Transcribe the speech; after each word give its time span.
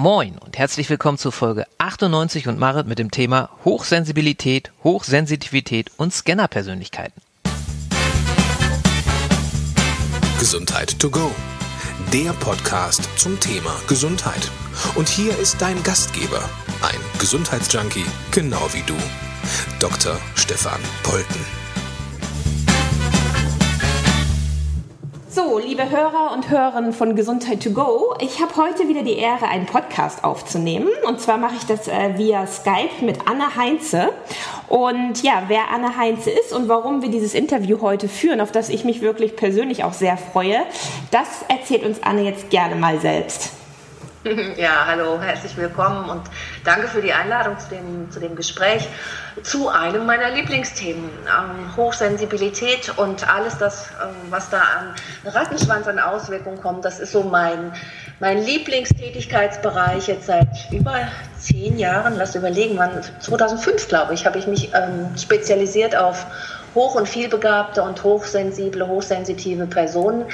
Moin 0.00 0.38
und 0.38 0.56
herzlich 0.56 0.88
willkommen 0.90 1.18
zur 1.18 1.32
Folge 1.32 1.66
98 1.78 2.46
und 2.46 2.56
Marit 2.56 2.86
mit 2.86 3.00
dem 3.00 3.10
Thema 3.10 3.50
Hochsensibilität, 3.64 4.70
Hochsensitivität 4.84 5.90
und 5.96 6.14
Scannerpersönlichkeiten. 6.14 7.20
Gesundheit 10.38 10.96
to 11.00 11.10
go. 11.10 11.32
Der 12.12 12.32
Podcast 12.34 13.08
zum 13.16 13.40
Thema 13.40 13.74
Gesundheit. 13.88 14.52
Und 14.94 15.08
hier 15.08 15.36
ist 15.36 15.60
dein 15.60 15.82
Gastgeber, 15.82 16.48
ein 16.80 17.18
Gesundheitsjunkie, 17.18 18.06
genau 18.30 18.68
wie 18.72 18.84
du, 18.86 18.94
Dr. 19.80 20.16
Stefan 20.36 20.80
Polten. 21.02 21.67
So, 25.38 25.56
liebe 25.56 25.88
Hörer 25.88 26.32
und 26.32 26.50
Hörerinnen 26.50 26.92
von 26.92 27.14
Gesundheit 27.14 27.62
to 27.62 27.70
go, 27.70 28.12
ich 28.20 28.42
habe 28.42 28.56
heute 28.56 28.88
wieder 28.88 29.04
die 29.04 29.18
Ehre, 29.18 29.46
einen 29.46 29.66
Podcast 29.66 30.24
aufzunehmen. 30.24 30.88
Und 31.06 31.20
zwar 31.20 31.38
mache 31.38 31.54
ich 31.54 31.64
das 31.64 31.86
äh, 31.86 32.18
via 32.18 32.44
Skype 32.44 33.04
mit 33.04 33.20
Anne 33.28 33.54
Heinze. 33.54 34.08
Und 34.66 35.22
ja, 35.22 35.44
wer 35.46 35.70
Anne 35.70 35.96
Heinze 35.96 36.30
ist 36.30 36.52
und 36.52 36.68
warum 36.68 37.02
wir 37.02 37.08
dieses 37.08 37.34
Interview 37.34 37.80
heute 37.82 38.08
führen, 38.08 38.40
auf 38.40 38.50
das 38.50 38.68
ich 38.68 38.82
mich 38.82 39.00
wirklich 39.00 39.36
persönlich 39.36 39.84
auch 39.84 39.92
sehr 39.92 40.16
freue, 40.16 40.58
das 41.12 41.44
erzählt 41.46 41.84
uns 41.84 42.02
Anne 42.02 42.22
jetzt 42.22 42.50
gerne 42.50 42.74
mal 42.74 42.98
selbst. 42.98 43.57
Ja, 44.56 44.86
hallo, 44.86 45.20
herzlich 45.20 45.56
willkommen 45.56 46.08
und 46.08 46.22
danke 46.64 46.88
für 46.88 47.00
die 47.00 47.12
Einladung 47.12 47.58
zu 47.58 47.68
dem, 47.68 48.10
zu 48.10 48.20
dem 48.20 48.36
Gespräch 48.36 48.88
zu 49.42 49.68
einem 49.68 50.04
meiner 50.04 50.30
Lieblingsthemen, 50.30 51.04
ähm, 51.04 51.76
Hochsensibilität 51.76 52.92
und 52.98 53.28
alles 53.32 53.58
das, 53.58 53.90
ähm, 54.02 54.14
was 54.30 54.50
da 54.50 54.58
an 54.58 54.94
Rattenschwanz 55.24 55.86
an 55.86 55.98
Auswirkungen 55.98 56.60
kommt. 56.60 56.84
Das 56.84 56.98
ist 56.98 57.12
so 57.12 57.22
mein, 57.22 57.72
mein 58.20 58.42
Lieblingstätigkeitsbereich 58.42 60.08
jetzt 60.08 60.26
seit 60.26 60.48
über 60.72 61.08
zehn 61.38 61.78
Jahren. 61.78 62.16
Lass 62.16 62.34
überlegen, 62.34 62.76
wann, 62.76 63.02
2005 63.20 63.88
glaube 63.88 64.14
ich, 64.14 64.26
habe 64.26 64.38
ich 64.38 64.46
mich 64.46 64.72
ähm, 64.74 65.16
spezialisiert 65.16 65.96
auf 65.96 66.26
hoch- 66.74 66.96
und 66.96 67.08
vielbegabte 67.08 67.82
und 67.82 68.02
hochsensible, 68.02 68.86
hochsensitive 68.86 69.66
Personen 69.66 70.26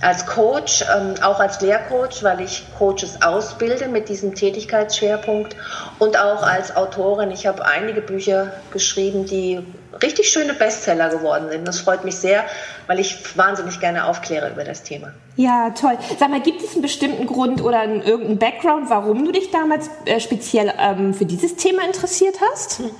als 0.00 0.26
Coach, 0.26 0.84
ähm, 0.94 1.14
auch 1.22 1.40
als 1.40 1.60
Lehrcoach, 1.60 2.22
weil 2.22 2.40
ich 2.40 2.64
Coaches 2.78 3.20
ausbilde 3.22 3.88
mit 3.88 4.08
diesem 4.08 4.34
Tätigkeitsschwerpunkt 4.34 5.56
und 5.98 6.18
auch 6.18 6.42
als 6.42 6.76
Autorin. 6.76 7.30
Ich 7.30 7.46
habe 7.46 7.64
einige 7.64 8.00
Bücher 8.00 8.52
geschrieben, 8.70 9.26
die 9.26 9.64
richtig 10.02 10.30
schöne 10.30 10.54
Bestseller 10.54 11.08
geworden 11.08 11.48
sind. 11.50 11.66
Das 11.66 11.80
freut 11.80 12.04
mich 12.04 12.16
sehr, 12.16 12.44
weil 12.86 12.98
ich 13.00 13.36
wahnsinnig 13.36 13.80
gerne 13.80 14.06
aufkläre 14.06 14.50
über 14.50 14.64
das 14.64 14.82
Thema. 14.82 15.12
Ja, 15.36 15.70
toll. 15.70 15.96
Sag 16.18 16.30
mal, 16.30 16.40
gibt 16.40 16.62
es 16.62 16.72
einen 16.72 16.82
bestimmten 16.82 17.26
Grund 17.26 17.62
oder 17.62 17.78
einen, 17.78 18.02
irgendeinen 18.02 18.38
Background, 18.38 18.90
warum 18.90 19.24
du 19.24 19.30
dich 19.30 19.52
damals 19.52 19.88
äh, 20.04 20.18
speziell 20.18 20.72
ähm, 20.78 21.14
für 21.14 21.26
dieses 21.26 21.54
Thema 21.54 21.84
interessiert 21.84 22.34
hast? 22.50 22.80
Mhm. 22.80 22.90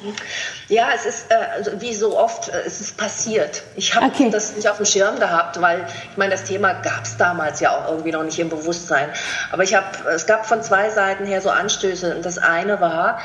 Ja, 0.69 0.91
es 0.95 1.05
ist, 1.05 1.31
äh, 1.31 1.35
also 1.57 1.81
wie 1.81 1.93
so 1.95 2.17
oft, 2.17 2.49
äh, 2.49 2.63
es 2.65 2.81
ist 2.81 2.97
passiert. 2.97 3.65
Ich 3.75 3.95
habe 3.95 4.07
okay. 4.07 4.31
das 4.31 4.55
nicht 4.55 4.69
auf 4.69 4.77
dem 4.77 4.87
Schirm 4.87 5.19
gehabt, 5.19 5.61
weil 5.61 5.85
ich 6.13 6.17
meine, 6.17 6.31
das 6.31 6.45
Thema 6.45 6.75
gab 6.75 7.05
es 7.05 7.17
damals 7.17 7.59
ja 7.59 7.77
auch 7.77 7.91
irgendwie 7.91 8.13
noch 8.13 8.23
nicht 8.23 8.39
im 8.39 8.51
Bewusstsein. 8.51 9.09
Aber 9.51 9.65
ich 9.65 9.75
habe, 9.75 9.87
es 10.15 10.27
gab 10.27 10.47
von 10.47 10.63
zwei 10.63 10.91
Seiten 10.91 11.27
her 11.27 11.41
so 11.41 11.51
Anstöße. 11.51 12.15
Und 12.15 12.25
das 12.25 12.39
eine 12.39 12.81
war, 12.81 13.19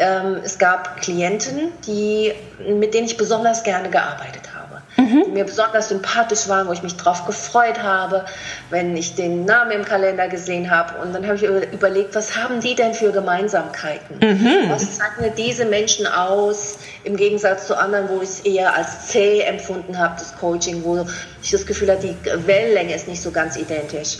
ähm, 0.00 0.38
es 0.42 0.58
gab 0.58 1.00
Klienten, 1.00 1.72
die, 1.86 2.32
mit 2.66 2.94
denen 2.94 3.06
ich 3.06 3.16
besonders 3.16 3.62
gerne 3.62 3.90
gearbeitet 3.90 4.52
habe 4.54 4.60
mhm. 5.00 5.24
die 5.26 5.30
mir 5.30 5.44
besonders 5.44 5.88
sympathisch 5.88 6.48
waren, 6.48 6.68
wo 6.68 6.72
ich 6.72 6.82
mich 6.82 6.96
drauf 6.96 7.26
gefreut 7.26 7.82
habe, 7.82 8.24
wenn 8.70 8.96
ich 8.96 9.14
den 9.14 9.44
Namen 9.44 9.72
im 9.72 9.84
Kalender 9.84 10.28
gesehen 10.28 10.70
habe. 10.70 11.00
Und 11.00 11.14
dann 11.14 11.26
habe 11.26 11.36
ich 11.36 11.42
überlegt, 11.42 12.14
was 12.14 12.36
haben 12.36 12.60
die 12.60 12.74
denn 12.74 12.94
für 12.94 13.12
Gemeinsamkeiten? 13.12 14.18
Mhm. 14.18 14.70
Was 14.70 14.98
zeichnet 14.98 15.38
diese 15.38 15.64
Menschen 15.64 16.06
aus 16.06 16.78
im 17.04 17.16
Gegensatz 17.16 17.66
zu 17.66 17.76
anderen, 17.76 18.08
wo 18.08 18.16
ich 18.22 18.28
es 18.28 18.40
eher 18.40 18.74
als 18.74 19.08
zäh 19.08 19.40
empfunden 19.40 19.98
habe, 19.98 20.14
das 20.18 20.36
Coaching, 20.36 20.84
wo 20.84 21.06
ich 21.42 21.50
das 21.50 21.66
Gefühl 21.66 21.90
habe, 21.90 22.00
die 22.00 22.46
Wellenlänge 22.46 22.94
ist 22.94 23.08
nicht 23.08 23.22
so 23.22 23.30
ganz 23.30 23.56
identisch. 23.56 24.18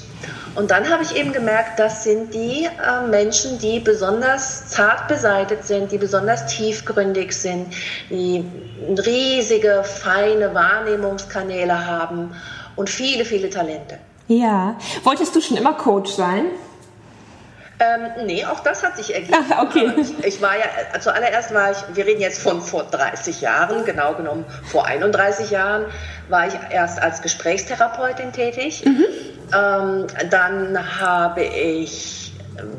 Und 0.54 0.70
dann 0.70 0.88
habe 0.88 1.02
ich 1.02 1.16
eben 1.16 1.32
gemerkt, 1.32 1.78
das 1.78 2.04
sind 2.04 2.34
die 2.34 2.64
äh, 2.64 3.06
Menschen, 3.08 3.58
die 3.58 3.78
besonders 3.78 4.68
zart 4.68 5.08
beseitet 5.08 5.64
sind, 5.64 5.92
die 5.92 5.98
besonders 5.98 6.46
tiefgründig 6.46 7.32
sind, 7.32 7.72
die 8.08 8.44
riesige, 9.06 9.84
feine 9.84 10.54
Wahrnehmungskanäle 10.54 11.86
haben 11.86 12.34
und 12.76 12.90
viele, 12.90 13.24
viele 13.24 13.50
Talente. 13.50 13.98
Ja. 14.26 14.76
Wolltest 15.04 15.34
du 15.34 15.40
schon 15.40 15.56
immer 15.56 15.74
Coach 15.74 16.12
sein? 16.12 16.46
Ähm, 17.80 18.26
nee, 18.26 18.44
auch 18.44 18.60
das 18.60 18.82
hat 18.82 18.96
sich 18.98 19.14
ergeben. 19.14 19.38
Ach, 19.50 19.62
okay. 19.62 19.90
Ich, 19.96 20.24
ich, 20.24 20.42
war 20.42 20.56
ja, 20.56 21.00
zuallererst 21.00 21.54
war 21.54 21.70
ich, 21.70 21.78
wir 21.94 22.06
reden 22.06 22.20
jetzt 22.20 22.42
von 22.42 22.60
vor 22.60 22.84
30 22.84 23.40
Jahren, 23.40 23.86
genau 23.86 24.12
genommen 24.14 24.44
vor 24.70 24.84
31 24.84 25.50
Jahren, 25.50 25.86
war 26.28 26.46
ich 26.46 26.54
erst 26.70 27.00
als 27.00 27.22
Gesprächstherapeutin 27.22 28.32
tätig. 28.32 28.84
Mhm. 28.84 29.06
Ähm, 29.52 30.06
dann 30.28 31.00
habe 31.00 31.42
ich 31.42 32.20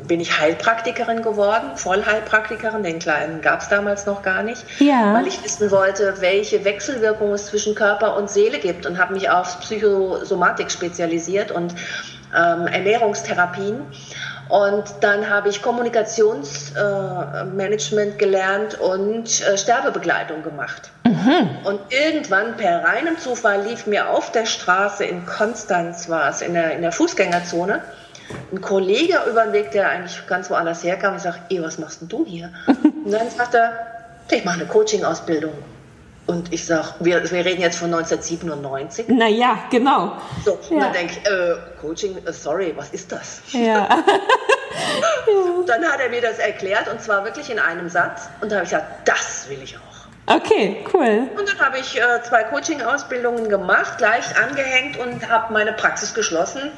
bin 0.06 0.20
ich 0.20 0.38
Heilpraktikerin 0.38 1.22
geworden, 1.22 1.76
Vollheilpraktikerin, 1.76 2.82
den 2.82 2.98
kleinen 2.98 3.40
gab 3.40 3.62
es 3.62 3.68
damals 3.68 4.06
noch 4.06 4.22
gar 4.22 4.42
nicht, 4.42 4.64
ja. 4.78 5.14
weil 5.14 5.26
ich 5.26 5.42
wissen 5.42 5.70
wollte, 5.70 6.14
welche 6.20 6.64
Wechselwirkungen 6.64 7.34
es 7.34 7.46
zwischen 7.46 7.74
Körper 7.74 8.16
und 8.16 8.30
Seele 8.30 8.58
gibt 8.58 8.86
und 8.86 8.98
habe 8.98 9.14
mich 9.14 9.30
auf 9.30 9.60
Psychosomatik 9.60 10.70
spezialisiert 10.70 11.50
und 11.50 11.74
ähm, 12.34 12.66
Ernährungstherapien. 12.66 13.82
Und 14.52 14.84
dann 15.00 15.28
habe 15.30 15.48
ich 15.48 15.62
Kommunikationsmanagement 15.62 18.14
äh, 18.14 18.18
gelernt 18.18 18.78
und 18.78 19.40
äh, 19.40 19.56
Sterbebegleitung 19.56 20.42
gemacht. 20.42 20.90
Mhm. 21.06 21.48
Und 21.64 21.80
irgendwann 21.88 22.58
per 22.58 22.84
reinem 22.84 23.16
Zufall 23.16 23.62
lief 23.62 23.86
mir 23.86 24.10
auf 24.10 24.30
der 24.30 24.44
Straße 24.44 25.06
in 25.06 25.24
Konstanz, 25.24 26.10
war 26.10 26.28
es 26.28 26.42
in 26.42 26.52
der, 26.52 26.72
in 26.72 26.82
der 26.82 26.92
Fußgängerzone, 26.92 27.80
ein 28.52 28.60
Kollege 28.60 29.20
über 29.26 29.44
den 29.44 29.54
Weg, 29.54 29.70
der 29.70 29.88
eigentlich 29.88 30.26
ganz 30.26 30.50
woanders 30.50 30.84
herkam. 30.84 31.16
Ich 31.16 31.22
sage, 31.22 31.38
ey, 31.48 31.62
was 31.62 31.78
machst 31.78 32.02
denn 32.02 32.08
du 32.08 32.26
hier? 32.26 32.50
und 32.66 33.10
dann 33.10 33.30
sagt 33.30 33.54
er, 33.54 33.72
ich 34.30 34.44
mache 34.44 34.56
eine 34.56 34.66
Coaching-Ausbildung. 34.66 35.54
Und 36.26 36.52
ich 36.52 36.64
sage, 36.64 36.94
wir, 37.00 37.30
wir 37.30 37.44
reden 37.44 37.60
jetzt 37.60 37.78
von 37.78 37.92
1997. 37.92 39.08
Naja, 39.08 39.58
genau. 39.70 40.16
So, 40.44 40.58
ja. 40.70 40.76
und 40.76 40.80
dann 40.80 40.92
denke 40.92 41.14
ich, 41.14 41.26
äh, 41.28 41.56
Coaching, 41.80 42.16
äh, 42.24 42.32
sorry, 42.32 42.72
was 42.76 42.90
ist 42.90 43.10
das? 43.10 43.42
Ja. 43.52 43.88
dann 45.66 45.84
hat 45.84 46.00
er 46.00 46.08
mir 46.08 46.20
das 46.20 46.38
erklärt 46.38 46.88
und 46.88 47.00
zwar 47.00 47.24
wirklich 47.24 47.50
in 47.50 47.58
einem 47.58 47.88
Satz. 47.88 48.28
Und 48.40 48.50
da 48.50 48.56
habe 48.56 48.64
ich 48.64 48.70
gesagt, 48.70 49.08
das 49.08 49.46
will 49.48 49.58
ich 49.62 49.76
auch. 49.76 49.92
Okay, 50.26 50.84
cool. 50.94 51.28
Und 51.36 51.48
dann 51.48 51.58
habe 51.58 51.78
ich 51.78 51.98
äh, 51.98 52.22
zwei 52.22 52.44
Coaching-Ausbildungen 52.44 53.48
gemacht, 53.48 54.00
leicht 54.00 54.38
angehängt 54.38 54.96
und 54.98 55.28
habe 55.28 55.52
meine 55.52 55.72
Praxis 55.72 56.14
geschlossen. 56.14 56.70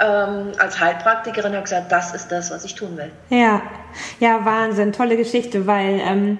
Ähm, 0.00 0.52
als 0.58 0.78
Heilpraktikerin 0.80 1.52
habe 1.52 1.62
gesagt, 1.62 1.90
das 1.90 2.14
ist 2.14 2.30
das, 2.30 2.50
was 2.50 2.64
ich 2.64 2.74
tun 2.74 2.96
will. 2.96 3.10
Ja, 3.30 3.62
ja, 4.20 4.44
Wahnsinn, 4.44 4.92
tolle 4.92 5.16
Geschichte, 5.16 5.66
weil 5.66 6.00
ähm, 6.00 6.38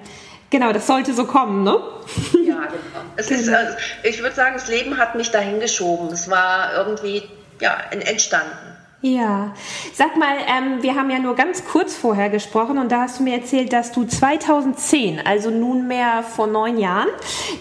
Genau, 0.53 0.71
das 0.71 0.87
sollte 0.87 1.15
so 1.15 1.25
kommen, 1.25 1.65
ne? 1.65 1.81
Ja, 2.45 2.67
genau. 2.67 3.01
Es 3.17 3.31
ist, 3.31 3.47
genau. 3.47 3.57
also, 3.57 3.73
ich 4.03 4.21
würde 4.21 4.37
sagen, 4.37 4.53
das 4.53 4.69
Leben 4.69 4.99
hat 4.99 5.15
mich 5.15 5.31
dahin 5.31 5.61
geschoben. 5.61 6.09
Es 6.09 6.29
war 6.29 6.75
irgendwie 6.75 7.23
ja, 7.59 7.79
entstanden. 7.91 8.77
Ja, 9.01 9.55
sag 9.95 10.19
mal, 10.19 10.37
ähm, 10.47 10.83
wir 10.83 10.95
haben 10.95 11.09
ja 11.09 11.19
nur 11.19 11.37
ganz 11.37 11.65
kurz 11.65 11.97
vorher 11.97 12.29
gesprochen 12.29 12.77
und 12.77 12.93
da 12.93 13.01
hast 13.01 13.19
du 13.19 13.23
mir 13.23 13.35
erzählt, 13.35 13.73
dass 13.73 13.93
du 13.93 14.05
2010, 14.05 15.27
also 15.27 15.51
nunmehr 15.51 16.23
vor 16.23 16.47
neun 16.47 16.79
Jahren, 16.79 17.09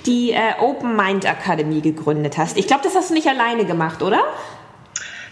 die 0.06 0.32
äh, 0.32 0.60
Open 0.60 0.98
Mind 0.98 1.26
Akademie 1.26 1.82
gegründet 1.82 2.38
hast. 2.38 2.58
Ich 2.58 2.68
glaube, 2.68 2.84
das 2.84 2.94
hast 2.94 3.10
du 3.10 3.14
nicht 3.14 3.28
alleine 3.28 3.64
gemacht, 3.64 4.04
oder? 4.04 4.22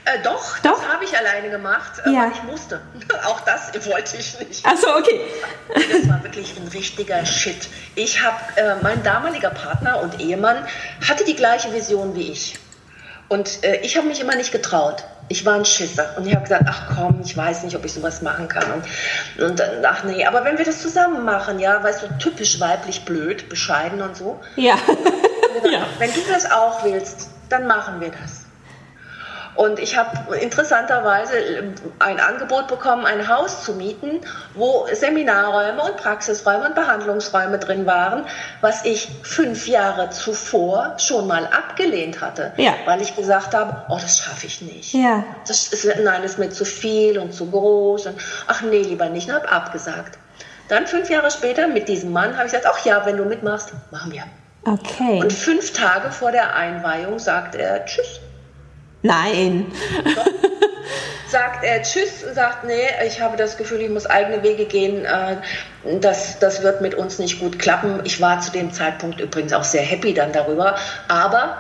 Äh, 0.10 0.24
doch, 0.24 0.58
doch, 0.60 0.80
das 0.80 0.88
habe 0.88 1.04
ich 1.04 1.16
alleine 1.18 1.50
gemacht, 1.50 2.02
äh, 2.06 2.12
ja. 2.12 2.22
weil 2.22 2.32
ich 2.32 2.44
musste. 2.44 2.82
Auch 3.26 3.42
das 3.42 3.74
wollte 3.88 4.18
ich 4.18 4.40
nicht. 4.40 4.66
Achso, 4.66 4.96
okay. 4.98 5.22
Das 5.74 6.10
war 6.10 6.24
wirklich 6.24 6.56
ein 6.58 6.68
richtiger 6.68 7.26
Shit. 7.26 7.68
Ich 7.96 8.24
habe, 8.24 8.38
äh, 8.56 8.76
mein 8.82 9.04
damaliger 9.04 9.50
Partner 9.50 10.02
und 10.02 10.20
Ehemann 10.20 10.66
hatte 11.08 11.26
die 11.26 11.36
gleiche 11.36 11.72
Vision 11.74 12.16
wie 12.16 12.32
ich. 12.32 12.58
Und 13.28 13.64
äh, 13.64 13.82
ich 13.82 13.98
habe 13.98 14.08
mich 14.08 14.20
immer 14.20 14.36
nicht 14.36 14.52
getraut. 14.52 15.04
Ich 15.28 15.46
war 15.46 15.54
ein 15.54 15.66
Schisser. 15.66 16.16
Und 16.18 16.26
ich 16.26 16.34
habe 16.34 16.44
gesagt, 16.44 16.66
ach 16.68 16.96
komm, 16.96 17.22
ich 17.24 17.38
weiß 17.38 17.62
nicht, 17.64 17.76
ob 17.76 17.86
ich 17.86 17.94
sowas 17.94 18.24
machen 18.24 18.48
kann. 18.48 18.64
Und, 18.72 19.44
und 19.44 19.60
dann, 19.60 19.86
ach 19.86 20.04
nee, 20.04 20.26
aber 20.26 20.44
wenn 20.44 20.58
wir 20.58 20.66
das 20.66 20.82
zusammen 20.82 21.24
machen, 21.24 21.60
ja, 21.60 21.84
weißt 21.84 22.02
du, 22.02 22.18
typisch 22.18 22.60
weiblich 22.60 23.06
blöd, 23.06 23.48
bescheiden 23.48 24.02
und 24.02 24.18
so. 24.18 24.40
Ja. 24.56 24.76
Gedacht, 25.54 25.72
ja. 25.72 25.86
Wenn 26.00 26.12
du 26.12 26.22
das 26.32 26.50
auch 26.50 26.84
willst, 26.84 27.30
dann 27.50 27.68
machen 27.68 28.02
wir 28.02 28.10
das. 28.10 28.49
Und 29.60 29.78
ich 29.78 29.98
habe 29.98 30.38
interessanterweise 30.38 31.34
ein 32.00 32.22
Angebot 32.22 32.70
bekommen, 32.70 33.06
ein 33.06 33.28
Haus 33.28 33.66
zu 33.66 33.74
mieten, 33.74 34.22
wo 34.54 34.88
Seminarräume 34.90 35.82
und 35.82 35.98
Praxisräume 35.98 36.68
und 36.68 36.76
Behandlungsräume 36.76 37.60
drin 37.60 37.86
waren, 37.86 38.24
was 38.62 38.86
ich 38.86 39.10
fünf 39.22 39.68
Jahre 39.68 40.12
zuvor 40.12 40.96
schon 40.98 41.28
mal 41.28 41.46
abgelehnt 41.48 42.22
hatte, 42.22 42.54
ja. 42.56 42.74
weil 42.86 43.02
ich 43.02 43.18
gesagt 43.18 43.54
habe, 43.54 43.84
oh, 43.90 43.98
das 44.02 44.20
schaffe 44.20 44.48
ich 44.48 44.62
nicht. 44.62 44.94
Ja. 44.94 45.26
Das 45.46 45.68
ist, 45.68 45.86
nein, 46.02 46.22
das 46.22 46.32
ist 46.32 46.40
mir 46.40 46.52
zu 46.52 46.64
viel 46.64 47.20
und 47.20 47.34
zu 47.34 47.52
groß 47.52 48.06
und 48.06 48.16
ach 48.48 48.62
nee, 48.62 48.84
lieber 48.84 49.10
nicht, 49.10 49.28
und 49.28 49.36
habe 49.36 49.52
abgesagt. 49.52 50.18
Dann 50.70 50.88
fünf 50.88 51.10
Jahre 51.10 51.32
später 51.32 51.68
mit 51.68 51.90
diesem 51.90 52.14
Mann 52.14 52.38
habe 52.38 52.46
ich 52.46 52.54
gesagt, 52.54 52.66
ach 52.66 52.86
ja, 52.86 53.06
wenn 53.06 53.18
du 53.18 53.26
mitmachst, 53.26 53.74
machen 53.92 54.14
wir. 54.14 54.24
Okay. 54.64 55.20
Und 55.20 55.34
fünf 55.34 55.74
Tage 55.74 56.12
vor 56.12 56.32
der 56.32 56.56
Einweihung 56.56 57.20
sagt 57.20 57.56
er 57.56 57.86
Tschüss. 57.86 58.22
Nein. 59.02 59.72
Sagt 61.28 61.64
er 61.64 61.84
Tschüss 61.84 62.24
und 62.28 62.34
sagt, 62.34 62.64
nee, 62.64 62.88
ich 63.06 63.22
habe 63.22 63.38
das 63.38 63.56
Gefühl, 63.56 63.82
ich 63.82 63.90
muss 63.90 64.08
eigene 64.08 64.42
Wege 64.42 64.66
gehen. 64.66 65.06
Äh, 65.06 65.38
das, 66.02 66.40
das 66.40 66.64
wird 66.64 66.82
mit 66.82 66.96
uns 66.96 67.20
nicht 67.20 67.40
gut 67.40 67.60
klappen. 67.60 68.02
Ich 68.04 68.20
war 68.20 68.42
zu 68.42 68.52
dem 68.52 68.74
Zeitpunkt 68.74 69.20
übrigens 69.20 69.54
auch 69.54 69.64
sehr 69.64 69.84
happy 69.84 70.16
dann 70.16 70.32
darüber. 70.32 70.76
Aber 71.08 71.60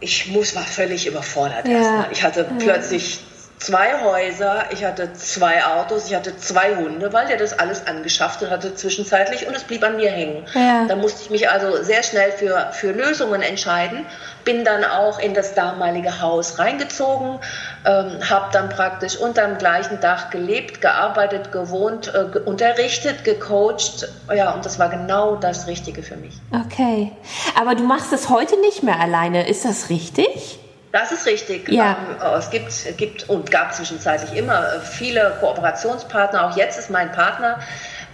ich 0.00 0.28
muss, 0.28 0.56
war 0.56 0.62
völlig 0.62 1.06
überfordert 1.06 1.68
ja. 1.68 1.76
erstmal. 1.76 2.06
Ich 2.10 2.22
hatte 2.24 2.40
ja. 2.40 2.56
plötzlich 2.58 3.20
zwei 3.64 4.02
Häuser, 4.02 4.64
ich 4.72 4.84
hatte 4.84 5.14
zwei 5.14 5.64
Autos, 5.64 6.08
ich 6.08 6.14
hatte 6.14 6.36
zwei 6.36 6.76
Hunde, 6.76 7.12
weil 7.14 7.26
der 7.26 7.38
das 7.38 7.58
alles 7.58 7.86
angeschafft 7.86 8.42
hatte 8.50 8.74
zwischenzeitlich 8.74 9.46
und 9.46 9.56
es 9.56 9.64
blieb 9.64 9.82
an 9.82 9.96
mir 9.96 10.10
hängen. 10.10 10.44
Ja. 10.52 10.84
Da 10.86 10.96
musste 10.96 11.22
ich 11.22 11.30
mich 11.30 11.48
also 11.48 11.82
sehr 11.82 12.02
schnell 12.02 12.32
für, 12.32 12.70
für 12.72 12.92
Lösungen 12.92 13.40
entscheiden, 13.40 14.04
bin 14.44 14.64
dann 14.64 14.84
auch 14.84 15.18
in 15.18 15.32
das 15.32 15.54
damalige 15.54 16.20
Haus 16.20 16.58
reingezogen, 16.58 17.38
ähm, 17.86 18.18
habe 18.28 18.50
dann 18.52 18.68
praktisch 18.68 19.16
unter 19.16 19.46
dem 19.46 19.56
gleichen 19.56 19.98
Dach 20.00 20.28
gelebt, 20.28 20.82
gearbeitet, 20.82 21.50
gewohnt, 21.50 22.08
äh, 22.08 22.26
ge 22.32 22.42
unterrichtet, 22.42 23.24
gecoacht. 23.24 24.08
Ja, 24.34 24.50
und 24.52 24.66
das 24.66 24.78
war 24.78 24.90
genau 24.90 25.36
das 25.36 25.66
Richtige 25.66 26.02
für 26.02 26.16
mich. 26.16 26.34
Okay, 26.52 27.12
aber 27.58 27.74
du 27.74 27.84
machst 27.84 28.12
es 28.12 28.28
heute 28.28 28.60
nicht 28.60 28.82
mehr 28.82 29.00
alleine, 29.00 29.48
ist 29.48 29.64
das 29.64 29.88
richtig? 29.88 30.58
Das 30.94 31.10
ist 31.10 31.26
richtig. 31.26 31.68
Ja. 31.68 31.96
Ähm, 32.22 32.38
es 32.38 32.50
gibt, 32.50 32.96
gibt 32.96 33.28
und 33.28 33.50
gab 33.50 33.74
zwischenzeitlich 33.74 34.38
immer 34.38 34.60
äh, 34.60 34.80
viele 34.80 35.36
Kooperationspartner. 35.40 36.46
Auch 36.46 36.56
jetzt 36.56 36.78
ist 36.78 36.88
mein 36.88 37.10
Partner 37.10 37.58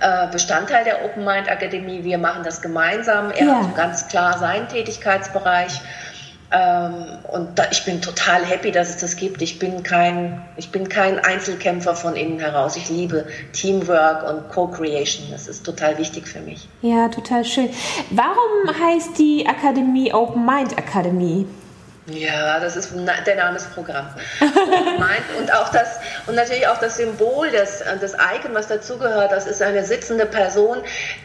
äh, 0.00 0.28
Bestandteil 0.32 0.84
der 0.84 1.04
Open 1.04 1.22
Mind 1.26 1.50
Akademie. 1.50 2.04
Wir 2.04 2.16
machen 2.16 2.42
das 2.42 2.62
gemeinsam. 2.62 3.32
Er 3.32 3.46
ja. 3.46 3.62
hat 3.64 3.76
ganz 3.76 4.08
klar 4.08 4.38
seinen 4.38 4.66
Tätigkeitsbereich. 4.68 5.78
Ähm, 6.52 7.18
und 7.30 7.58
da, 7.58 7.64
ich 7.70 7.84
bin 7.84 8.00
total 8.00 8.46
happy, 8.46 8.72
dass 8.72 8.88
es 8.88 8.96
das 8.96 9.16
gibt. 9.16 9.42
Ich 9.42 9.58
bin 9.58 9.82
kein, 9.82 10.40
ich 10.56 10.72
bin 10.72 10.88
kein 10.88 11.18
Einzelkämpfer 11.18 11.94
von 11.94 12.16
innen 12.16 12.38
heraus. 12.38 12.76
Ich 12.76 12.88
liebe 12.88 13.26
Teamwork 13.52 14.26
und 14.26 14.48
Co-Creation. 14.48 15.26
Das 15.30 15.48
ist 15.48 15.66
total 15.66 15.98
wichtig 15.98 16.26
für 16.26 16.40
mich. 16.40 16.66
Ja, 16.80 17.08
total 17.08 17.44
schön. 17.44 17.68
Warum 18.08 18.80
heißt 18.82 19.18
die 19.18 19.46
Akademie 19.46 20.14
Open 20.14 20.46
Mind 20.46 20.78
Akademie? 20.78 21.46
Ja, 22.12 22.60
das 22.60 22.76
ist 22.76 22.92
der 23.26 23.36
Name 23.36 23.54
des 23.54 23.66
Programms. 23.66 24.12
und 25.38 25.54
auch 25.54 25.68
das 25.70 26.00
und 26.26 26.34
natürlich 26.34 26.66
auch 26.68 26.78
das 26.78 26.96
Symbol, 26.96 27.50
das, 27.50 27.82
das 28.00 28.14
Icon, 28.14 28.54
was 28.54 28.68
dazugehört, 28.68 29.32
das 29.32 29.46
ist 29.46 29.62
eine 29.62 29.84
sitzende 29.84 30.26
Person, 30.26 30.78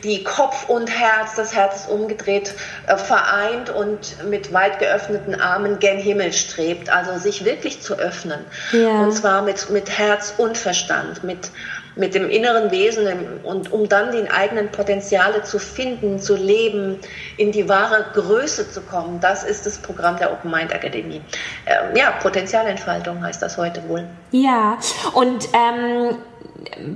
die 0.04 0.24
Kopf 0.24 0.68
und 0.70 0.90
Herz, 0.90 1.36
das 1.36 1.56
Herz 1.56 1.82
ist 1.82 1.90
umgedreht, 1.90 2.54
äh, 2.88 2.98
vereint 2.98 3.70
und 3.70 4.24
mit 4.30 4.54
weit 4.54 4.80
geöffneten 4.80 5.40
Armen 5.40 5.80
gen 5.80 5.98
Himmel 5.98 6.34
strebt. 6.34 6.90
Also 6.90 7.18
sich 7.18 7.46
wirklich 7.46 7.82
zu 7.82 7.96
öffnen. 7.96 8.40
Ja. 8.72 8.90
Und 8.90 9.12
zwar 9.12 9.42
mit, 9.42 9.70
mit 9.70 9.90
Herz 9.90 10.34
und 10.38 10.58
Verstand, 10.58 11.24
mit 11.24 11.50
mit 11.96 12.14
dem 12.14 12.30
inneren 12.30 12.72
Wesen 12.72 13.08
und 13.44 13.72
um 13.72 13.88
dann 13.88 14.12
die 14.12 14.30
eigenen 14.30 14.70
Potenziale 14.70 15.44
zu 15.44 15.60
finden, 15.60 16.20
zu 16.20 16.36
leben, 16.36 17.00
in 17.38 17.52
die 17.52 17.68
wahre 17.70 18.06
Größe 18.14 18.70
zu 18.70 18.82
kommen. 18.82 19.20
Das 19.22 19.44
ist 19.44 19.66
das 19.66 19.78
Programm 19.78 20.18
der 20.18 20.32
Open 20.32 20.52
Mind 20.52 20.74
Akademie. 20.74 21.22
Ähm, 21.66 21.96
ja, 21.96 22.12
Potenzialentfaltung 22.12 23.24
heißt 23.24 23.42
das 23.42 23.58
heute 23.58 23.88
wohl. 23.88 24.06
Ja, 24.32 24.78
und 25.14 25.48
ähm, 25.54 26.18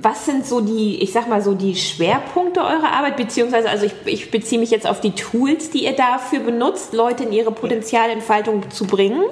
was 0.02 0.26
sind 0.26 0.46
so 0.46 0.62
die, 0.62 1.02
ich 1.02 1.14
sag 1.14 1.28
mal 1.28 1.42
so 1.42 1.54
die 1.54 1.76
Schwerpunkte 1.76 2.62
eurer 2.62 2.92
Arbeit, 2.92 3.18
beziehungsweise 3.18 3.70
also 3.70 3.86
ich, 3.86 3.94
ich 4.06 4.32
beziehe 4.32 4.60
mich 4.60 4.72
jetzt 4.72 4.88
auf 4.88 5.00
die 5.00 5.12
Tools, 5.12 5.70
die 5.70 5.86
ihr 5.86 5.96
dafür 5.96 6.40
benutzt, 6.40 6.94
Leute 6.94 7.24
in 7.24 7.32
ihre 7.32 7.52
Potenzialentfaltung 7.52 8.70
zu 8.72 8.86
bringen? 8.86 9.24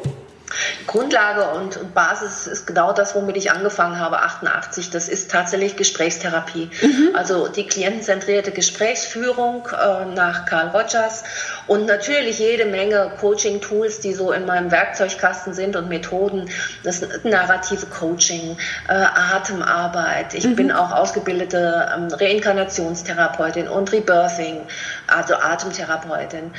Grundlage 0.85 1.49
und 1.57 1.93
Basis 1.93 2.47
ist 2.47 2.65
genau 2.65 2.93
das, 2.93 3.15
womit 3.15 3.35
ich 3.37 3.51
angefangen 3.51 3.99
habe, 3.99 4.19
88. 4.19 4.89
Das 4.89 5.09
ist 5.09 5.29
tatsächlich 5.29 5.75
Gesprächstherapie. 5.75 6.69
Mhm. 6.81 7.15
Also 7.15 7.47
die 7.47 7.67
klientenzentrierte 7.67 8.51
Gesprächsführung 8.51 9.67
äh, 9.67 10.05
nach 10.13 10.45
Carl 10.45 10.69
Rogers 10.69 11.23
und 11.67 11.85
natürlich 11.85 12.39
jede 12.39 12.65
Menge 12.65 13.11
Coaching-Tools, 13.19 13.99
die 13.99 14.13
so 14.13 14.31
in 14.31 14.45
meinem 14.45 14.71
Werkzeugkasten 14.71 15.53
sind 15.53 15.75
und 15.75 15.89
Methoden. 15.89 16.49
Das 16.83 17.01
narrative 17.23 17.85
Coaching, 17.87 18.57
äh, 18.87 18.93
Atemarbeit. 18.93 20.33
Ich 20.33 20.45
mhm. 20.45 20.55
bin 20.55 20.71
auch 20.71 20.91
ausgebildete 20.91 21.89
ähm, 21.95 22.07
Reinkarnationstherapeutin 22.11 23.67
und 23.67 23.91
Rebirthing, 23.91 24.61
also 25.07 25.35
Atemtherapeutin. 25.35 26.51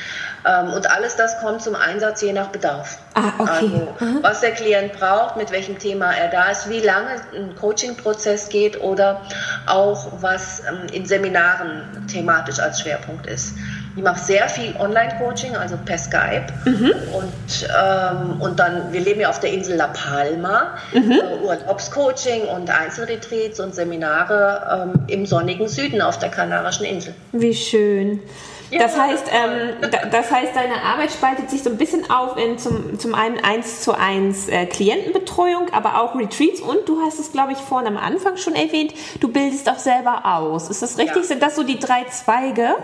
Ähm, 0.45 0.73
und 0.73 0.91
alles 0.91 1.17
das 1.17 1.39
kommt 1.41 1.63
zum 1.63 1.75
Einsatz 1.75 2.23
je 2.23 2.33
nach 2.33 2.49
Bedarf. 2.49 2.99
Ah, 3.15 3.33
okay. 3.39 3.51
Also, 3.51 3.97
mhm. 4.01 4.19
was 4.23 4.41
der 4.41 4.53
Klient 4.53 4.93
braucht, 4.93 5.37
mit 5.37 5.51
welchem 5.51 5.79
Thema 5.79 6.13
er 6.13 6.29
da 6.29 6.51
ist, 6.51 6.69
wie 6.69 6.81
lange 6.81 7.11
ein 7.35 7.55
Coaching-Prozess 7.57 8.49
geht 8.49 8.81
oder 8.81 9.23
auch 9.67 10.09
was 10.21 10.61
ähm, 10.61 10.87
in 10.93 11.07
Seminaren 11.07 12.07
thematisch 12.11 12.59
als 12.59 12.81
Schwerpunkt 12.81 13.27
ist. 13.27 13.55
Ich 13.97 14.03
mache 14.03 14.21
sehr 14.21 14.49
viel 14.49 14.75
Online-Coaching, 14.79 15.57
also 15.57 15.77
per 15.85 15.99
Skype. 15.99 16.47
Mhm. 16.65 16.93
Und, 17.13 17.69
ähm, 17.69 18.41
und 18.41 18.59
dann, 18.59 18.93
wir 18.93 19.01
leben 19.01 19.21
ja 19.21 19.29
auf 19.29 19.41
der 19.41 19.53
Insel 19.53 19.77
La 19.77 19.89
Palma, 19.89 20.77
mhm. 20.93 21.13
äh, 21.13 21.45
Urlaubscoaching 21.45 22.43
und 22.43 22.71
Einzelretreats 22.71 23.61
und 23.61 23.75
Seminare 23.75 24.93
ähm, 24.95 25.03
im 25.09 25.27
sonnigen 25.27 25.69
Süden 25.69 26.01
auf 26.01 26.19
der 26.19 26.29
Kanarischen 26.29 26.87
Insel. 26.87 27.15
Wie 27.33 27.55
schön. 27.55 28.21
Ja, 28.71 28.81
das 28.81 28.99
heißt, 28.99 29.25
ähm, 29.33 29.91
das 30.11 30.31
heißt, 30.31 30.55
deine 30.55 30.83
Arbeit 30.83 31.11
spaltet 31.13 31.51
sich 31.51 31.63
so 31.63 31.71
ein 31.71 31.79
bisschen 31.79 32.11
auf 32.11 32.37
in 32.37 32.59
zum, 32.59 32.99
zum 32.99 33.15
einen 33.15 33.43
eins 33.43 33.81
zu 33.81 33.93
eins 33.93 34.49
äh, 34.49 34.67
Klientenbetreuung, 34.67 35.73
aber 35.73 36.01
auch 36.01 36.15
Retreats 36.15 36.61
und 36.61 36.89
du 36.89 37.01
hast 37.03 37.19
es, 37.19 37.33
glaube 37.33 37.53
ich, 37.53 37.59
vorhin 37.59 37.87
am 37.87 37.97
Anfang 37.97 38.37
schon 38.37 38.55
erwähnt, 38.55 38.93
du 39.21 39.29
bildest 39.29 39.69
auch 39.71 39.79
selber 39.79 40.23
aus. 40.25 40.69
Ist 40.69 40.83
das 40.83 40.99
richtig? 40.99 41.17
Ja. 41.17 41.23
Sind 41.23 41.43
das 41.43 41.57
so 41.57 41.63
die 41.63 41.79
drei 41.79 42.05
Zweige? 42.05 42.77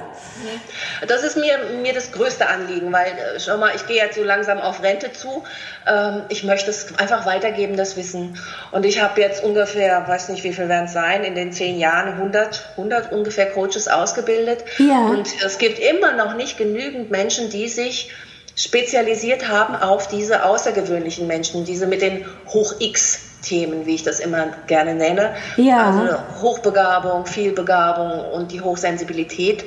Das 1.06 1.22
ist 1.22 1.36
mir, 1.36 1.58
mir 1.82 1.92
das 1.92 2.12
größte 2.12 2.48
Anliegen, 2.48 2.92
weil, 2.92 3.06
äh, 3.06 3.40
schau 3.40 3.58
mal, 3.58 3.72
ich 3.74 3.86
gehe 3.86 3.96
jetzt 3.96 4.16
so 4.16 4.24
langsam 4.24 4.58
auf 4.58 4.82
Rente 4.82 5.12
zu. 5.12 5.44
Ähm, 5.86 6.22
ich 6.28 6.44
möchte 6.44 6.70
es 6.70 6.98
einfach 6.98 7.26
weitergeben, 7.26 7.76
das 7.76 7.96
Wissen. 7.96 8.38
Und 8.70 8.84
ich 8.84 9.02
habe 9.02 9.20
jetzt 9.20 9.44
ungefähr, 9.44 10.06
weiß 10.08 10.28
nicht, 10.30 10.44
wie 10.44 10.52
viel 10.52 10.68
werden 10.68 10.86
es 10.86 10.92
sein, 10.92 11.24
in 11.24 11.34
den 11.34 11.52
zehn 11.52 11.78
Jahren 11.78 12.14
100, 12.14 12.70
100 12.76 13.12
ungefähr 13.12 13.50
Coaches 13.50 13.88
ausgebildet. 13.88 14.64
Ja. 14.78 15.06
Und 15.06 15.28
es 15.44 15.58
gibt 15.58 15.73
immer 15.78 16.12
noch 16.12 16.34
nicht 16.34 16.56
genügend 16.56 17.10
Menschen, 17.10 17.50
die 17.50 17.68
sich 17.68 18.10
spezialisiert 18.56 19.48
haben 19.48 19.74
auf 19.74 20.08
diese 20.08 20.44
außergewöhnlichen 20.44 21.26
Menschen, 21.26 21.64
diese 21.64 21.86
mit 21.86 22.02
den 22.02 22.24
Hoch-X 22.48 23.34
Themen, 23.44 23.86
wie 23.86 23.94
ich 23.94 24.02
das 24.02 24.20
immer 24.20 24.46
gerne 24.66 24.94
nenne. 24.94 25.34
Ja. 25.56 25.90
Also 25.90 26.18
Hochbegabung, 26.42 27.26
Vielbegabung 27.26 28.32
und 28.32 28.52
die 28.52 28.60
Hochsensibilität, 28.60 29.64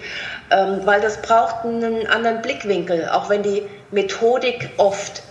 ähm, 0.51 0.81
weil 0.85 0.99
das 0.99 1.21
braucht 1.21 1.63
einen 1.63 2.07
anderen 2.07 2.41
Blickwinkel, 2.41 3.09
auch 3.09 3.29
wenn 3.29 3.43
die 3.43 3.63
Methodik 3.91 4.71
oft 4.77 5.21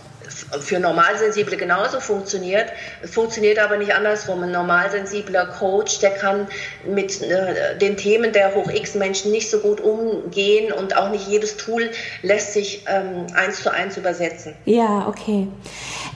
für 0.59 0.79
Normalsensible 0.79 1.57
genauso 1.57 1.99
funktioniert. 1.99 2.71
Es 3.01 3.13
funktioniert 3.13 3.59
aber 3.59 3.77
nicht 3.77 3.93
andersrum. 3.93 4.43
Ein 4.43 4.51
normalsensibler 4.51 5.47
Coach, 5.47 5.99
der 5.99 6.11
kann 6.11 6.47
mit 6.85 7.21
äh, 7.21 7.77
den 7.77 7.97
Themen 7.97 8.31
der 8.31 8.55
Hoch-X-Menschen 8.55 9.31
nicht 9.31 9.49
so 9.49 9.59
gut 9.59 9.81
umgehen 9.81 10.71
und 10.71 10.95
auch 10.97 11.09
nicht 11.09 11.27
jedes 11.27 11.57
Tool 11.57 11.89
lässt 12.21 12.53
sich 12.53 12.85
ähm, 12.87 13.27
eins 13.35 13.61
zu 13.61 13.71
eins 13.71 13.97
übersetzen. 13.97 14.55
Ja, 14.65 15.07
okay. 15.07 15.47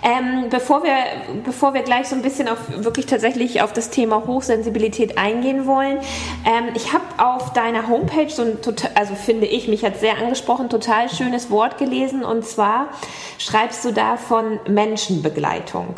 Ähm, 0.03 0.49
bevor, 0.49 0.83
wir, 0.83 0.95
bevor 1.43 1.73
wir 1.73 1.83
gleich 1.83 2.07
so 2.07 2.15
ein 2.15 2.21
bisschen 2.21 2.47
auf 2.47 2.57
wirklich 2.69 3.05
tatsächlich 3.05 3.61
auf 3.61 3.71
das 3.71 3.89
Thema 3.89 4.25
Hochsensibilität 4.25 5.17
eingehen 5.17 5.67
wollen, 5.67 5.99
ähm, 6.45 6.69
ich 6.73 6.93
habe 6.93 7.03
auf 7.17 7.53
deiner 7.53 7.87
Homepage 7.87 8.29
so 8.29 8.41
ein, 8.41 8.57
also 8.95 9.13
finde 9.15 9.45
ich, 9.45 9.67
mich 9.67 9.83
hat 9.83 9.99
sehr 9.99 10.17
angesprochen, 10.17 10.69
total 10.69 11.09
schönes 11.09 11.51
Wort 11.51 11.77
gelesen 11.77 12.23
und 12.23 12.45
zwar 12.45 12.89
schreibst 13.37 13.85
du 13.85 13.91
da 13.91 14.17
von 14.21 14.59
Menschenbegleitung. 14.67 15.97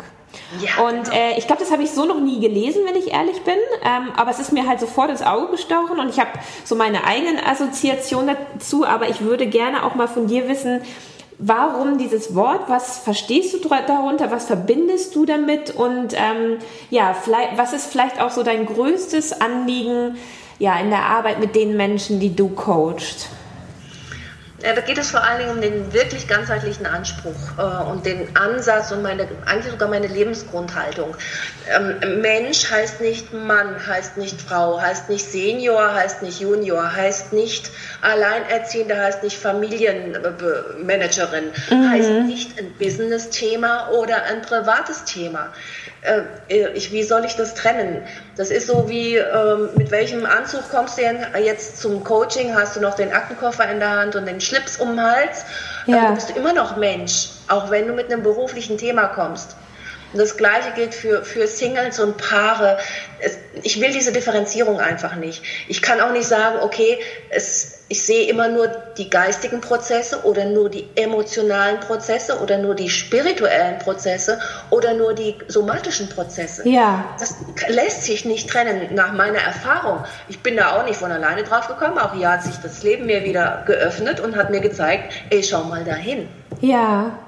Ja, 0.60 0.84
und 0.84 1.04
genau. 1.04 1.16
äh, 1.16 1.38
ich 1.38 1.46
glaube, 1.46 1.62
das 1.62 1.70
habe 1.70 1.82
ich 1.82 1.92
so 1.92 2.04
noch 2.04 2.20
nie 2.20 2.40
gelesen, 2.40 2.82
wenn 2.86 2.96
ich 2.96 3.12
ehrlich 3.12 3.42
bin. 3.42 3.54
Ähm, 3.84 4.10
aber 4.16 4.30
es 4.30 4.40
ist 4.40 4.52
mir 4.52 4.66
halt 4.66 4.80
sofort 4.80 5.10
ins 5.10 5.22
Auge 5.22 5.52
gestochen 5.52 6.00
und 6.00 6.08
ich 6.08 6.18
habe 6.18 6.30
so 6.64 6.74
meine 6.74 7.04
eigenen 7.04 7.38
Assoziationen 7.38 8.36
dazu. 8.54 8.84
Aber 8.84 9.08
ich 9.08 9.20
würde 9.20 9.46
gerne 9.46 9.84
auch 9.84 9.94
mal 9.94 10.08
von 10.08 10.26
dir 10.26 10.48
wissen, 10.48 10.80
Warum 11.38 11.98
dieses 11.98 12.34
Wort? 12.36 12.68
Was 12.68 12.98
verstehst 12.98 13.54
du 13.54 13.68
darunter? 13.68 14.30
Was 14.30 14.46
verbindest 14.46 15.16
du 15.16 15.26
damit? 15.26 15.74
Und 15.74 16.14
ähm, 16.14 16.58
ja, 16.90 17.12
vielleicht, 17.12 17.58
was 17.58 17.72
ist 17.72 17.90
vielleicht 17.90 18.20
auch 18.20 18.30
so 18.30 18.44
dein 18.44 18.66
größtes 18.66 19.40
Anliegen 19.40 20.16
ja, 20.60 20.78
in 20.78 20.90
der 20.90 21.02
Arbeit 21.02 21.40
mit 21.40 21.56
den 21.56 21.76
Menschen, 21.76 22.20
die 22.20 22.34
du 22.34 22.50
coachst? 22.50 23.28
Ja, 24.64 24.72
da 24.72 24.80
geht 24.80 24.96
es 24.96 25.10
vor 25.10 25.22
allen 25.22 25.40
Dingen 25.40 25.50
um 25.50 25.60
den 25.60 25.92
wirklich 25.92 26.26
ganzheitlichen 26.26 26.86
Anspruch 26.86 27.34
äh, 27.58 27.90
und 27.90 28.06
den 28.06 28.34
Ansatz 28.34 28.92
und 28.92 29.02
meine, 29.02 29.28
eigentlich 29.44 29.72
sogar 29.72 29.88
meine 29.88 30.06
Lebensgrundhaltung. 30.06 31.14
Ähm, 31.68 32.22
Mensch 32.22 32.70
heißt 32.70 33.02
nicht 33.02 33.34
Mann, 33.34 33.86
heißt 33.86 34.16
nicht 34.16 34.40
Frau, 34.40 34.80
heißt 34.80 35.10
nicht 35.10 35.30
Senior, 35.30 35.92
heißt 35.92 36.22
nicht 36.22 36.40
Junior, 36.40 36.96
heißt 36.96 37.34
nicht 37.34 37.70
Alleinerziehende, 38.00 38.96
heißt 38.96 39.22
nicht 39.22 39.36
Familienmanagerin, 39.36 41.52
mhm. 41.68 41.90
heißt 41.90 42.10
nicht 42.26 42.58
ein 42.58 42.72
Business-Thema 42.78 43.90
oder 43.90 44.22
ein 44.24 44.40
privates 44.40 45.04
Thema. 45.04 45.52
Äh, 46.04 46.68
ich, 46.74 46.92
wie 46.92 47.02
soll 47.02 47.24
ich 47.24 47.34
das 47.34 47.54
trennen? 47.54 48.02
Das 48.36 48.50
ist 48.50 48.66
so 48.66 48.88
wie, 48.88 49.16
ähm, 49.16 49.70
mit 49.76 49.90
welchem 49.90 50.26
Anzug 50.26 50.70
kommst 50.70 50.98
du 50.98 51.02
denn 51.02 51.24
jetzt 51.42 51.78
zum 51.78 52.04
Coaching? 52.04 52.54
Hast 52.54 52.76
du 52.76 52.80
noch 52.80 52.94
den 52.94 53.12
Aktenkoffer 53.12 53.68
in 53.70 53.80
der 53.80 53.90
Hand 53.90 54.14
und 54.14 54.26
den 54.26 54.40
Schlips 54.40 54.76
um 54.78 54.90
den 54.90 55.02
Hals? 55.02 55.44
Ja. 55.86 56.02
Dann 56.02 56.14
bist 56.14 56.30
du 56.30 56.34
immer 56.34 56.52
noch 56.52 56.76
Mensch, 56.76 57.30
auch 57.48 57.70
wenn 57.70 57.86
du 57.88 57.94
mit 57.94 58.12
einem 58.12 58.22
beruflichen 58.22 58.76
Thema 58.76 59.06
kommst. 59.08 59.56
Und 60.14 60.20
das 60.20 60.36
Gleiche 60.36 60.70
gilt 60.76 60.94
für, 60.94 61.24
für 61.24 61.48
Singles 61.48 61.98
und 61.98 62.16
Paare. 62.18 62.78
Es, 63.18 63.36
ich 63.64 63.80
will 63.80 63.90
diese 63.90 64.12
Differenzierung 64.12 64.78
einfach 64.78 65.16
nicht. 65.16 65.42
Ich 65.66 65.82
kann 65.82 66.00
auch 66.00 66.12
nicht 66.12 66.28
sagen, 66.28 66.60
okay, 66.62 67.00
es, 67.30 67.80
ich 67.88 68.04
sehe 68.04 68.28
immer 68.28 68.46
nur 68.46 68.68
die 68.96 69.10
geistigen 69.10 69.60
Prozesse 69.60 70.22
oder 70.22 70.44
nur 70.44 70.70
die 70.70 70.88
emotionalen 70.94 71.80
Prozesse 71.80 72.38
oder 72.38 72.58
nur 72.58 72.76
die 72.76 72.88
spirituellen 72.90 73.80
Prozesse 73.80 74.38
oder 74.70 74.94
nur 74.94 75.14
die 75.14 75.34
somatischen 75.48 76.08
Prozesse. 76.08 76.68
Ja. 76.68 77.16
Das 77.18 77.34
lässt 77.66 78.04
sich 78.04 78.24
nicht 78.24 78.48
trennen 78.48 78.94
nach 78.94 79.12
meiner 79.14 79.40
Erfahrung. 79.40 80.04
Ich 80.28 80.44
bin 80.44 80.56
da 80.56 80.76
auch 80.76 80.84
nicht 80.86 81.00
von 81.00 81.10
alleine 81.10 81.42
drauf 81.42 81.66
gekommen. 81.66 81.98
Auch 81.98 82.14
hier 82.14 82.30
hat 82.30 82.44
sich 82.44 82.54
das 82.58 82.84
Leben 82.84 83.06
mir 83.06 83.24
wieder 83.24 83.64
geöffnet 83.66 84.20
und 84.20 84.36
hat 84.36 84.50
mir 84.50 84.60
gezeigt, 84.60 85.12
ey, 85.30 85.42
schau 85.42 85.64
mal 85.64 85.82
dahin. 85.82 86.28
Ja. 86.60 87.18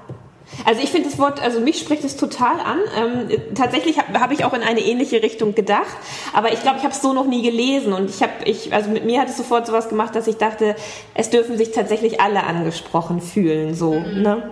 Also 0.65 0.81
ich 0.81 0.89
finde 0.89 1.09
das 1.09 1.19
Wort, 1.19 1.41
also 1.41 1.59
mich 1.59 1.79
spricht 1.79 2.03
es 2.03 2.15
total 2.15 2.59
an. 2.59 2.79
Ähm, 2.95 3.55
tatsächlich 3.55 3.97
habe 3.99 4.19
hab 4.19 4.31
ich 4.31 4.45
auch 4.45 4.53
in 4.53 4.61
eine 4.61 4.79
ähnliche 4.79 5.21
Richtung 5.21 5.55
gedacht, 5.55 5.97
aber 6.33 6.51
ich 6.51 6.61
glaube, 6.61 6.77
ich 6.77 6.83
habe 6.83 6.93
es 6.93 7.01
so 7.01 7.13
noch 7.13 7.25
nie 7.25 7.41
gelesen 7.41 7.93
und 7.93 8.09
ich 8.09 8.21
habe, 8.21 8.31
ich, 8.45 8.73
also 8.73 8.89
mit 8.89 9.05
mir 9.05 9.21
hat 9.21 9.29
es 9.29 9.37
sofort 9.37 9.67
sowas 9.67 9.89
gemacht, 9.89 10.15
dass 10.15 10.27
ich 10.27 10.37
dachte, 10.37 10.75
es 11.13 11.29
dürfen 11.29 11.57
sich 11.57 11.71
tatsächlich 11.71 12.21
alle 12.21 12.43
angesprochen 12.43 13.21
fühlen, 13.21 13.75
so. 13.75 13.93
Mhm. 13.93 14.21
Ne? 14.21 14.49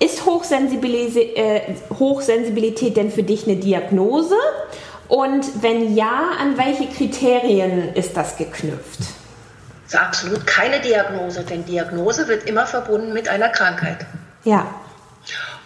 Ist 0.00 0.24
Hochsensibilität, 0.24 1.36
äh, 1.36 1.60
Hochsensibilität 1.98 2.96
denn 2.96 3.10
für 3.10 3.24
dich 3.24 3.46
eine 3.46 3.56
Diagnose? 3.56 4.36
Und 5.08 5.62
wenn 5.62 5.96
ja, 5.96 6.20
an 6.40 6.56
welche 6.56 6.86
Kriterien 6.86 7.94
ist 7.94 8.16
das 8.16 8.36
geknüpft? 8.36 9.00
Das 9.84 9.94
ist 9.94 9.98
absolut 9.98 10.46
keine 10.46 10.80
Diagnose, 10.80 11.42
denn 11.44 11.64
Diagnose 11.64 12.28
wird 12.28 12.44
immer 12.44 12.66
verbunden 12.66 13.12
mit 13.12 13.28
einer 13.28 13.48
Krankheit. 13.48 14.06
Ja. 14.44 14.66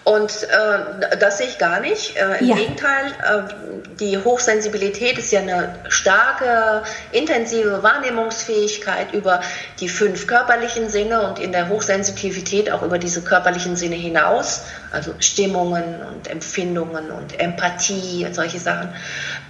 Und 0.05 0.43
äh, 0.43 1.17
das 1.17 1.39
sehe 1.39 1.47
ich 1.47 1.59
gar 1.59 1.79
nicht. 1.79 2.17
Äh, 2.17 2.39
Im 2.41 2.47
ja. 2.49 2.57
Gegenteil, 2.57 3.07
äh, 3.07 3.95
die 4.01 4.19
Hochsensibilität 4.19 5.17
ist 5.17 5.31
ja 5.31 5.41
eine 5.41 5.77
starke, 5.89 6.83
intensive 7.13 7.85
Wahrnehmungsfähigkeit 7.85 9.13
über 9.13 9.41
die 9.79 9.89
fünf 9.89 10.27
körperlichen 10.27 10.89
Sinne 10.89 11.23
und 11.23 11.39
in 11.39 11.53
der 11.53 11.69
Hochsensitivität 11.69 12.71
auch 12.73 12.83
über 12.83 12.99
diese 12.99 13.23
körperlichen 13.23 13.77
Sinne 13.77 13.95
hinaus, 13.95 14.63
also 14.91 15.15
Stimmungen 15.21 16.01
und 16.03 16.29
Empfindungen 16.29 17.13
und 17.13 17.39
Empathie 17.39 18.25
und 18.27 18.35
solche 18.35 18.59
Sachen. 18.59 18.89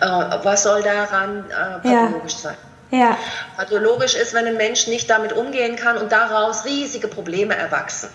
Äh, 0.01 0.07
was 0.07 0.65
soll 0.65 0.83
daran 0.83 1.47
äh, 1.49 1.89
pathologisch 1.89 2.35
ja. 2.35 2.39
sein? 2.39 2.57
Ja. 2.91 3.17
Pathologisch 3.57 4.15
ist, 4.15 4.35
wenn 4.35 4.47
ein 4.47 4.59
Mensch 4.59 4.87
nicht 4.87 5.09
damit 5.09 5.33
umgehen 5.33 5.77
kann 5.77 5.97
und 5.97 6.13
daraus 6.13 6.67
riesige 6.67 7.09
Probleme 7.09 7.57
erwachsen. 7.57 8.11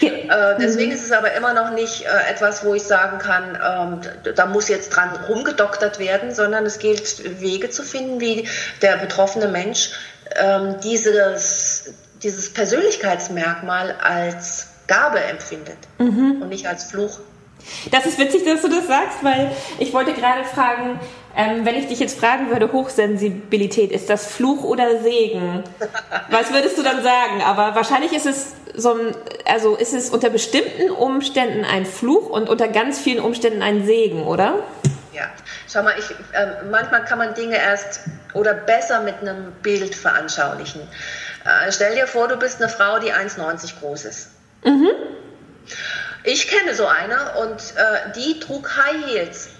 Äh, 0.00 0.56
deswegen 0.60 0.90
mhm. 0.90 0.96
ist 0.96 1.04
es 1.04 1.12
aber 1.12 1.32
immer 1.32 1.54
noch 1.54 1.70
nicht 1.70 2.02
äh, 2.02 2.30
etwas, 2.30 2.64
wo 2.64 2.74
ich 2.74 2.82
sagen 2.82 3.18
kann, 3.18 3.58
ähm, 4.04 4.34
da 4.34 4.46
muss 4.46 4.68
jetzt 4.68 4.90
dran 4.90 5.10
rumgedoktert 5.28 5.98
werden, 5.98 6.34
sondern 6.34 6.66
es 6.66 6.78
gilt, 6.78 7.40
Wege 7.40 7.70
zu 7.70 7.82
finden, 7.82 8.20
wie 8.20 8.46
der 8.82 8.96
betroffene 8.98 9.48
Mensch 9.48 9.92
ähm, 10.36 10.76
dieses, 10.82 11.94
dieses 12.22 12.52
Persönlichkeitsmerkmal 12.52 13.96
als 14.02 14.68
Gabe 14.86 15.20
empfindet 15.20 15.78
mhm. 15.98 16.42
und 16.42 16.48
nicht 16.48 16.68
als 16.68 16.84
Fluch. 16.84 17.20
Das 17.90 18.06
ist 18.06 18.18
witzig, 18.18 18.44
dass 18.44 18.62
du 18.62 18.68
das 18.68 18.86
sagst, 18.86 19.22
weil 19.22 19.50
ich 19.78 19.92
wollte 19.92 20.12
gerade 20.14 20.44
fragen, 20.44 21.00
ähm, 21.38 21.64
wenn 21.64 21.76
ich 21.76 21.86
dich 21.86 22.00
jetzt 22.00 22.18
fragen 22.18 22.50
würde, 22.50 22.72
Hochsensibilität, 22.72 23.92
ist 23.92 24.10
das 24.10 24.26
Fluch 24.26 24.64
oder 24.64 25.00
Segen? 25.00 25.62
Was 26.30 26.52
würdest 26.52 26.76
du 26.76 26.82
dann 26.82 27.00
sagen? 27.00 27.42
Aber 27.44 27.76
wahrscheinlich 27.76 28.12
ist 28.12 28.26
es 28.26 28.56
so 28.74 28.92
ein, 28.92 29.14
also 29.46 29.76
ist 29.76 29.94
es 29.94 30.10
unter 30.10 30.30
bestimmten 30.30 30.90
Umständen 30.90 31.64
ein 31.64 31.86
Fluch 31.86 32.28
und 32.28 32.48
unter 32.48 32.66
ganz 32.66 32.98
vielen 32.98 33.20
Umständen 33.20 33.62
ein 33.62 33.86
Segen, 33.86 34.26
oder? 34.26 34.64
Ja, 35.12 35.30
schau 35.72 35.84
mal, 35.84 35.94
ich, 35.96 36.10
äh, 36.10 36.64
manchmal 36.68 37.04
kann 37.04 37.18
man 37.18 37.34
Dinge 37.34 37.56
erst 37.56 38.00
oder 38.34 38.54
besser 38.54 39.02
mit 39.02 39.20
einem 39.20 39.52
Bild 39.62 39.94
veranschaulichen. 39.94 40.80
Äh, 41.44 41.70
stell 41.70 41.94
dir 41.94 42.08
vor, 42.08 42.26
du 42.26 42.36
bist 42.36 42.60
eine 42.60 42.68
Frau, 42.68 42.98
die 42.98 43.12
1,90 43.12 43.78
groß 43.78 44.06
ist. 44.06 44.30
Mhm. 44.64 44.90
Ich 46.24 46.48
kenne 46.48 46.74
so 46.74 46.86
eine 46.86 47.38
und 47.42 47.60
äh, 47.76 48.12
die 48.16 48.40
trug 48.40 48.76
High 48.76 49.06
Heels 49.06 49.50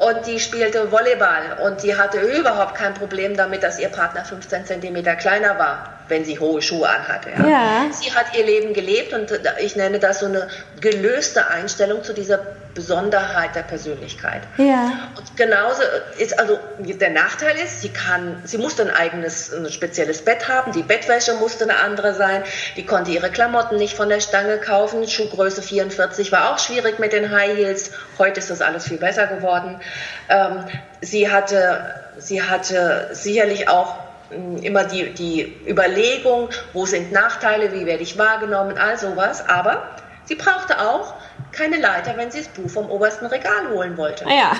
und 0.00 0.26
die 0.26 0.40
spielte 0.40 0.90
Volleyball 0.90 1.58
und 1.62 1.82
die 1.82 1.96
hatte 1.96 2.20
überhaupt 2.20 2.74
kein 2.74 2.94
Problem 2.94 3.36
damit, 3.36 3.62
dass 3.62 3.78
ihr 3.78 3.88
Partner 3.88 4.24
15 4.24 4.66
Zentimeter 4.66 5.14
kleiner 5.14 5.58
war 5.58 6.00
wenn 6.10 6.24
sie 6.24 6.38
hohe 6.38 6.60
Schuhe 6.60 6.88
anhatte. 6.88 7.30
Ja. 7.30 7.48
ja. 7.48 7.86
Sie 7.92 8.12
hat 8.12 8.36
ihr 8.36 8.44
Leben 8.44 8.74
gelebt 8.74 9.14
und 9.14 9.32
ich 9.60 9.76
nenne 9.76 9.98
das 9.98 10.20
so 10.20 10.26
eine 10.26 10.48
gelöste 10.80 11.48
Einstellung 11.48 12.02
zu 12.02 12.12
dieser 12.12 12.40
Besonderheit 12.74 13.54
der 13.56 13.62
Persönlichkeit. 13.62 14.42
Ja. 14.56 15.10
Und 15.16 15.36
genauso 15.36 15.82
ist 16.18 16.38
also 16.38 16.58
der 16.78 17.10
Nachteil 17.10 17.56
ist, 17.58 17.80
sie 17.80 17.88
kann, 17.88 18.40
sie 18.44 18.58
musste 18.58 18.82
ein 18.82 18.90
eigenes, 18.90 19.52
ein 19.52 19.70
spezielles 19.70 20.24
Bett 20.24 20.48
haben, 20.48 20.72
die 20.72 20.82
Bettwäsche 20.82 21.34
musste 21.34 21.64
eine 21.64 21.78
andere 21.78 22.14
sein, 22.14 22.44
die 22.76 22.86
konnte 22.86 23.10
ihre 23.10 23.30
Klamotten 23.30 23.76
nicht 23.76 23.96
von 23.96 24.08
der 24.08 24.20
Stange 24.20 24.58
kaufen, 24.58 25.08
Schuhgröße 25.08 25.62
44 25.62 26.30
war 26.30 26.52
auch 26.52 26.58
schwierig 26.58 26.98
mit 26.98 27.12
den 27.12 27.30
High 27.30 27.56
Heels, 27.56 27.90
heute 28.18 28.38
ist 28.38 28.50
das 28.50 28.60
alles 28.62 28.86
viel 28.86 28.98
besser 28.98 29.26
geworden. 29.26 29.80
Ähm, 30.28 30.64
sie 31.00 31.30
hatte, 31.30 31.94
sie 32.18 32.42
hatte 32.42 33.08
sicherlich 33.12 33.68
auch 33.68 33.96
immer 34.30 34.84
die, 34.84 35.12
die 35.12 35.56
Überlegung, 35.68 36.50
wo 36.72 36.86
sind 36.86 37.12
Nachteile, 37.12 37.72
wie 37.72 37.86
werde 37.86 38.02
ich 38.02 38.16
wahrgenommen, 38.16 38.78
all 38.78 38.96
sowas. 38.96 39.48
Aber 39.48 39.88
sie 40.24 40.36
brauchte 40.36 40.80
auch 40.80 41.14
keine 41.52 41.78
Leiter, 41.78 42.16
wenn 42.16 42.30
sie 42.30 42.38
das 42.38 42.48
Buch 42.48 42.70
vom 42.70 42.90
obersten 42.90 43.26
Regal 43.26 43.70
holen 43.70 43.96
wollte. 43.96 44.24
Ah 44.26 44.34
ja. 44.34 44.52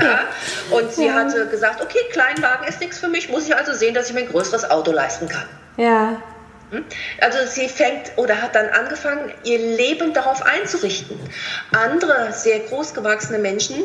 ja. 0.00 0.20
Und 0.70 0.92
sie 0.92 1.06
ja. 1.06 1.14
hatte 1.14 1.46
gesagt, 1.48 1.80
okay, 1.82 1.98
Kleinwagen 2.12 2.68
ist 2.68 2.80
nichts 2.80 2.98
für 2.98 3.08
mich, 3.08 3.30
muss 3.30 3.46
ich 3.46 3.56
also 3.56 3.72
sehen, 3.72 3.94
dass 3.94 4.08
ich 4.08 4.14
mir 4.14 4.20
ein 4.20 4.28
größeres 4.28 4.70
Auto 4.70 4.92
leisten 4.92 5.28
kann. 5.28 5.46
Ja. 5.76 6.22
Hm? 6.70 6.84
Also 7.20 7.38
sie 7.46 7.68
fängt 7.68 8.12
oder 8.16 8.40
hat 8.40 8.54
dann 8.54 8.68
angefangen, 8.70 9.32
ihr 9.44 9.58
Leben 9.58 10.12
darauf 10.12 10.42
einzurichten. 10.42 11.18
Andere 11.72 12.32
sehr 12.32 12.60
großgewachsene 12.60 13.38
Menschen 13.38 13.76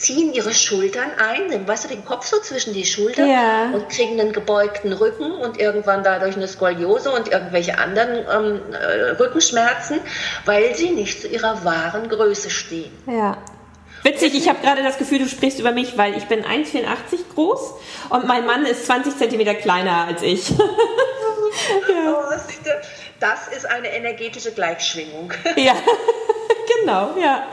ziehen 0.00 0.32
ihre 0.32 0.54
Schultern 0.54 1.10
ein, 1.18 1.68
weißt 1.68 1.84
du, 1.84 1.88
den 1.88 2.04
Kopf 2.04 2.24
so 2.24 2.40
zwischen 2.40 2.72
die 2.72 2.86
Schultern 2.86 3.28
ja. 3.28 3.70
und 3.74 3.88
kriegen 3.90 4.18
einen 4.18 4.32
gebeugten 4.32 4.94
Rücken 4.94 5.30
und 5.30 5.60
irgendwann 5.60 6.02
dadurch 6.02 6.36
eine 6.36 6.48
Skoliose 6.48 7.10
und 7.10 7.28
irgendwelche 7.28 7.76
anderen 7.76 8.24
ähm, 8.32 8.62
äh, 8.72 9.10
Rückenschmerzen, 9.10 10.00
weil 10.46 10.74
sie 10.74 10.90
nicht 10.90 11.20
zu 11.20 11.28
ihrer 11.28 11.64
wahren 11.64 12.08
Größe 12.08 12.48
stehen. 12.48 12.90
Ja. 13.06 13.36
Witzig, 14.02 14.34
ich 14.34 14.48
habe 14.48 14.60
gerade 14.62 14.82
das 14.82 14.96
Gefühl, 14.96 15.18
du 15.18 15.28
sprichst 15.28 15.60
über 15.60 15.72
mich, 15.72 15.98
weil 15.98 16.16
ich 16.16 16.24
bin 16.24 16.42
1,84 16.44 17.34
groß 17.34 17.74
und 18.08 18.26
mein 18.26 18.46
Mann 18.46 18.64
ist 18.64 18.86
20 18.86 19.18
Zentimeter 19.18 19.54
kleiner 19.54 20.06
als 20.06 20.22
ich. 20.22 20.48
ja. 20.58 20.64
oh, 22.06 22.34
das 23.20 23.48
ist 23.48 23.66
eine 23.66 23.94
energetische 23.94 24.52
Gleichschwingung. 24.52 25.30
ja, 25.56 25.74
genau, 26.80 27.14
ja. 27.20 27.46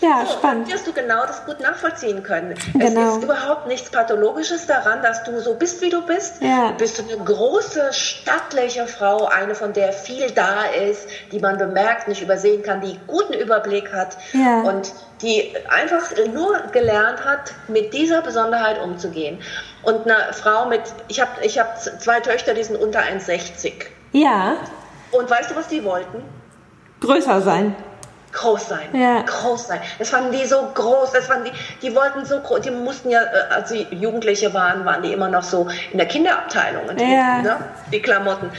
Ja, 0.00 0.24
so, 0.26 0.32
spannend. 0.32 0.70
wirst 0.70 0.86
du 0.86 0.92
genau 0.92 1.24
das 1.26 1.44
gut 1.46 1.60
nachvollziehen 1.60 2.22
können. 2.22 2.54
Genau. 2.74 3.08
Es 3.08 3.16
ist 3.16 3.24
überhaupt 3.24 3.66
nichts 3.68 3.90
Pathologisches 3.90 4.66
daran, 4.66 5.02
dass 5.02 5.24
du 5.24 5.40
so 5.40 5.54
bist, 5.54 5.80
wie 5.80 5.90
du 5.90 6.02
bist. 6.02 6.42
Ja. 6.42 6.70
Du 6.72 6.78
bist 6.78 7.00
eine 7.00 7.22
große, 7.22 7.92
stattliche 7.92 8.86
Frau, 8.86 9.26
eine, 9.26 9.54
von 9.54 9.72
der 9.72 9.92
viel 9.92 10.30
da 10.30 10.64
ist, 10.64 11.06
die 11.32 11.38
man 11.38 11.58
bemerkt, 11.58 12.08
nicht 12.08 12.22
übersehen 12.22 12.62
kann, 12.62 12.80
die 12.80 12.98
guten 13.06 13.34
Überblick 13.34 13.92
hat 13.92 14.16
ja. 14.32 14.62
und 14.62 14.92
die 15.22 15.54
einfach 15.68 16.10
nur 16.32 16.58
gelernt 16.72 17.24
hat, 17.24 17.54
mit 17.68 17.94
dieser 17.94 18.20
Besonderheit 18.20 18.82
umzugehen. 18.82 19.38
Und 19.82 20.10
eine 20.10 20.32
Frau 20.32 20.66
mit, 20.66 20.82
ich 21.08 21.20
habe 21.20 21.30
ich 21.42 21.58
hab 21.58 21.80
zwei 21.80 22.20
Töchter, 22.20 22.54
die 22.54 22.64
sind 22.64 22.76
unter 22.76 23.00
1,60. 23.00 23.72
Ja. 24.12 24.56
Und 25.12 25.30
weißt 25.30 25.50
du, 25.50 25.56
was 25.56 25.68
die 25.68 25.84
wollten? 25.84 26.22
Größer 27.00 27.40
sein 27.40 27.74
groß 28.34 28.68
sein. 28.68 28.88
Ja. 28.92 29.22
Groß 29.22 29.68
sein. 29.68 29.80
Das 29.98 30.10
fanden 30.10 30.32
die 30.32 30.44
so 30.44 30.68
groß, 30.74 31.12
das 31.12 31.26
fanden 31.26 31.50
die, 31.50 31.86
die 31.86 31.94
wollten 31.94 32.24
so 32.24 32.40
groß, 32.40 32.60
die 32.60 32.70
mussten 32.70 33.10
ja, 33.10 33.22
äh, 33.22 33.54
als 33.54 33.70
sie 33.70 33.86
Jugendliche 33.90 34.52
waren, 34.52 34.84
waren 34.84 35.02
die 35.02 35.12
immer 35.12 35.28
noch 35.28 35.42
so 35.42 35.68
in 35.92 35.98
der 35.98 36.06
Kinderabteilung, 36.06 36.86
ja. 36.98 37.40
ne? 37.40 37.56
die 37.90 38.02
Klamotten. 38.02 38.50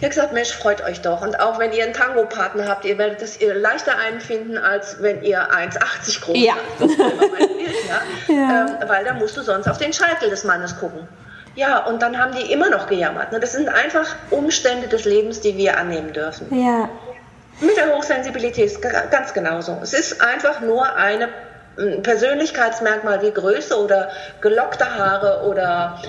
Die 0.00 0.06
hat 0.06 0.10
gesagt, 0.10 0.32
Mensch, 0.32 0.52
freut 0.52 0.82
euch 0.82 1.00
doch. 1.00 1.22
Und 1.22 1.38
auch 1.38 1.58
wenn 1.58 1.72
ihr 1.72 1.84
einen 1.84 1.94
Tango-Partner 1.94 2.68
habt, 2.68 2.84
ihr 2.84 2.98
werdet 2.98 3.22
es 3.22 3.38
leichter 3.40 3.96
einfinden, 3.96 4.58
als 4.58 5.00
wenn 5.00 5.22
ihr 5.22 5.50
1,80 5.50 6.20
groß 6.20 6.36
ja. 6.36 6.54
seid. 6.54 6.62
Das 6.80 6.90
ist 6.90 6.98
immer 6.98 7.28
mein 7.30 7.56
Bild, 7.56 7.74
ja? 7.88 8.34
ja. 8.34 8.66
Ähm, 8.66 8.88
weil 8.88 9.04
da 9.04 9.14
musst 9.14 9.36
du 9.36 9.42
sonst 9.42 9.68
auf 9.68 9.78
den 9.78 9.92
Scheitel 9.92 10.28
des 10.30 10.44
Mannes 10.44 10.78
gucken. 10.78 11.06
Ja, 11.54 11.86
und 11.86 12.02
dann 12.02 12.18
haben 12.18 12.34
die 12.34 12.52
immer 12.52 12.68
noch 12.68 12.88
gejammert. 12.88 13.30
Ne? 13.30 13.38
Das 13.38 13.52
sind 13.52 13.68
einfach 13.68 14.16
Umstände 14.30 14.88
des 14.88 15.04
Lebens, 15.04 15.40
die 15.40 15.56
wir 15.56 15.78
annehmen 15.78 16.12
dürfen. 16.12 16.48
Ja. 16.52 16.88
Mit 17.60 17.76
der 17.76 17.94
Hochsensibilität 17.94 18.66
ist 18.66 18.82
ganz 18.82 19.32
genauso. 19.32 19.78
Es 19.82 19.92
ist 19.92 20.20
einfach 20.20 20.60
nur 20.60 20.94
eine 20.96 21.28
ein 21.78 22.02
Persönlichkeitsmerkmal 22.02 23.22
wie 23.22 23.30
Größe 23.30 23.82
oder 23.82 24.10
gelockte 24.40 24.84
Haare 24.96 25.48
oder 25.48 26.00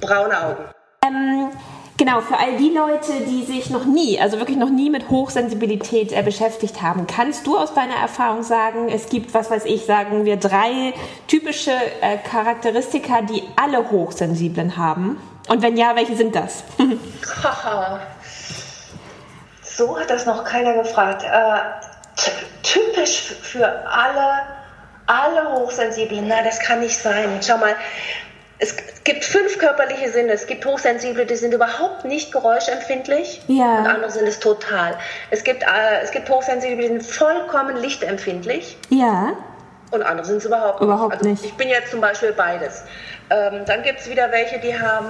braune 0.00 0.42
Augen. 0.42 0.64
Ähm, 1.04 1.50
genau, 1.96 2.20
für 2.20 2.38
all 2.38 2.56
die 2.56 2.70
Leute, 2.70 3.12
die 3.26 3.44
sich 3.44 3.70
noch 3.70 3.84
nie, 3.84 4.20
also 4.20 4.38
wirklich 4.38 4.58
noch 4.58 4.70
nie 4.70 4.90
mit 4.90 5.10
Hochsensibilität 5.10 6.12
äh, 6.12 6.22
beschäftigt 6.22 6.82
haben, 6.82 7.06
kannst 7.06 7.46
du 7.46 7.56
aus 7.56 7.74
deiner 7.74 7.96
Erfahrung 7.96 8.42
sagen, 8.42 8.88
es 8.88 9.08
gibt, 9.08 9.34
was 9.34 9.50
weiß 9.50 9.64
ich, 9.64 9.84
sagen 9.84 10.24
wir 10.24 10.36
drei 10.36 10.94
typische 11.28 11.72
äh, 12.00 12.18
Charakteristika, 12.18 13.22
die 13.22 13.42
alle 13.56 13.90
Hochsensiblen 13.90 14.76
haben? 14.76 15.20
Und 15.48 15.62
wenn 15.62 15.76
ja, 15.76 15.96
welche 15.96 16.16
sind 16.16 16.34
das? 16.34 16.64
So 19.76 19.98
hat 19.98 20.10
das 20.10 20.26
noch 20.26 20.44
keiner 20.44 20.74
gefragt. 20.74 21.24
Äh, 21.24 22.22
typisch 22.62 23.34
für 23.42 23.66
alle, 23.66 24.42
alle 25.06 25.52
Hochsensiblen, 25.52 26.28
nein, 26.28 26.44
das 26.44 26.60
kann 26.60 26.80
nicht 26.80 26.98
sein. 26.98 27.40
Schau 27.42 27.56
mal, 27.58 27.74
es 28.58 28.76
gibt 29.04 29.24
fünf 29.24 29.58
körperliche 29.58 30.10
Sinne. 30.10 30.32
Es 30.32 30.46
gibt 30.46 30.64
Hochsensible, 30.64 31.26
die 31.26 31.36
sind 31.36 31.52
überhaupt 31.52 32.04
nicht 32.04 32.30
geräuschempfindlich. 32.30 33.42
Ja. 33.48 33.78
Und 33.78 33.86
andere 33.86 34.10
sind 34.10 34.28
es 34.28 34.38
total. 34.38 34.96
Es 35.30 35.42
gibt, 35.42 35.62
äh, 35.62 36.02
es 36.02 36.12
gibt 36.12 36.30
Hochsensible, 36.30 36.76
die 36.76 36.88
sind 36.88 37.02
vollkommen 37.04 37.76
lichtempfindlich. 37.76 38.76
Ja. 38.90 39.32
Und 39.90 40.02
andere 40.02 40.26
sind 40.26 40.36
es 40.38 40.44
überhaupt, 40.44 40.80
überhaupt 40.80 41.22
nicht. 41.22 41.22
Also 41.22 41.30
nicht. 41.30 41.44
Ich 41.44 41.54
bin 41.54 41.68
jetzt 41.68 41.90
zum 41.90 42.00
Beispiel 42.00 42.32
beides. 42.32 42.84
Ähm, 43.32 43.64
dann 43.66 43.82
gibt 43.82 44.00
es 44.00 44.10
wieder 44.10 44.30
welche, 44.30 44.58
die 44.58 44.78
haben, 44.78 45.08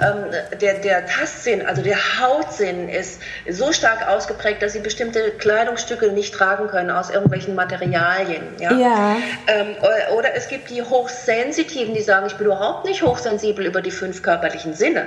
ähm, 0.00 0.58
der, 0.60 0.74
der 0.74 1.06
Tastsinn, 1.06 1.66
also 1.66 1.82
der 1.82 1.96
Hautsinn 2.20 2.88
ist 2.88 3.20
so 3.50 3.72
stark 3.72 4.06
ausgeprägt, 4.08 4.62
dass 4.62 4.74
sie 4.74 4.78
bestimmte 4.78 5.32
Kleidungsstücke 5.32 6.12
nicht 6.12 6.34
tragen 6.34 6.68
können 6.68 6.90
aus 6.90 7.10
irgendwelchen 7.10 7.54
Materialien. 7.54 8.44
Ja? 8.60 8.72
ja. 8.72 9.16
Ähm, 9.48 9.74
oder 10.16 10.34
es 10.34 10.48
gibt 10.48 10.70
die 10.70 10.82
Hochsensitiven, 10.82 11.94
die 11.94 12.02
sagen, 12.02 12.26
ich 12.26 12.34
bin 12.34 12.46
überhaupt 12.46 12.84
nicht 12.84 13.02
hochsensibel 13.02 13.66
über 13.66 13.82
die 13.82 13.90
fünf 13.90 14.22
körperlichen 14.22 14.74
Sinne. 14.74 15.06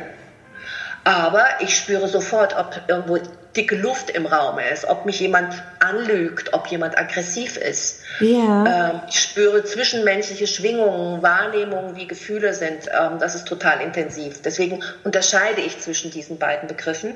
Aber 1.03 1.45
ich 1.61 1.77
spüre 1.77 2.09
sofort, 2.09 2.57
ob 2.57 2.81
irgendwo 2.89 3.17
dicke 3.57 3.75
Luft 3.75 4.11
im 4.11 4.25
Raum 4.25 4.59
ist, 4.59 4.85
ob 4.85 5.05
mich 5.05 5.19
jemand 5.19 5.63
anlügt, 5.79 6.53
ob 6.53 6.67
jemand 6.67 6.97
aggressiv 6.97 7.57
ist. 7.57 8.01
Ja. 8.19 8.91
Ähm, 8.91 9.01
ich 9.09 9.19
spüre 9.19 9.63
zwischenmenschliche 9.63 10.47
Schwingungen, 10.47 11.21
Wahrnehmungen, 11.23 11.95
wie 11.95 12.07
Gefühle 12.07 12.53
sind. 12.53 12.87
Ähm, 12.87 13.19
das 13.19 13.35
ist 13.35 13.47
total 13.47 13.81
intensiv. 13.81 14.41
Deswegen 14.43 14.83
unterscheide 15.03 15.61
ich 15.61 15.79
zwischen 15.79 16.11
diesen 16.11 16.37
beiden 16.37 16.67
Begriffen. 16.67 17.15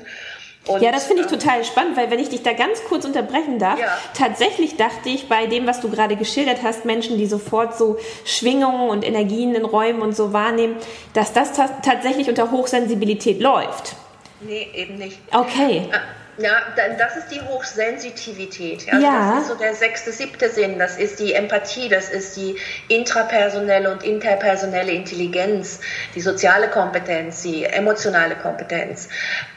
Und, 0.68 0.82
ja, 0.84 0.92
das 0.92 1.06
finde 1.06 1.24
ich 1.24 1.32
ähm, 1.32 1.40
total 1.40 1.64
spannend, 1.64 1.98
weil 1.98 2.12
wenn 2.12 2.20
ich 2.20 2.30
dich 2.30 2.44
da 2.44 2.54
ganz 2.54 2.84
kurz 2.84 3.04
unterbrechen 3.06 3.58
darf, 3.58 3.80
ja. 3.80 3.98
tatsächlich 4.14 4.78
dachte 4.78 5.10
ich 5.10 5.28
bei 5.28 5.48
dem, 5.48 5.66
was 5.66 5.82
du 5.82 5.90
gerade 5.90 6.16
geschildert 6.16 6.60
hast, 6.62 6.86
Menschen, 6.86 7.18
die 7.18 7.26
sofort 7.26 7.76
so 7.78 7.98
Schwingungen 8.26 8.90
und 8.90 9.04
Energien 9.04 9.56
in 9.56 9.66
Räumen 9.66 10.04
und 10.04 10.16
so 10.16 10.34
wahrnehmen, 10.34 10.76
dass 11.14 11.34
das 11.34 11.54
tatsächlich 11.54 12.30
unter 12.30 12.52
Hochsensibilität 12.52 13.42
läuft. 13.42 13.96
Nee, 14.42 14.68
eben 14.76 14.98
nicht. 14.98 15.18
Okay. 15.32 15.90
Äh, 16.38 16.44
ja, 16.44 16.54
das 16.98 17.18
ist 17.18 17.28
die 17.32 17.42
Hochsensitivität. 17.42 18.86
Also 18.92 19.06
ja. 19.06 19.34
Das 19.36 19.44
ist 19.44 19.48
so 19.50 19.56
der 19.56 19.74
sechste, 19.76 20.12
siebte 20.12 20.50
Sinn. 20.50 20.80
Das 20.80 20.98
ist 20.98 21.20
die 21.20 21.34
Empathie, 21.34 21.90
das 21.90 22.10
ist 22.10 22.36
die 22.38 22.56
intrapersonelle 22.88 23.92
und 23.92 24.04
interpersonelle 24.04 24.92
Intelligenz, 24.92 25.80
die 26.16 26.22
soziale 26.22 26.68
Kompetenz, 26.68 27.42
die 27.44 27.66
emotionale 27.66 28.36
Kompetenz. 28.36 29.10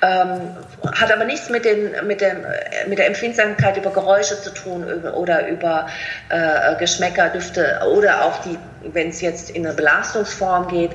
Ähm, 0.02 0.56
hat 0.94 1.12
aber 1.12 1.24
nichts 1.24 1.48
mit, 1.50 1.64
den, 1.64 1.92
mit, 2.06 2.20
dem, 2.20 2.44
mit 2.88 2.98
der 2.98 3.06
Empfindsamkeit 3.06 3.76
über 3.76 3.90
Geräusche 3.90 4.40
zu 4.40 4.52
tun 4.52 4.84
oder 5.14 5.48
über 5.48 5.88
äh, 6.28 6.76
Geschmäcker, 6.78 7.28
Düfte 7.30 7.80
oder 7.92 8.24
auch 8.24 8.40
die, 8.42 8.58
wenn 8.92 9.08
es 9.08 9.20
jetzt 9.20 9.50
in 9.50 9.66
eine 9.66 9.74
Belastungsform 9.74 10.68
geht, 10.68 10.92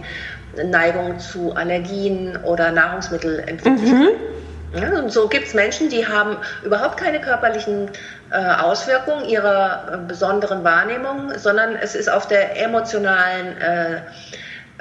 Neigung 0.65 1.19
zu 1.19 1.53
Allergien 1.53 2.37
oder 2.43 2.71
Nahrungsmittelempfindlichkeit. 2.71 3.99
Mhm. 3.99 4.39
Ja, 4.73 4.99
und 4.99 5.11
so 5.11 5.27
gibt 5.27 5.47
es 5.47 5.53
Menschen, 5.55 5.89
die 5.89 6.05
haben 6.07 6.37
überhaupt 6.63 6.97
keine 6.97 7.19
körperlichen 7.19 7.89
äh, 8.31 8.35
Auswirkungen 8.35 9.25
ihrer 9.25 9.93
äh, 9.93 9.97
besonderen 10.07 10.63
Wahrnehmung, 10.63 11.31
sondern 11.37 11.75
es 11.75 11.95
ist 11.95 12.07
auf 12.07 12.27
der 12.27 12.61
emotionalen 12.61 13.57
äh, 13.57 14.01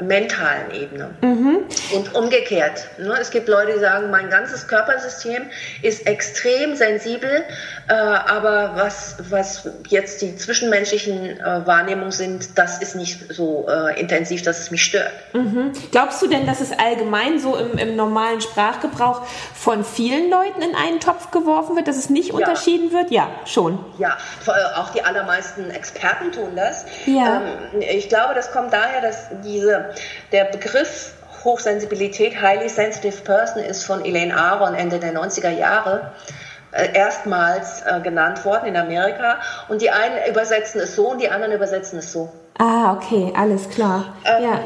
mentalen 0.02 0.70
Ebene. 0.72 1.10
Mhm. 1.22 1.58
Und 1.94 2.14
umgekehrt. 2.14 2.88
Ne? 2.98 3.16
Es 3.20 3.30
gibt 3.30 3.48
Leute, 3.48 3.72
die 3.74 3.80
sagen, 3.80 4.10
mein 4.10 4.30
ganzes 4.30 4.66
Körpersystem 4.68 5.44
ist 5.82 6.06
extrem 6.06 6.76
sensibel, 6.76 7.44
äh, 7.88 7.92
aber 7.92 8.72
was, 8.76 9.16
was 9.30 9.68
jetzt 9.88 10.22
die 10.22 10.36
zwischenmenschlichen 10.36 11.40
äh, 11.40 11.66
Wahrnehmungen 11.66 12.12
sind, 12.12 12.58
das 12.58 12.80
ist 12.80 12.94
nicht 12.94 13.32
so 13.32 13.66
äh, 13.68 13.98
intensiv, 13.98 14.42
dass 14.42 14.60
es 14.60 14.70
mich 14.70 14.84
stört. 14.84 15.12
Mhm. 15.32 15.72
Glaubst 15.90 16.22
du 16.22 16.28
denn, 16.28 16.46
dass 16.46 16.60
es 16.60 16.70
allgemein 16.72 17.38
so 17.38 17.56
im, 17.56 17.78
im, 17.78 17.96
normalen 17.96 18.40
Sprachgebrauch 18.40 19.22
von 19.54 19.84
vielen 19.84 20.30
Leuten 20.30 20.62
in 20.62 20.74
einen 20.74 21.00
Topf 21.00 21.30
geworfen 21.30 21.76
wird, 21.76 21.88
dass 21.88 21.96
es 21.96 22.10
nicht 22.10 22.28
ja. 22.28 22.34
unterschieden 22.34 22.92
wird? 22.92 23.10
Ja, 23.10 23.28
schon. 23.44 23.78
Ja, 23.98 24.16
auch 24.76 24.90
die 24.90 25.02
allermeisten 25.02 25.70
Experten 25.70 26.30
tun 26.32 26.54
das. 26.54 26.84
Ja. 27.06 27.42
Ähm, 27.72 27.80
ich 27.80 28.08
glaube, 28.08 28.34
das 28.34 28.52
kommt 28.52 28.72
daher, 28.72 29.00
dass 29.00 29.28
diese 29.44 29.87
der 30.32 30.44
Begriff 30.44 31.12
Hochsensibilität, 31.44 32.40
Highly 32.40 32.68
Sensitive 32.68 33.22
Person, 33.22 33.62
ist 33.62 33.84
von 33.84 34.04
Elaine 34.04 34.36
Aron 34.36 34.74
Ende 34.74 34.98
der 34.98 35.12
90er 35.14 35.50
Jahre 35.50 36.12
äh, 36.72 36.92
erstmals 36.92 37.82
äh, 37.82 38.00
genannt 38.00 38.44
worden 38.44 38.66
in 38.66 38.76
Amerika. 38.76 39.38
Und 39.68 39.80
die 39.80 39.90
einen 39.90 40.28
übersetzen 40.28 40.80
es 40.80 40.96
so 40.96 41.10
und 41.10 41.20
die 41.20 41.28
anderen 41.28 41.52
übersetzen 41.52 41.98
es 41.98 42.12
so. 42.12 42.30
Ah, 42.58 42.92
okay, 42.92 43.32
alles 43.36 43.70
klar. 43.70 44.16
Ähm, 44.24 44.42
ja. 44.42 44.60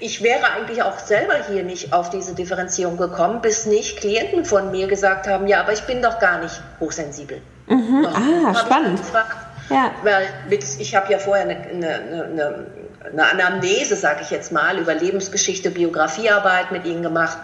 Ich 0.00 0.22
wäre 0.22 0.50
eigentlich 0.56 0.82
auch 0.82 0.98
selber 0.98 1.34
hier 1.46 1.62
nicht 1.62 1.92
auf 1.92 2.08
diese 2.08 2.34
Differenzierung 2.34 2.96
gekommen, 2.96 3.42
bis 3.42 3.66
nicht 3.66 3.98
Klienten 3.98 4.46
von 4.46 4.70
mir 4.70 4.86
gesagt 4.86 5.28
haben, 5.28 5.46
ja, 5.46 5.60
aber 5.60 5.74
ich 5.74 5.82
bin 5.82 6.00
doch 6.00 6.18
gar 6.18 6.38
nicht 6.38 6.62
hochsensibel. 6.80 7.42
Mhm. 7.66 8.06
Ah, 8.06 8.54
spannend. 8.54 9.00
Ja. 9.68 9.90
Weil 10.02 10.26
ich 10.78 10.94
habe 10.94 11.12
ja 11.12 11.18
vorher 11.18 11.44
eine, 11.44 11.56
eine, 11.56 12.24
eine 12.24 12.66
eine 13.12 13.30
Anamnese, 13.30 13.96
sage 13.96 14.20
ich 14.22 14.30
jetzt 14.30 14.52
mal, 14.52 14.78
über 14.78 14.94
Lebensgeschichte, 14.94 15.70
Biografiearbeit 15.70 16.72
mit 16.72 16.86
ihnen 16.86 17.02
gemacht 17.02 17.38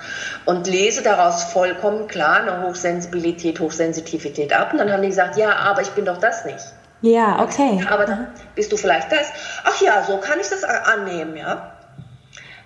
und 0.47 0.67
lese 0.67 1.03
daraus 1.03 1.45
vollkommen 1.45 2.09
klar 2.09 2.41
eine 2.41 2.63
Hochsensibilität, 2.63 3.61
Hochsensitivität 3.61 4.53
ab. 4.53 4.73
Und 4.73 4.79
dann 4.79 4.93
haben 4.93 5.03
die 5.03 5.09
gesagt, 5.09 5.37
ja, 5.37 5.57
aber 5.57 5.83
ich 5.83 5.91
bin 5.91 6.05
doch 6.05 6.19
das 6.19 6.45
nicht. 6.45 6.65
Ja, 7.03 7.43
okay. 7.43 7.85
Aber 7.89 8.05
dann 8.05 8.29
bist 8.55 8.73
du 8.73 8.77
vielleicht 8.77 9.11
das. 9.13 9.31
Ach 9.65 9.81
ja, 9.81 10.03
so 10.05 10.19
kann 10.19 10.39
ich 10.41 10.49
das 10.49 10.65
annehmen, 10.65 11.37
ja. 11.37 11.73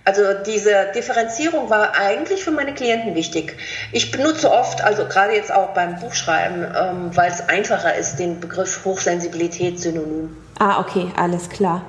Also 0.07 0.23
diese 0.47 0.93
Differenzierung 0.95 1.71
war 1.71 1.97
eigentlich 1.97 2.45
für 2.45 2.51
meine 2.51 2.75
Klienten 2.75 3.15
wichtig. 3.15 3.57
Ich 3.91 4.11
benutze 4.11 4.53
oft, 4.53 4.85
also 4.85 5.07
gerade 5.07 5.33
jetzt 5.33 5.51
auch 5.51 5.71
beim 5.71 5.99
Buchschreiben, 5.99 6.63
ähm, 6.63 7.17
weil 7.17 7.31
es 7.31 7.49
einfacher 7.49 7.95
ist, 7.95 8.17
den 8.17 8.39
Begriff 8.39 8.85
Hochsensibilität 8.85 9.81
synonym. 9.81 10.37
Ah, 10.59 10.79
okay, 10.79 11.11
alles 11.17 11.49
klar. 11.49 11.83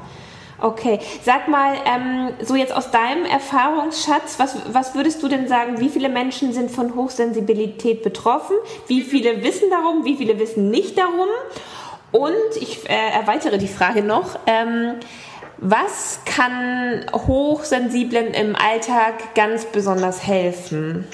Okay, 0.61 0.99
sag 1.23 1.49
mal, 1.49 1.75
ähm, 1.85 2.29
so 2.41 2.55
jetzt 2.55 2.73
aus 2.73 2.89
deinem 2.89 3.25
Erfahrungsschatz, 3.25 4.39
was, 4.39 4.57
was 4.71 4.95
würdest 4.95 5.21
du 5.21 5.27
denn 5.27 5.47
sagen, 5.49 5.79
wie 5.79 5.89
viele 5.89 6.07
Menschen 6.07 6.53
sind 6.53 6.71
von 6.71 6.95
Hochsensibilität 6.95 8.03
betroffen? 8.03 8.55
Wie 8.87 9.01
viele 9.01 9.43
wissen 9.43 9.69
darum? 9.69 10.05
Wie 10.05 10.15
viele 10.15 10.39
wissen 10.39 10.69
nicht 10.69 10.97
darum? 10.97 11.27
Und 12.11 12.61
ich 12.61 12.89
äh, 12.89 12.93
erweitere 13.13 13.57
die 13.57 13.67
Frage 13.67 14.01
noch. 14.01 14.39
Ähm, 14.47 14.95
was 15.57 16.19
kann 16.25 17.05
Hochsensiblen 17.13 18.33
im 18.33 18.55
Alltag 18.55 19.35
ganz 19.35 19.65
besonders 19.65 20.25
helfen? 20.25 21.05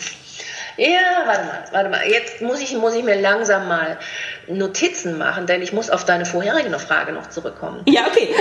Ja, 0.78 1.24
warte 1.26 1.44
mal, 1.46 1.64
warte 1.72 1.90
mal. 1.90 2.08
Jetzt 2.08 2.42
muss 2.42 2.60
ich, 2.62 2.74
muss 2.76 2.94
ich 2.96 3.04
mir 3.04 3.20
langsam 3.20 3.68
mal 3.68 3.98
Notizen 4.48 5.18
machen, 5.18 5.46
denn 5.46 5.62
ich 5.62 5.74
muss 5.74 5.90
auf 5.90 6.06
deine 6.06 6.26
vorherige 6.26 6.78
Frage 6.80 7.12
noch 7.12 7.30
zurückkommen. 7.30 7.82
Ja, 7.88 8.08
okay. 8.08 8.34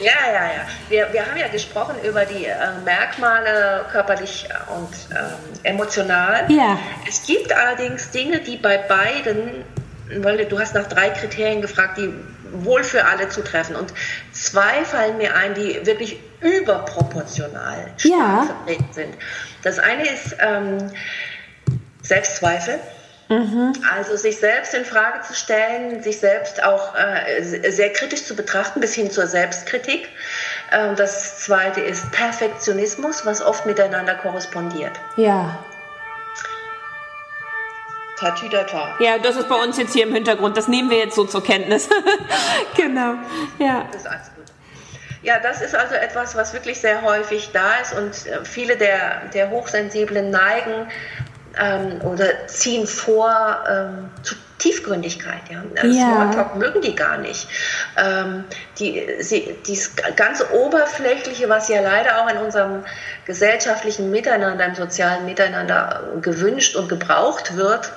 Ja, 0.00 0.12
ja, 0.32 0.44
ja. 0.44 0.66
Wir, 0.88 1.12
wir 1.12 1.26
haben 1.26 1.36
ja 1.38 1.48
gesprochen 1.48 1.94
über 2.02 2.24
die 2.24 2.46
äh, 2.46 2.54
Merkmale 2.84 3.84
körperlich 3.92 4.48
und 4.74 4.88
ähm, 5.16 5.32
emotional. 5.62 6.44
Ja. 6.48 6.78
Es 7.08 7.24
gibt 7.26 7.52
allerdings 7.52 8.10
Dinge, 8.10 8.40
die 8.40 8.56
bei 8.56 8.78
beiden, 8.78 9.64
weil 10.22 10.44
du 10.46 10.58
hast 10.58 10.74
nach 10.74 10.86
drei 10.88 11.10
Kriterien 11.10 11.62
gefragt, 11.62 11.98
die 11.98 12.12
wohl 12.52 12.82
für 12.82 13.04
alle 13.04 13.28
zutreffen. 13.28 13.76
Und 13.76 13.92
zwei 14.32 14.84
fallen 14.84 15.18
mir 15.18 15.34
ein, 15.36 15.54
die 15.54 15.86
wirklich 15.86 16.18
überproportional 16.40 17.86
stark 17.96 18.12
Ja. 18.12 18.46
vertreten 18.46 18.92
sind. 18.92 19.14
Das 19.62 19.78
eine 19.78 20.08
ist 20.08 20.36
ähm, 20.40 20.90
Selbstzweifel. 22.02 22.80
Also 23.94 24.16
sich 24.16 24.38
selbst 24.38 24.74
in 24.74 24.84
Frage 24.84 25.20
zu 25.20 25.34
stellen, 25.34 26.02
sich 26.02 26.18
selbst 26.18 26.64
auch 26.64 26.96
äh, 26.96 27.70
sehr 27.70 27.92
kritisch 27.92 28.24
zu 28.24 28.34
betrachten, 28.34 28.80
bis 28.80 28.94
hin 28.94 29.08
zur 29.08 29.28
Selbstkritik. 29.28 30.08
Ähm, 30.72 30.96
das 30.96 31.38
zweite 31.38 31.80
ist 31.80 32.10
Perfektionismus, 32.10 33.24
was 33.24 33.40
oft 33.40 33.66
miteinander 33.66 34.16
korrespondiert. 34.16 34.98
Ja. 35.16 35.64
Tatütata. 38.18 38.96
Ja, 38.98 39.18
das 39.18 39.36
ist 39.36 39.48
bei 39.48 39.54
uns 39.54 39.78
jetzt 39.78 39.92
hier 39.92 40.08
im 40.08 40.12
Hintergrund. 40.12 40.56
Das 40.56 40.66
nehmen 40.66 40.90
wir 40.90 40.98
jetzt 40.98 41.14
so 41.14 41.24
zur 41.24 41.44
Kenntnis. 41.44 41.88
genau. 42.76 43.14
Ja. 43.60 43.86
Das 43.92 44.02
ist 44.02 44.08
alles 44.08 44.30
gut. 44.34 44.39
Ja, 45.22 45.38
das 45.38 45.60
ist 45.60 45.74
also 45.74 45.94
etwas, 45.94 46.34
was 46.34 46.54
wirklich 46.54 46.80
sehr 46.80 47.02
häufig 47.02 47.50
da 47.52 47.74
ist 47.82 47.92
und 47.92 48.26
äh, 48.26 48.44
viele 48.44 48.76
der, 48.76 49.26
der 49.34 49.50
Hochsensiblen 49.50 50.30
neigen 50.30 50.88
ähm, 51.58 52.00
oder 52.02 52.46
ziehen 52.46 52.86
vor 52.86 53.64
ähm, 53.68 54.10
zu 54.22 54.34
Tiefgründigkeit. 54.60 55.42
Ja? 55.50 55.62
Äh, 55.82 55.88
Ja. 55.88 56.12
Smalltalk 56.12 56.56
mögen 56.56 56.80
die 56.80 56.94
gar 56.94 57.18
nicht. 57.18 57.48
Ähm, 57.96 58.44
die, 58.78 59.06
sie, 59.18 59.56
dieses 59.66 59.96
ganze 60.16 60.52
Oberflächliche, 60.54 61.48
was 61.48 61.68
ja 61.68 61.80
leider 61.80 62.22
auch 62.22 62.30
in 62.30 62.36
unserem 62.36 62.84
gesellschaftlichen 63.26 64.10
Miteinander, 64.10 64.64
im 64.66 64.74
sozialen 64.74 65.26
Miteinander 65.26 66.04
gewünscht 66.20 66.76
und 66.76 66.88
gebraucht 66.88 67.56
wird, 67.56 67.92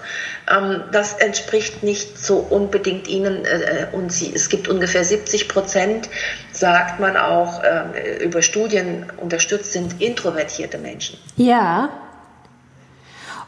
ähm, 0.50 0.84
das 0.92 1.14
entspricht 1.14 1.84
nicht 1.84 2.18
so 2.18 2.38
unbedingt 2.38 3.08
ihnen. 3.08 3.46
Äh, 3.46 3.88
und 3.92 4.12
sie, 4.12 4.34
es 4.34 4.50
gibt 4.50 4.68
ungefähr 4.68 5.04
70 5.04 5.48
Prozent, 5.50 6.10
sagt 6.52 7.00
man 7.00 7.18
auch, 7.18 7.62
äh, 7.64 8.24
über 8.24 8.42
Studien 8.42 9.12
unterstützt 9.18 9.74
sind 9.74 10.02
introvertierte 10.02 10.78
Menschen. 10.78 11.18
Ja. 11.36 11.90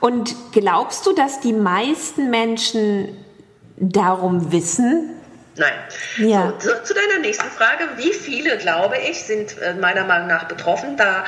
Und 0.06 0.36
glaubst 0.52 1.08
du, 1.08 1.14
dass 1.14 1.40
die 1.40 1.52
meisten 1.52 2.30
Menschen 2.30 3.26
darum 3.78 4.52
wissen? 4.52 5.10
Nein. 5.56 5.74
Ja. 6.18 6.54
So, 6.60 6.70
zu, 6.84 6.94
deiner 6.94 7.22
nächsten 7.22 7.50
Frage. 7.50 7.90
Wie 7.96 8.14
viele, 8.14 8.56
glaube 8.60 8.98
ich, 9.00 9.24
sind 9.24 9.60
äh, 9.60 9.74
meiner 9.74 10.04
Meinung 10.04 10.28
nach 10.28 10.44
betroffen? 10.44 10.96
Da 10.96 11.24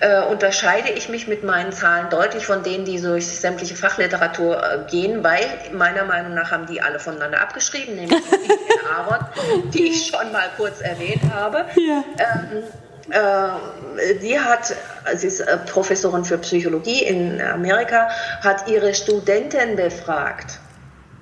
äh, 0.00 0.22
unterscheide 0.26 0.90
ich 0.90 1.08
mich 1.08 1.28
mit 1.28 1.44
meinen 1.44 1.72
Zahlen 1.72 2.10
deutlich 2.10 2.44
von 2.44 2.62
denen, 2.62 2.84
die 2.84 3.00
durch 3.00 3.26
sämtliche 3.26 3.74
Fachliteratur 3.74 4.62
äh, 4.62 4.90
gehen, 4.90 5.24
weil 5.24 5.46
meiner 5.72 6.04
Meinung 6.04 6.34
nach 6.34 6.50
haben 6.50 6.66
die 6.66 6.82
alle 6.82 6.98
voneinander 6.98 7.40
abgeschrieben, 7.40 7.94
nämlich 7.94 8.20
die 8.20 8.86
Aaron, 8.86 9.24
die 9.72 9.92
ich 9.92 10.08
schon 10.08 10.30
mal 10.30 10.50
kurz 10.58 10.82
erwähnt 10.82 11.22
habe. 11.32 11.64
Ja. 11.76 12.04
Ähm, 12.18 12.64
äh, 13.10 14.14
die 14.22 14.38
hat, 14.38 14.74
sie 15.14 15.26
ist 15.26 15.40
äh, 15.40 15.58
Professorin 15.70 16.24
für 16.24 16.38
Psychologie 16.38 17.04
in 17.04 17.40
Amerika, 17.40 18.08
hat 18.42 18.68
ihre 18.68 18.94
Studenten 18.94 19.76
befragt 19.76 20.58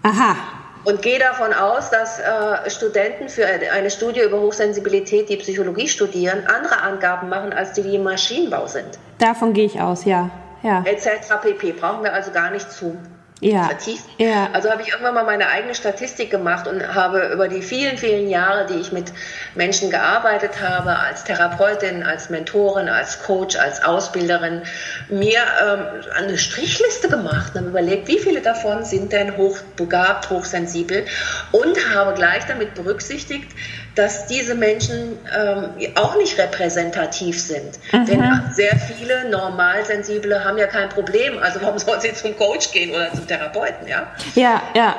Aha. 0.02 0.36
und 0.84 1.02
gehe 1.02 1.18
davon 1.18 1.52
aus, 1.52 1.90
dass 1.90 2.18
äh, 2.18 2.70
Studenten 2.70 3.28
für 3.28 3.46
eine 3.46 3.70
eine 3.72 3.90
Studie 3.90 4.20
über 4.20 4.40
Hochsensibilität, 4.40 5.28
die 5.28 5.36
Psychologie 5.36 5.88
studieren, 5.88 6.46
andere 6.46 6.80
Angaben 6.82 7.28
machen, 7.28 7.52
als 7.52 7.72
die, 7.72 7.82
die 7.82 7.94
im 7.96 8.04
Maschinenbau 8.04 8.66
sind. 8.66 8.98
Davon 9.18 9.52
gehe 9.52 9.66
ich 9.66 9.80
aus, 9.80 10.04
ja. 10.04 10.30
Ja. 10.62 10.82
Etc. 10.84 11.08
pp. 11.40 11.72
Brauchen 11.72 12.02
wir 12.02 12.12
also 12.12 12.32
gar 12.32 12.50
nicht 12.50 12.70
zu 12.70 12.96
Ja. 13.40 13.64
vertiefen. 13.64 14.04
Ja. 14.18 14.50
Also 14.52 14.70
habe 14.70 14.82
ich 14.82 14.88
irgendwann 14.88 15.14
mal 15.14 15.24
meine 15.24 15.48
eigene 15.48 15.74
Statistik 15.74 16.30
gemacht 16.30 16.66
und 16.66 16.94
habe 16.94 17.30
über 17.32 17.46
die 17.46 17.62
vielen, 17.62 17.96
vielen 17.96 18.28
Jahre, 18.28 18.66
die 18.66 18.74
ich 18.80 18.90
mit 18.90 19.12
Menschen 19.54 19.90
gearbeitet 19.90 20.60
habe, 20.60 20.96
als 20.96 21.22
Therapeutin, 21.24 22.02
als 22.02 22.30
Mentorin, 22.30 22.88
als 22.88 23.22
Coach, 23.22 23.56
als 23.56 23.84
Ausbilderin, 23.84 24.62
mir 25.08 25.38
ähm, 25.64 25.84
eine 26.16 26.36
Strichliste 26.36 27.08
gemacht 27.08 27.54
und 27.54 27.60
habe 27.60 27.68
überlegt, 27.68 28.08
wie 28.08 28.18
viele 28.18 28.40
davon 28.40 28.84
sind 28.84 29.12
denn 29.12 29.36
hochbegabt, 29.36 30.30
hochsensibel 30.30 31.04
und 31.52 31.94
habe 31.94 32.14
gleich 32.14 32.44
damit 32.46 32.74
berücksichtigt, 32.74 33.52
dass 33.98 34.26
diese 34.26 34.54
Menschen 34.54 35.18
ähm, 35.36 35.70
auch 35.96 36.16
nicht 36.16 36.38
repräsentativ 36.38 37.40
sind. 37.42 37.78
Denn 37.92 38.22
sehr 38.52 38.76
viele 38.76 39.28
Normalsensible 39.28 40.44
haben 40.44 40.56
ja 40.56 40.66
kein 40.68 40.88
Problem. 40.88 41.38
Also 41.38 41.60
warum 41.60 41.78
sollen 41.78 42.00
sie 42.00 42.12
zum 42.14 42.36
Coach 42.36 42.70
gehen 42.70 42.90
oder 42.90 43.12
zum 43.12 43.26
Therapeuten? 43.26 43.88
Ja? 43.88 44.06
Ja, 44.36 44.62
ja. 44.74 44.94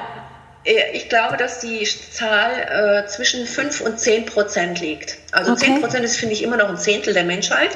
Äh, 0.65 0.91
Ich 0.93 1.07
glaube, 1.07 1.37
dass 1.37 1.59
die 1.61 1.87
Zahl 2.11 3.03
äh, 3.05 3.07
zwischen 3.07 3.45
5 3.45 3.79
und 3.81 3.99
10 3.99 4.25
Prozent 4.25 4.81
liegt. 4.81 5.17
Also 5.31 5.53
Okay. 5.53 5.65
10 5.65 5.81
Prozent 5.81 6.03
ist, 6.03 6.17
finde 6.17 6.33
ich, 6.33 6.43
immer 6.43 6.57
noch 6.57 6.67
ein 6.67 6.77
Zehntel 6.77 7.13
der 7.13 7.23
Menschheit. 7.23 7.69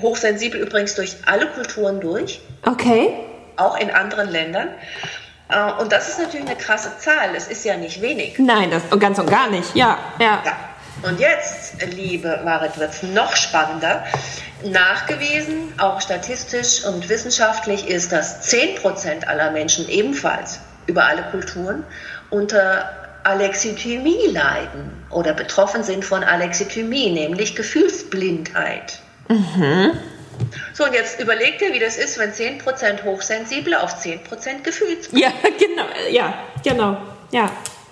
Hochsensibel 0.00 0.60
übrigens 0.60 0.94
durch 0.94 1.16
alle 1.26 1.46
Kulturen 1.48 2.00
durch, 2.00 2.40
Okay. 2.64 3.10
auch 3.56 3.76
in 3.78 3.90
anderen 3.90 4.28
Ländern. 4.30 4.68
Äh, 5.50 5.80
Und 5.80 5.92
das 5.92 6.08
ist 6.08 6.18
natürlich 6.18 6.46
eine 6.46 6.56
krasse 6.56 6.92
Zahl. 6.98 7.32
Das 7.34 7.48
ist 7.48 7.64
ja 7.64 7.76
nicht 7.76 8.00
wenig. 8.00 8.38
Nein, 8.38 8.70
das 8.70 8.82
ganz 8.98 9.18
und 9.18 9.28
gar 9.30 9.48
nicht. 9.50 9.74
Ja, 9.74 9.98
ja. 10.18 10.42
Ja. 10.44 10.56
Und 11.02 11.18
jetzt, 11.18 11.82
liebe 11.82 12.40
Marit, 12.44 12.78
wird 12.78 12.92
es 12.92 13.02
noch 13.02 13.34
spannender. 13.34 14.04
Nachgewiesen, 14.62 15.72
auch 15.78 16.00
statistisch 16.00 16.84
und 16.84 17.08
wissenschaftlich, 17.08 17.88
ist, 17.88 18.12
dass 18.12 18.50
10% 18.52 19.24
aller 19.26 19.50
Menschen 19.50 19.88
ebenfalls 19.88 20.60
über 20.86 21.06
alle 21.06 21.22
Kulturen 21.30 21.84
unter 22.28 22.90
Alexithymie 23.24 24.28
leiden 24.32 25.04
oder 25.10 25.32
betroffen 25.32 25.82
sind 25.82 26.04
von 26.04 26.22
Alexithymie, 26.22 27.10
nämlich 27.10 27.56
Gefühlsblindheit. 27.56 29.00
So, 30.72 30.84
und 30.84 30.94
jetzt 30.94 31.20
überleg 31.20 31.58
dir, 31.58 31.72
wie 31.72 31.78
das 31.78 31.96
ist, 31.96 32.18
wenn 32.18 32.32
10% 32.32 33.04
Hochsensible 33.04 33.80
auf 33.82 33.94
10% 34.02 34.62
Gefühlsblind. 34.62 35.24
Ja, 35.24 35.32
genau. 35.58 35.86
Ja, 36.10 36.34
genau. 36.64 36.96
Ja. 37.30 37.50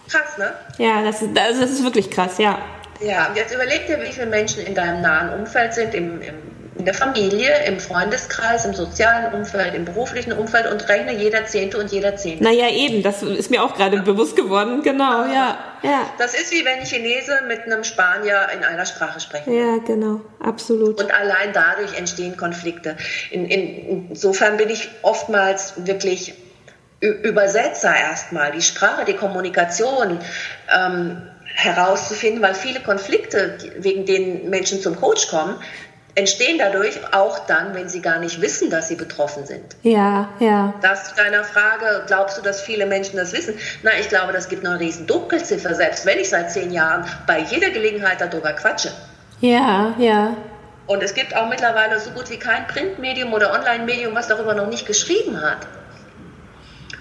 Krass, 0.09 0.39
ne? 0.39 0.53
Ja, 0.79 1.03
das 1.03 1.23
ist, 1.23 1.37
das 1.37 1.59
ist 1.59 1.83
wirklich 1.85 2.11
krass, 2.11 2.39
ja. 2.39 2.59
Ja, 3.01 3.29
und 3.29 3.37
jetzt 3.37 3.55
überleg 3.55 3.87
dir, 3.87 4.01
wie 4.03 4.13
viele 4.13 4.27
Menschen 4.27 4.65
in 4.67 4.75
deinem 4.75 5.03
nahen 5.03 5.39
Umfeld 5.39 5.75
sind, 5.75 5.95
im, 5.95 6.21
im, 6.21 6.35
in 6.79 6.85
der 6.85 6.95
Familie, 6.95 7.65
im 7.67 7.81
Freundeskreis, 7.81 8.65
im 8.65 8.73
sozialen 8.73 9.35
Umfeld, 9.35 9.75
im 9.75 9.85
beruflichen 9.85 10.33
Umfeld 10.33 10.71
und 10.71 10.89
rechne 10.89 11.13
jeder 11.13 11.45
Zehnte 11.45 11.77
und 11.79 11.91
jeder 11.91 12.17
Zehnte. 12.17 12.45
Naja, 12.45 12.71
eben, 12.71 13.03
das 13.03 13.23
ist 13.23 13.51
mir 13.51 13.65
auch 13.65 13.75
gerade 13.75 14.01
bewusst 14.03 14.37
geworden. 14.37 14.83
Genau, 14.83 15.25
ja. 15.25 15.59
Ja. 15.83 16.11
Das 16.19 16.35
ist 16.35 16.53
wie 16.53 16.65
wenn 16.65 16.79
ein 16.79 16.87
Chinese 16.87 17.41
mit 17.49 17.65
einem 17.65 17.83
Spanier 17.83 18.47
in 18.57 18.65
einer 18.65 18.87
Sprache 18.87 19.19
sprechen. 19.21 19.53
Ja, 19.53 19.79
genau. 19.79 20.21
Absolut. 20.41 21.01
Und 21.01 21.13
allein 21.13 21.53
dadurch 21.53 21.97
entstehen 21.99 22.37
Konflikte. 22.37 22.97
In, 23.31 23.47
in, 23.47 24.11
insofern 24.11 24.57
bin 24.57 24.71
ich 24.71 24.89
oftmals 25.03 25.75
wirklich 25.85 26.35
Übersetzer 27.01 27.95
erstmal, 27.95 28.53
die 28.53 28.63
Sprache, 28.63 29.05
die 29.05 29.15
Kommunikation 29.15 30.19
ähm, 30.75 31.23
herauszufinden, 31.55 32.43
weil 32.43 32.55
viele 32.55 32.81
Konflikte, 32.81 33.59
wegen 33.79 34.05
denen 34.05 34.51
Menschen 34.51 34.81
zum 34.81 34.97
Coach 34.97 35.29
kommen, 35.29 35.57
entstehen 36.19 36.59
dadurch 36.59 36.99
auch 37.15 37.47
dann, 37.47 37.75
wenn 37.75 37.89
sie 37.89 38.03
gar 38.03 38.19
nicht 38.19 38.41
wissen, 38.41 38.71
dass 38.71 38.89
sie 38.89 38.97
betroffen 38.97 39.47
sind. 39.47 39.65
Ja, 39.83 40.29
ja. 40.41 40.75
Das 40.83 41.11
zu 41.11 41.15
deiner 41.15 41.45
Frage, 41.45 42.03
glaubst 42.09 42.37
du, 42.37 42.43
dass 42.43 42.61
viele 42.61 42.87
Menschen 42.87 43.17
das 43.17 43.33
wissen? 43.33 43.55
Na, 43.85 43.93
ich 44.01 44.09
glaube, 44.09 44.33
das 44.33 44.49
gibt 44.49 44.65
noch 44.65 44.73
eine 44.73 44.81
riesen 44.81 45.07
Dunkelziffer, 45.07 45.75
selbst 45.77 46.05
wenn 46.07 46.19
ich 46.19 46.29
seit 46.29 46.51
zehn 46.51 46.73
Jahren 46.73 47.05
bei 47.29 47.39
jeder 47.39 47.71
Gelegenheit 47.71 48.21
darüber 48.21 48.53
quatsche. 48.53 48.91
Ja, 49.41 49.95
ja. 49.99 50.37
Und 50.89 51.05
es 51.05 51.15
gibt 51.15 51.37
auch 51.37 51.49
mittlerweile 51.49 52.01
so 52.01 52.11
gut 52.11 52.29
wie 52.31 52.39
kein 52.39 52.67
Printmedium 52.67 53.33
oder 53.33 53.53
Online-Medium, 53.53 54.15
was 54.17 54.27
darüber 54.27 54.55
noch 54.55 54.67
nicht 54.67 54.87
geschrieben 54.87 55.41
hat. 55.41 55.69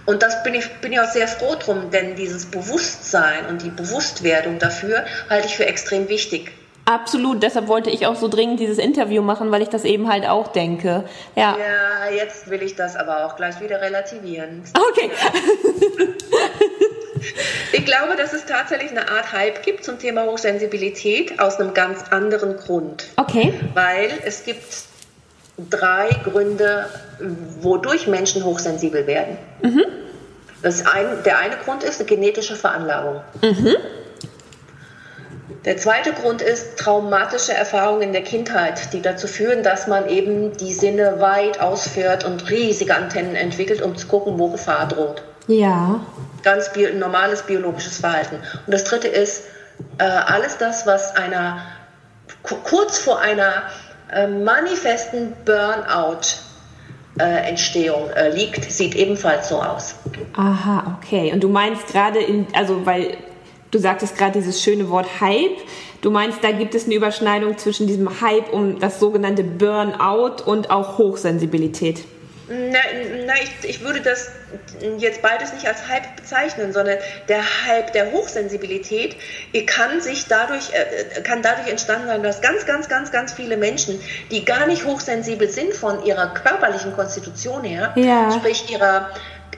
Und 0.05 0.21
das 0.21 0.43
bin 0.43 0.53
ich, 0.53 0.69
bin 0.75 0.93
ich 0.93 0.99
auch 0.99 1.09
sehr 1.09 1.27
froh 1.27 1.55
drum, 1.55 1.89
denn 1.89 2.15
dieses 2.15 2.45
Bewusstsein 2.45 3.47
und 3.47 3.63
die 3.63 3.71
Bewusstwerdung 3.71 4.59
dafür 4.59 5.05
halte 5.27 5.47
ich 5.47 5.57
für 5.57 5.65
extrem 5.65 6.07
wichtig. 6.07 6.51
Absolut. 6.87 7.43
Deshalb 7.43 7.67
wollte 7.67 7.89
ich 7.89 8.07
auch 8.07 8.15
so 8.15 8.29
dringend 8.29 8.61
dieses 8.61 8.77
Interview 8.77 9.21
machen, 9.21 9.51
weil 9.51 9.61
ich 9.61 9.67
das 9.67 9.83
eben 9.83 10.07
halt 10.07 10.25
auch 10.25 10.47
denke. 10.47 11.03
Ja. 11.35 11.57
Ja, 11.57 12.15
jetzt 12.15 12.49
will 12.49 12.63
ich 12.63 12.75
das 12.75 12.95
aber 12.95 13.25
auch 13.25 13.35
gleich 13.35 13.59
wieder 13.59 13.81
relativieren. 13.81 14.63
Okay. 14.73 15.11
Ich 17.71 17.83
glaube, 17.83 18.15
dass 18.15 18.31
es 18.33 18.45
tatsächlich 18.45 18.91
eine 18.91 19.09
Art 19.09 19.33
Hype 19.33 19.63
gibt 19.63 19.83
zum 19.83 19.99
Thema 19.99 20.25
Hochsensibilität 20.25 21.39
aus 21.39 21.59
einem 21.59 21.73
ganz 21.73 22.03
anderen 22.11 22.57
Grund. 22.57 23.07
Okay. 23.17 23.53
Weil 23.73 24.11
es 24.23 24.43
gibt 24.43 24.63
drei 25.69 26.09
Gründe, 26.23 26.87
wodurch 27.59 28.07
Menschen 28.07 28.43
hochsensibel 28.45 29.07
werden. 29.07 29.37
Mhm. 29.61 29.85
Das 30.61 30.85
ein, 30.85 31.23
der 31.25 31.39
eine 31.39 31.57
Grund 31.57 31.83
ist 31.83 31.99
eine 31.99 32.07
genetische 32.07 32.55
Veranlagung. 32.55 33.21
Mhm. 33.41 33.75
Der 35.63 35.77
zweite 35.77 36.11
Grund 36.11 36.41
ist 36.41 36.77
traumatische 36.77 37.53
Erfahrungen 37.53 38.01
in 38.01 38.11
der 38.11 38.23
Kindheit, 38.23 38.91
die 38.93 39.01
dazu 39.01 39.27
führen, 39.27 39.63
dass 39.63 39.87
man 39.87 40.09
eben 40.09 40.55
die 40.57 40.73
Sinne 40.73 41.19
weit 41.19 41.61
ausführt 41.61 42.25
und 42.25 42.49
riesige 42.49 42.93
Antennen 42.95 43.35
entwickelt, 43.35 43.81
um 43.81 43.95
zu 43.95 44.07
gucken, 44.07 44.37
wo 44.37 44.49
Gefahr 44.49 44.87
droht. 44.87 45.23
Ja. 45.47 46.01
Ganz 46.43 46.73
bio 46.73 46.93
normales 46.93 47.43
biologisches 47.43 47.99
Verhalten. 47.99 48.35
Und 48.65 48.73
das 48.73 48.83
dritte 48.83 49.07
ist 49.07 49.43
äh, 49.99 50.03
alles 50.03 50.57
das, 50.57 50.85
was 50.85 51.15
einer 51.15 51.61
kurz 52.43 52.97
vor 52.97 53.19
einer 53.19 53.63
äh, 54.11 54.27
manifesten 54.27 55.33
Burnout 55.45 56.21
äh, 57.19 57.49
Entstehung 57.49 58.09
äh, 58.09 58.29
liegt, 58.29 58.69
sieht 58.69 58.95
ebenfalls 58.95 59.49
so 59.49 59.61
aus. 59.61 59.95
Aha, 60.35 60.97
okay. 60.97 61.31
Und 61.33 61.41
du 61.41 61.49
meinst 61.49 61.87
gerade 61.87 62.19
in, 62.19 62.47
also 62.53 62.85
weil 62.85 63.17
du 63.71 63.79
sagtest 63.79 64.17
gerade 64.17 64.33
dieses 64.33 64.61
schöne 64.61 64.89
Wort 64.89 65.21
Hype. 65.21 65.57
Du 66.01 66.11
meinst, 66.11 66.43
da 66.43 66.51
gibt 66.51 66.75
es 66.75 66.85
eine 66.85 66.95
Überschneidung 66.95 67.57
zwischen 67.57 67.87
diesem 67.87 68.21
Hype 68.21 68.53
um 68.53 68.79
das 68.79 68.99
sogenannte 68.99 69.43
Burnout 69.43 70.43
und 70.45 70.69
auch 70.69 70.97
Hochsensibilität. 70.97 72.03
Na, 72.49 72.79
na 73.25 73.33
ich, 73.41 73.69
ich, 73.69 73.81
würde 73.81 73.99
das 73.99 74.31
jetzt 74.99 75.21
beides 75.21 75.51
nicht 75.51 75.67
als 75.67 75.85
Hype 75.89 76.15
bezeichnen, 76.15 76.71
sondern 76.71 76.97
der 77.27 77.41
Hype 77.65 77.91
der 77.91 78.13
Hochsensibilität 78.13 79.17
kann 79.65 79.99
sich 79.99 80.27
dadurch, 80.27 80.71
äh, 80.71 81.21
kann 81.23 81.41
dadurch 81.41 81.67
entstanden 81.67 82.07
sein, 82.07 82.23
dass 82.23 82.41
ganz, 82.41 82.65
ganz, 82.65 82.87
ganz, 82.87 83.11
ganz 83.11 83.33
viele 83.33 83.57
Menschen, 83.57 83.99
die 84.31 84.45
gar 84.45 84.65
nicht 84.65 84.85
hochsensibel 84.85 85.49
sind 85.49 85.73
von 85.73 86.05
ihrer 86.05 86.33
körperlichen 86.33 86.93
Konstitution 86.93 87.65
her, 87.65 87.91
ja. 87.97 88.31
sprich 88.31 88.71
ihrer 88.71 89.09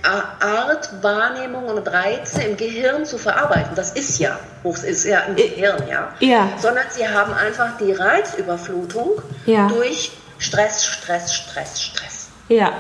Art, 0.03 0.89
Wahrnehmung 1.01 1.65
und 1.65 1.87
Reize 1.87 2.43
im 2.43 2.57
Gehirn 2.57 3.05
zu 3.05 3.17
verarbeiten. 3.17 3.75
Das 3.75 3.91
ist 3.91 4.19
ja, 4.19 4.39
ist 4.63 5.05
ja 5.05 5.19
im 5.21 5.35
Gehirn, 5.35 5.87
ja. 5.87 6.13
ja. 6.19 6.49
Sondern 6.57 6.85
sie 6.89 7.07
haben 7.07 7.33
einfach 7.33 7.77
die 7.77 7.91
Reizüberflutung 7.91 9.21
ja. 9.45 9.67
durch 9.67 10.11
Stress, 10.37 10.85
Stress, 10.85 11.33
Stress, 11.33 11.81
Stress. 11.81 12.29
Ja. 12.47 12.73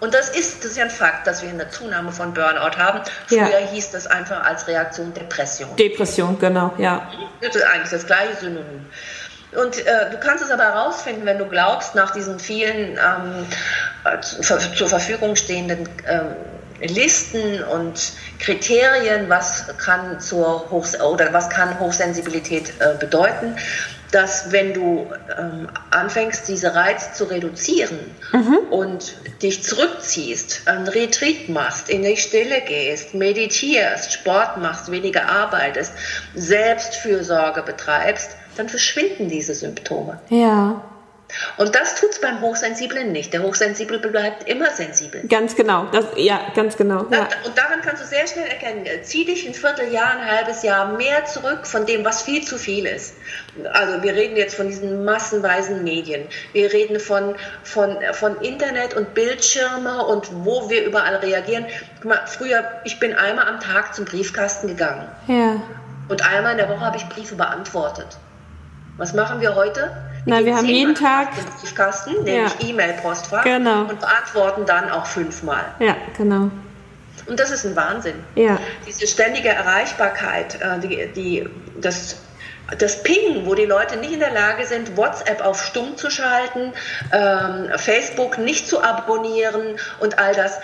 Und 0.00 0.14
das 0.14 0.30
ist, 0.30 0.64
das 0.64 0.72
ist 0.72 0.76
ja 0.78 0.84
ein 0.84 0.90
Fakt, 0.90 1.26
dass 1.26 1.42
wir 1.42 1.50
eine 1.50 1.68
Zunahme 1.68 2.10
von 2.10 2.32
Burnout 2.32 2.78
haben. 2.78 3.02
Früher 3.26 3.48
ja. 3.48 3.66
hieß 3.70 3.90
das 3.90 4.06
einfach 4.06 4.42
als 4.44 4.66
Reaktion 4.66 5.12
Depression. 5.12 5.76
Depression, 5.76 6.38
genau, 6.38 6.72
ja. 6.78 7.06
Das 7.42 7.54
ist 7.54 7.64
eigentlich 7.64 7.90
das 7.90 8.06
gleiche 8.06 8.36
Synonym. 8.36 8.86
Und 9.52 9.84
äh, 9.84 10.10
du 10.10 10.18
kannst 10.18 10.44
es 10.44 10.50
aber 10.50 10.64
herausfinden, 10.64 11.26
wenn 11.26 11.38
du 11.38 11.46
glaubst, 11.46 11.94
nach 11.94 12.12
diesen 12.12 12.38
vielen 12.38 12.98
ähm, 12.98 13.46
zu, 14.20 14.58
zur 14.58 14.88
Verfügung 14.88 15.34
stehenden 15.34 15.88
ähm, 16.06 16.36
Listen 16.82 17.62
und 17.64 18.12
Kriterien, 18.38 19.28
was 19.28 19.66
kann 19.78 20.20
zur 20.20 20.70
Hochs 20.70 20.98
oder 21.00 21.32
was 21.32 21.50
kann 21.50 21.78
Hochsensibilität 21.78 22.72
äh, 22.78 22.94
bedeuten, 22.98 23.56
dass 24.12 24.50
wenn 24.50 24.72
du 24.72 25.12
ähm, 25.38 25.68
anfängst, 25.90 26.48
diese 26.48 26.74
Reize 26.74 27.12
zu 27.12 27.24
reduzieren 27.24 27.98
mhm. 28.32 28.58
und 28.70 29.14
dich 29.42 29.62
zurückziehst, 29.62 30.62
ein 30.66 30.88
Retreat 30.88 31.48
machst, 31.48 31.88
in 31.88 32.02
die 32.02 32.16
Stille 32.16 32.60
gehst, 32.62 33.14
meditierst, 33.14 34.12
Sport 34.12 34.56
machst, 34.56 34.90
weniger 34.90 35.28
arbeitest, 35.28 35.92
Selbstfürsorge 36.34 37.62
betreibst, 37.62 38.30
dann 38.60 38.68
verschwinden 38.68 39.28
diese 39.28 39.54
Symptome. 39.54 40.20
Ja. 40.28 40.84
Und 41.56 41.74
das 41.74 41.94
tut 41.94 42.10
es 42.10 42.20
beim 42.20 42.40
Hochsensiblen 42.40 43.12
nicht. 43.12 43.32
Der 43.32 43.42
Hochsensible 43.42 43.98
bleibt 43.98 44.48
immer 44.48 44.70
sensibel. 44.70 45.22
Ganz 45.28 45.54
genau. 45.54 45.86
Das, 45.92 46.06
ja, 46.16 46.40
ganz 46.54 46.76
genau. 46.76 47.06
Ja. 47.10 47.28
Und 47.44 47.56
daran 47.56 47.80
kannst 47.82 48.02
du 48.02 48.06
sehr 48.06 48.26
schnell 48.26 48.48
erkennen, 48.48 48.84
zieh 49.02 49.24
dich 49.24 49.46
ein 49.46 49.54
Vierteljahr, 49.54 50.18
ein 50.18 50.26
halbes 50.26 50.62
Jahr 50.62 50.96
mehr 50.96 51.24
zurück 51.24 51.66
von 51.66 51.86
dem, 51.86 52.04
was 52.04 52.22
viel 52.22 52.44
zu 52.44 52.58
viel 52.58 52.84
ist. 52.84 53.14
Also 53.72 54.02
wir 54.02 54.12
reden 54.14 54.36
jetzt 54.36 54.56
von 54.56 54.68
diesen 54.68 55.04
massenweisen 55.04 55.84
Medien. 55.84 56.26
Wir 56.52 56.72
reden 56.72 56.98
von, 56.98 57.36
von, 57.62 57.96
von 58.12 58.40
Internet 58.40 58.94
und 58.94 59.14
Bildschirme 59.14 60.04
und 60.04 60.28
wo 60.44 60.68
wir 60.68 60.84
überall 60.84 61.16
reagieren. 61.16 61.66
Mal, 62.02 62.20
früher, 62.26 62.64
ich 62.84 62.98
bin 62.98 63.14
einmal 63.14 63.46
am 63.48 63.60
Tag 63.60 63.94
zum 63.94 64.04
Briefkasten 64.04 64.66
gegangen. 64.66 65.08
Ja. 65.28 65.62
Und 66.08 66.28
einmal 66.28 66.52
in 66.52 66.58
der 66.58 66.68
Woche 66.68 66.80
habe 66.80 66.96
ich 66.96 67.08
Briefe 67.08 67.36
beantwortet. 67.36 68.18
Was 69.00 69.14
machen 69.14 69.40
wir 69.40 69.54
heute? 69.54 69.90
Wir 70.26 70.34
Na, 70.34 70.44
wir 70.44 70.54
haben 70.54 70.66
jeden 70.66 70.94
Tag 70.94 71.34
den 71.34 71.46
Briefkasten, 71.58 72.22
nämlich 72.22 72.52
ja. 72.60 72.68
E-Mail-Postfach 72.68 73.44
genau. 73.44 73.84
und 73.84 73.98
beantworten 73.98 74.66
dann 74.66 74.90
auch 74.90 75.06
fünfmal. 75.06 75.64
Ja, 75.78 75.96
genau. 76.18 76.50
Und 77.26 77.40
das 77.40 77.50
ist 77.50 77.64
ein 77.64 77.74
Wahnsinn. 77.74 78.16
Ja. 78.34 78.58
Diese 78.86 79.06
ständige 79.06 79.48
Erreichbarkeit, 79.48 80.60
äh, 80.60 80.78
die, 80.80 81.12
die, 81.14 81.48
das 81.80 82.16
das 82.78 83.02
Pingen, 83.02 83.46
wo 83.46 83.54
die 83.54 83.64
Leute 83.64 83.96
nicht 83.96 84.12
in 84.12 84.20
der 84.20 84.32
Lage 84.32 84.66
sind, 84.66 84.96
WhatsApp 84.96 85.44
auf 85.44 85.64
stumm 85.64 85.96
zu 85.96 86.10
schalten, 86.10 86.72
ähm, 87.12 87.70
Facebook 87.76 88.38
nicht 88.38 88.68
zu 88.68 88.82
abonnieren 88.82 89.76
und 89.98 90.18
all 90.18 90.34
das, 90.34 90.60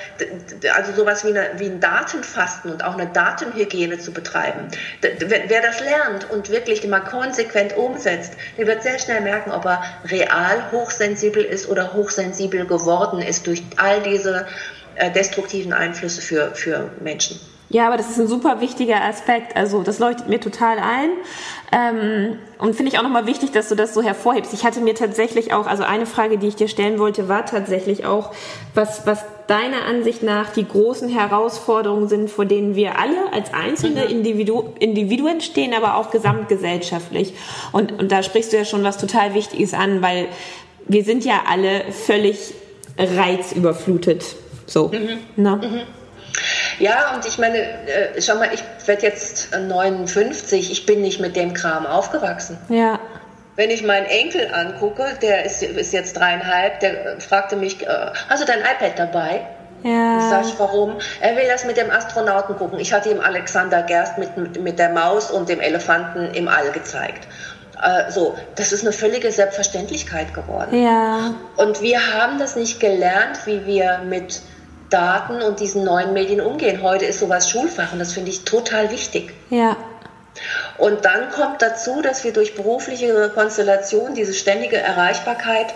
also 0.74 0.92
sowas 0.92 1.24
wie, 1.24 1.30
eine, 1.30 1.50
wie 1.56 1.66
ein 1.66 1.80
Datenfasten 1.80 2.70
und 2.72 2.84
auch 2.84 2.94
eine 2.94 3.06
Datenhygiene 3.06 3.98
zu 3.98 4.12
betreiben. 4.12 4.68
Wer 5.00 5.62
das 5.62 5.80
lernt 5.80 6.30
und 6.30 6.50
wirklich 6.50 6.86
mal 6.86 7.00
konsequent 7.00 7.76
umsetzt, 7.76 8.34
der 8.56 8.66
wird 8.66 8.82
sehr 8.82 8.98
schnell 8.98 9.20
merken, 9.20 9.50
ob 9.50 9.64
er 9.64 9.82
real 10.04 10.70
hochsensibel 10.72 11.44
ist 11.44 11.68
oder 11.68 11.92
hochsensibel 11.92 12.66
geworden 12.66 13.20
ist 13.20 13.46
durch 13.46 13.62
all 13.76 14.00
diese 14.02 14.46
äh, 14.96 15.10
destruktiven 15.10 15.72
Einflüsse 15.72 16.22
für, 16.22 16.54
für 16.54 16.90
Menschen. 17.00 17.40
Ja, 17.68 17.88
aber 17.88 17.96
das 17.96 18.11
ist 18.11 18.20
ein 18.20 18.29
super 18.29 18.61
wichtiger 18.61 19.02
Aspekt. 19.02 19.57
Also 19.57 19.83
das 19.83 19.98
leuchtet 19.98 20.29
mir 20.29 20.40
total 20.40 20.79
ein. 20.79 21.11
Ähm, 21.72 22.38
und 22.59 22.76
finde 22.76 22.92
ich 22.92 22.98
auch 22.98 23.02
nochmal 23.02 23.26
wichtig, 23.26 23.50
dass 23.50 23.68
du 23.68 23.74
das 23.74 23.92
so 23.92 24.02
hervorhebst. 24.02 24.52
Ich 24.52 24.64
hatte 24.64 24.81
mir 24.81 24.94
tatsächlich 24.94 25.52
auch, 25.52 25.66
also 25.66 25.83
eine 25.83 26.07
Frage, 26.07 26.38
die 26.38 26.46
ich 26.46 26.55
dir 26.55 26.68
stellen 26.68 26.98
wollte, 27.00 27.29
war 27.29 27.44
tatsächlich 27.44 28.07
auch, 28.07 28.33
was, 28.74 29.05
was 29.07 29.24
deiner 29.48 29.85
Ansicht 29.85 30.22
nach 30.22 30.50
die 30.50 30.66
großen 30.66 31.09
Herausforderungen 31.09 32.09
sind, 32.09 32.31
vor 32.31 32.44
denen 32.44 32.76
wir 32.76 32.98
alle 32.98 33.33
als 33.33 33.52
einzelne 33.52 34.05
mhm. 34.05 34.11
Individu 34.11 34.64
Individuen 34.79 35.40
stehen, 35.40 35.74
aber 35.74 35.96
auch 35.96 36.11
gesamtgesellschaftlich. 36.11 37.35
Und, 37.72 37.92
und 37.92 38.12
da 38.12 38.22
sprichst 38.22 38.52
du 38.52 38.57
ja 38.57 38.64
schon 38.64 38.85
was 38.85 38.98
total 38.98 39.35
Wichtiges 39.35 39.74
an, 39.74 40.02
weil 40.02 40.29
wir 40.87 41.05
sind 41.05 41.24
ja 41.24 41.42
alle 41.48 41.85
völlig 41.90 42.55
reizüberflutet. 42.96 44.37
So. 44.66 44.88
Mhm. 44.88 45.42
Ne? 45.42 45.57
Mhm. 45.57 46.05
Ja, 46.78 47.14
und 47.14 47.26
ich 47.26 47.38
meine, 47.38 47.58
äh, 47.58 48.20
schau 48.20 48.36
mal, 48.36 48.48
ich 48.52 48.62
werde 48.86 49.02
jetzt 49.02 49.56
59, 49.56 50.70
ich 50.70 50.86
bin 50.86 51.00
nicht 51.02 51.20
mit 51.20 51.36
dem 51.36 51.54
Kram 51.54 51.86
aufgewachsen. 51.86 52.58
Ja. 52.68 52.98
Wenn 53.56 53.70
ich 53.70 53.82
meinen 53.82 54.06
Enkel 54.06 54.52
angucke, 54.52 55.16
der 55.22 55.44
ist, 55.44 55.62
ist 55.62 55.92
jetzt 55.92 56.16
dreieinhalb, 56.16 56.80
der 56.80 57.20
fragte 57.20 57.56
mich, 57.56 57.86
äh, 57.86 57.88
hast 58.28 58.42
du 58.42 58.46
dein 58.46 58.60
iPad 58.60 58.98
dabei? 58.98 59.46
Ja. 59.82 60.28
Sag 60.30 60.46
ich, 60.46 60.58
warum? 60.58 60.96
Er 61.20 61.36
will 61.36 61.46
das 61.48 61.64
mit 61.64 61.76
dem 61.76 61.90
Astronauten 61.90 62.56
gucken. 62.56 62.78
Ich 62.78 62.92
hatte 62.92 63.10
ihm 63.10 63.20
Alexander 63.20 63.82
Gerst 63.82 64.18
mit, 64.18 64.36
mit, 64.36 64.60
mit 64.60 64.78
der 64.78 64.90
Maus 64.90 65.30
und 65.30 65.48
dem 65.48 65.60
Elefanten 65.60 66.34
im 66.34 66.48
All 66.48 66.70
gezeigt. 66.72 67.26
Äh, 67.82 68.10
so, 68.10 68.36
das 68.56 68.72
ist 68.72 68.82
eine 68.82 68.92
völlige 68.92 69.30
Selbstverständlichkeit 69.30 70.34
geworden. 70.34 70.82
Ja. 70.82 71.34
Und 71.56 71.82
wir 71.82 72.14
haben 72.14 72.38
das 72.38 72.56
nicht 72.56 72.80
gelernt, 72.80 73.46
wie 73.46 73.66
wir 73.66 74.00
mit 74.04 74.40
Daten 74.90 75.42
und 75.42 75.61
diesen 75.61 75.85
neuen 75.85 76.12
Medien 76.12 76.40
umgehen. 76.40 76.83
Heute 76.83 77.07
ist 77.07 77.20
sowas 77.20 77.51
Schulfach 77.51 77.92
und 77.92 77.99
das 77.99 78.12
finde 78.12 78.31
ich 78.31 78.44
total 78.44 78.90
wichtig. 78.90 79.33
Ja. 79.51 79.77
Und 80.79 81.05
dann 81.05 81.31
kommt 81.31 81.62
dazu, 81.62 82.03
dass 82.03 82.25
wir 82.25 82.33
durch 82.33 82.55
berufliche 82.55 83.31
Konstellation, 83.35 84.14
diese 84.14 84.35
ständige 84.35 84.77
Erreichbarkeit, 84.77 85.75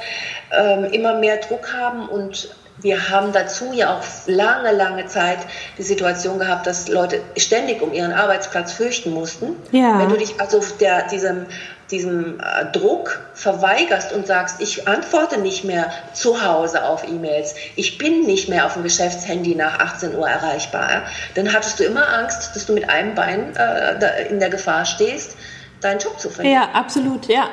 ähm, 0.52 0.84
immer 0.84 1.14
mehr 1.14 1.38
Druck 1.38 1.72
haben 1.72 2.08
und 2.08 2.54
wir 2.82 3.10
haben 3.10 3.32
dazu 3.32 3.72
ja 3.72 3.98
auch 3.98 4.02
lange, 4.26 4.72
lange 4.72 5.06
Zeit 5.06 5.38
die 5.76 5.82
Situation 5.82 6.38
gehabt, 6.38 6.66
dass 6.66 6.88
Leute 6.88 7.20
ständig 7.36 7.82
um 7.82 7.92
ihren 7.92 8.12
Arbeitsplatz 8.12 8.72
fürchten 8.72 9.12
mussten. 9.12 9.56
Ja. 9.70 9.98
Wenn 9.98 10.08
du 10.08 10.16
dich 10.16 10.40
also 10.40 10.62
der, 10.80 11.06
diesem 11.08 11.46
diesem 11.90 12.40
äh, 12.40 12.66
Druck 12.72 13.20
verweigerst 13.34 14.12
und 14.12 14.26
sagst, 14.26 14.60
ich 14.60 14.88
antworte 14.88 15.38
nicht 15.38 15.64
mehr 15.64 15.92
zu 16.12 16.44
Hause 16.44 16.84
auf 16.84 17.06
E-Mails, 17.06 17.54
ich 17.76 17.98
bin 17.98 18.22
nicht 18.26 18.48
mehr 18.48 18.66
auf 18.66 18.74
dem 18.74 18.82
Geschäftshandy 18.82 19.54
nach 19.54 19.78
18 19.78 20.16
Uhr 20.16 20.28
erreichbar, 20.28 21.02
dann 21.34 21.52
hattest 21.52 21.80
du 21.80 21.84
immer 21.84 22.08
Angst, 22.08 22.54
dass 22.54 22.66
du 22.66 22.72
mit 22.72 22.88
einem 22.88 23.14
Bein 23.14 23.54
äh, 23.56 24.28
in 24.28 24.40
der 24.40 24.50
Gefahr 24.50 24.84
stehst, 24.84 25.36
deinen 25.80 25.98
Job 25.98 26.18
zu 26.18 26.30
verlieren. 26.30 26.54
Ja, 26.54 26.70
absolut, 26.72 27.26
ja. 27.26 27.48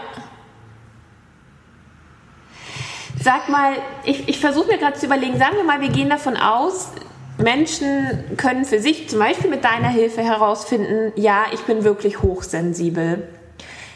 Sag 3.21 3.49
mal, 3.49 3.73
ich, 4.03 4.29
ich 4.29 4.39
versuche 4.39 4.67
mir 4.67 4.77
gerade 4.77 4.97
zu 4.97 5.05
überlegen, 5.05 5.37
sagen 5.37 5.55
wir 5.55 5.63
mal, 5.63 5.81
wir 5.81 5.89
gehen 5.89 6.09
davon 6.09 6.37
aus, 6.37 6.89
Menschen 7.37 8.23
können 8.37 8.65
für 8.65 8.79
sich 8.79 9.09
zum 9.09 9.19
Beispiel 9.19 9.49
mit 9.49 9.63
deiner 9.63 9.89
Hilfe 9.89 10.21
herausfinden, 10.21 11.13
ja, 11.15 11.45
ich 11.51 11.61
bin 11.61 11.83
wirklich 11.83 12.21
hochsensibel. 12.21 13.27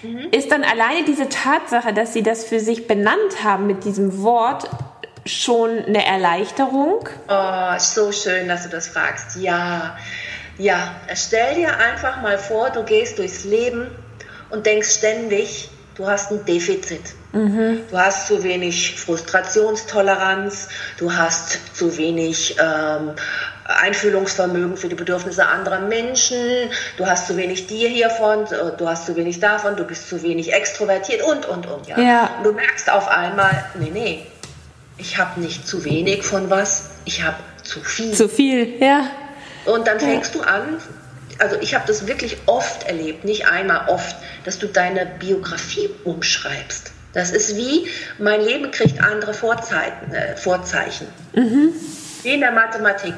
Mhm. 0.01 0.27
ist 0.31 0.51
dann 0.51 0.63
alleine 0.63 1.05
diese 1.05 1.29
Tatsache, 1.29 1.93
dass 1.93 2.13
Sie 2.13 2.23
das 2.23 2.43
für 2.43 2.59
sich 2.59 2.87
benannt 2.87 3.43
haben 3.43 3.67
mit 3.67 3.83
diesem 3.83 4.21
Wort, 4.23 4.69
schon 5.25 5.85
eine 5.85 6.05
Erleichterung? 6.05 7.07
Oh, 7.27 7.77
so 7.77 8.11
schön, 8.11 8.47
dass 8.47 8.63
du 8.63 8.69
das 8.69 8.87
fragst. 8.87 9.37
Ja, 9.37 9.97
ja. 10.57 10.95
Stell 11.13 11.55
dir 11.55 11.77
einfach 11.77 12.21
mal 12.21 12.37
vor, 12.37 12.69
du 12.71 12.83
gehst 12.83 13.19
durchs 13.19 13.43
Leben 13.43 13.87
und 14.49 14.65
denkst 14.65 14.89
ständig, 14.97 15.69
du 15.95 16.07
hast 16.07 16.31
ein 16.31 16.43
Defizit. 16.45 17.01
Mhm. 17.33 17.81
Du 17.89 17.97
hast 17.97 18.27
zu 18.27 18.43
wenig 18.43 18.99
Frustrationstoleranz, 18.99 20.67
du 20.97 21.13
hast 21.13 21.75
zu 21.75 21.97
wenig 21.97 22.57
ähm, 22.59 23.11
Einfühlungsvermögen 23.77 24.77
für 24.77 24.89
die 24.89 24.95
Bedürfnisse 24.95 25.45
anderer 25.45 25.79
Menschen, 25.79 26.37
du 26.97 27.05
hast 27.05 27.27
zu 27.27 27.37
wenig 27.37 27.67
dir 27.67 27.89
hiervon, 27.89 28.45
du 28.77 28.87
hast 28.87 29.05
zu 29.05 29.15
wenig 29.15 29.39
davon, 29.39 29.75
du 29.75 29.83
bist 29.83 30.09
zu 30.09 30.21
wenig 30.23 30.53
extrovertiert 30.53 31.23
und, 31.23 31.45
und, 31.45 31.67
und. 31.67 31.87
Ja. 31.87 31.99
ja. 31.99 32.29
Und 32.37 32.45
du 32.45 32.53
merkst 32.53 32.89
auf 32.89 33.07
einmal, 33.07 33.65
nee, 33.79 33.91
nee, 33.91 34.25
ich 34.97 35.17
habe 35.17 35.39
nicht 35.39 35.67
zu 35.67 35.83
wenig 35.83 36.23
von 36.23 36.49
was, 36.49 36.89
ich 37.05 37.23
habe 37.23 37.37
zu 37.63 37.79
viel. 37.81 38.13
Zu 38.13 38.29
viel, 38.29 38.81
ja. 38.81 39.07
Und 39.65 39.87
dann 39.87 39.99
fängst 39.99 40.35
ja. 40.35 40.41
du 40.41 40.47
an, 40.47 40.77
also 41.39 41.57
ich 41.59 41.73
habe 41.73 41.85
das 41.87 42.07
wirklich 42.07 42.37
oft 42.45 42.87
erlebt, 42.87 43.25
nicht 43.25 43.47
einmal 43.47 43.87
oft, 43.87 44.15
dass 44.45 44.59
du 44.59 44.67
deine 44.67 45.05
Biografie 45.05 45.89
umschreibst. 46.03 46.91
Das 47.13 47.31
ist 47.31 47.57
wie, 47.57 47.87
mein 48.19 48.41
Leben 48.41 48.71
kriegt 48.71 49.03
andere 49.03 49.33
Vorzeichen. 49.33 50.13
Äh, 50.13 50.37
Vorzeichen. 50.37 51.07
Mhm. 51.33 51.73
Wie 52.23 52.33
in 52.33 52.39
der 52.39 52.51
Mathematik. 52.51 53.15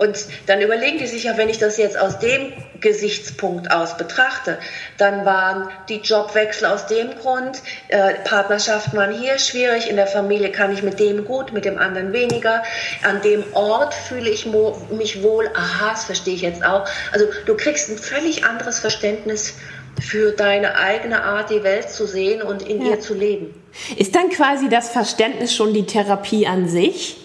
Und 0.00 0.16
dann 0.46 0.62
überlegen 0.62 0.96
die 0.96 1.06
sich 1.06 1.24
ja, 1.24 1.36
wenn 1.36 1.50
ich 1.50 1.58
das 1.58 1.76
jetzt 1.76 1.98
aus 1.98 2.18
dem 2.18 2.54
Gesichtspunkt 2.80 3.70
aus 3.70 3.98
betrachte, 3.98 4.58
dann 4.96 5.26
waren 5.26 5.68
die 5.90 5.96
Jobwechsel 5.96 6.66
aus 6.66 6.86
dem 6.86 7.14
Grund, 7.16 7.60
äh, 7.88 8.14
Partnerschaften 8.24 8.96
waren 8.96 9.12
hier 9.12 9.38
schwierig, 9.38 9.90
in 9.90 9.96
der 9.96 10.06
Familie 10.06 10.52
kann 10.52 10.72
ich 10.72 10.82
mit 10.82 10.98
dem 10.98 11.26
gut, 11.26 11.52
mit 11.52 11.66
dem 11.66 11.76
anderen 11.76 12.14
weniger, 12.14 12.62
an 13.02 13.20
dem 13.20 13.44
Ort 13.52 13.92
fühle 13.92 14.30
ich 14.30 14.46
mich 14.90 15.22
wohl, 15.22 15.50
aha, 15.54 15.90
das 15.90 16.04
verstehe 16.04 16.34
ich 16.34 16.40
jetzt 16.40 16.64
auch. 16.64 16.88
Also 17.12 17.26
du 17.44 17.54
kriegst 17.54 17.90
ein 17.90 17.98
völlig 17.98 18.44
anderes 18.44 18.78
Verständnis 18.78 19.52
für 20.00 20.32
deine 20.32 20.76
eigene 20.76 21.24
Art, 21.24 21.50
die 21.50 21.62
Welt 21.62 21.90
zu 21.90 22.06
sehen 22.06 22.40
und 22.40 22.62
in 22.62 22.80
ja. 22.80 22.92
ihr 22.92 23.00
zu 23.00 23.12
leben. 23.12 23.52
Ist 23.98 24.14
dann 24.14 24.30
quasi 24.30 24.70
das 24.70 24.88
Verständnis 24.88 25.54
schon 25.54 25.74
die 25.74 25.84
Therapie 25.84 26.46
an 26.46 26.70
sich? 26.70 27.18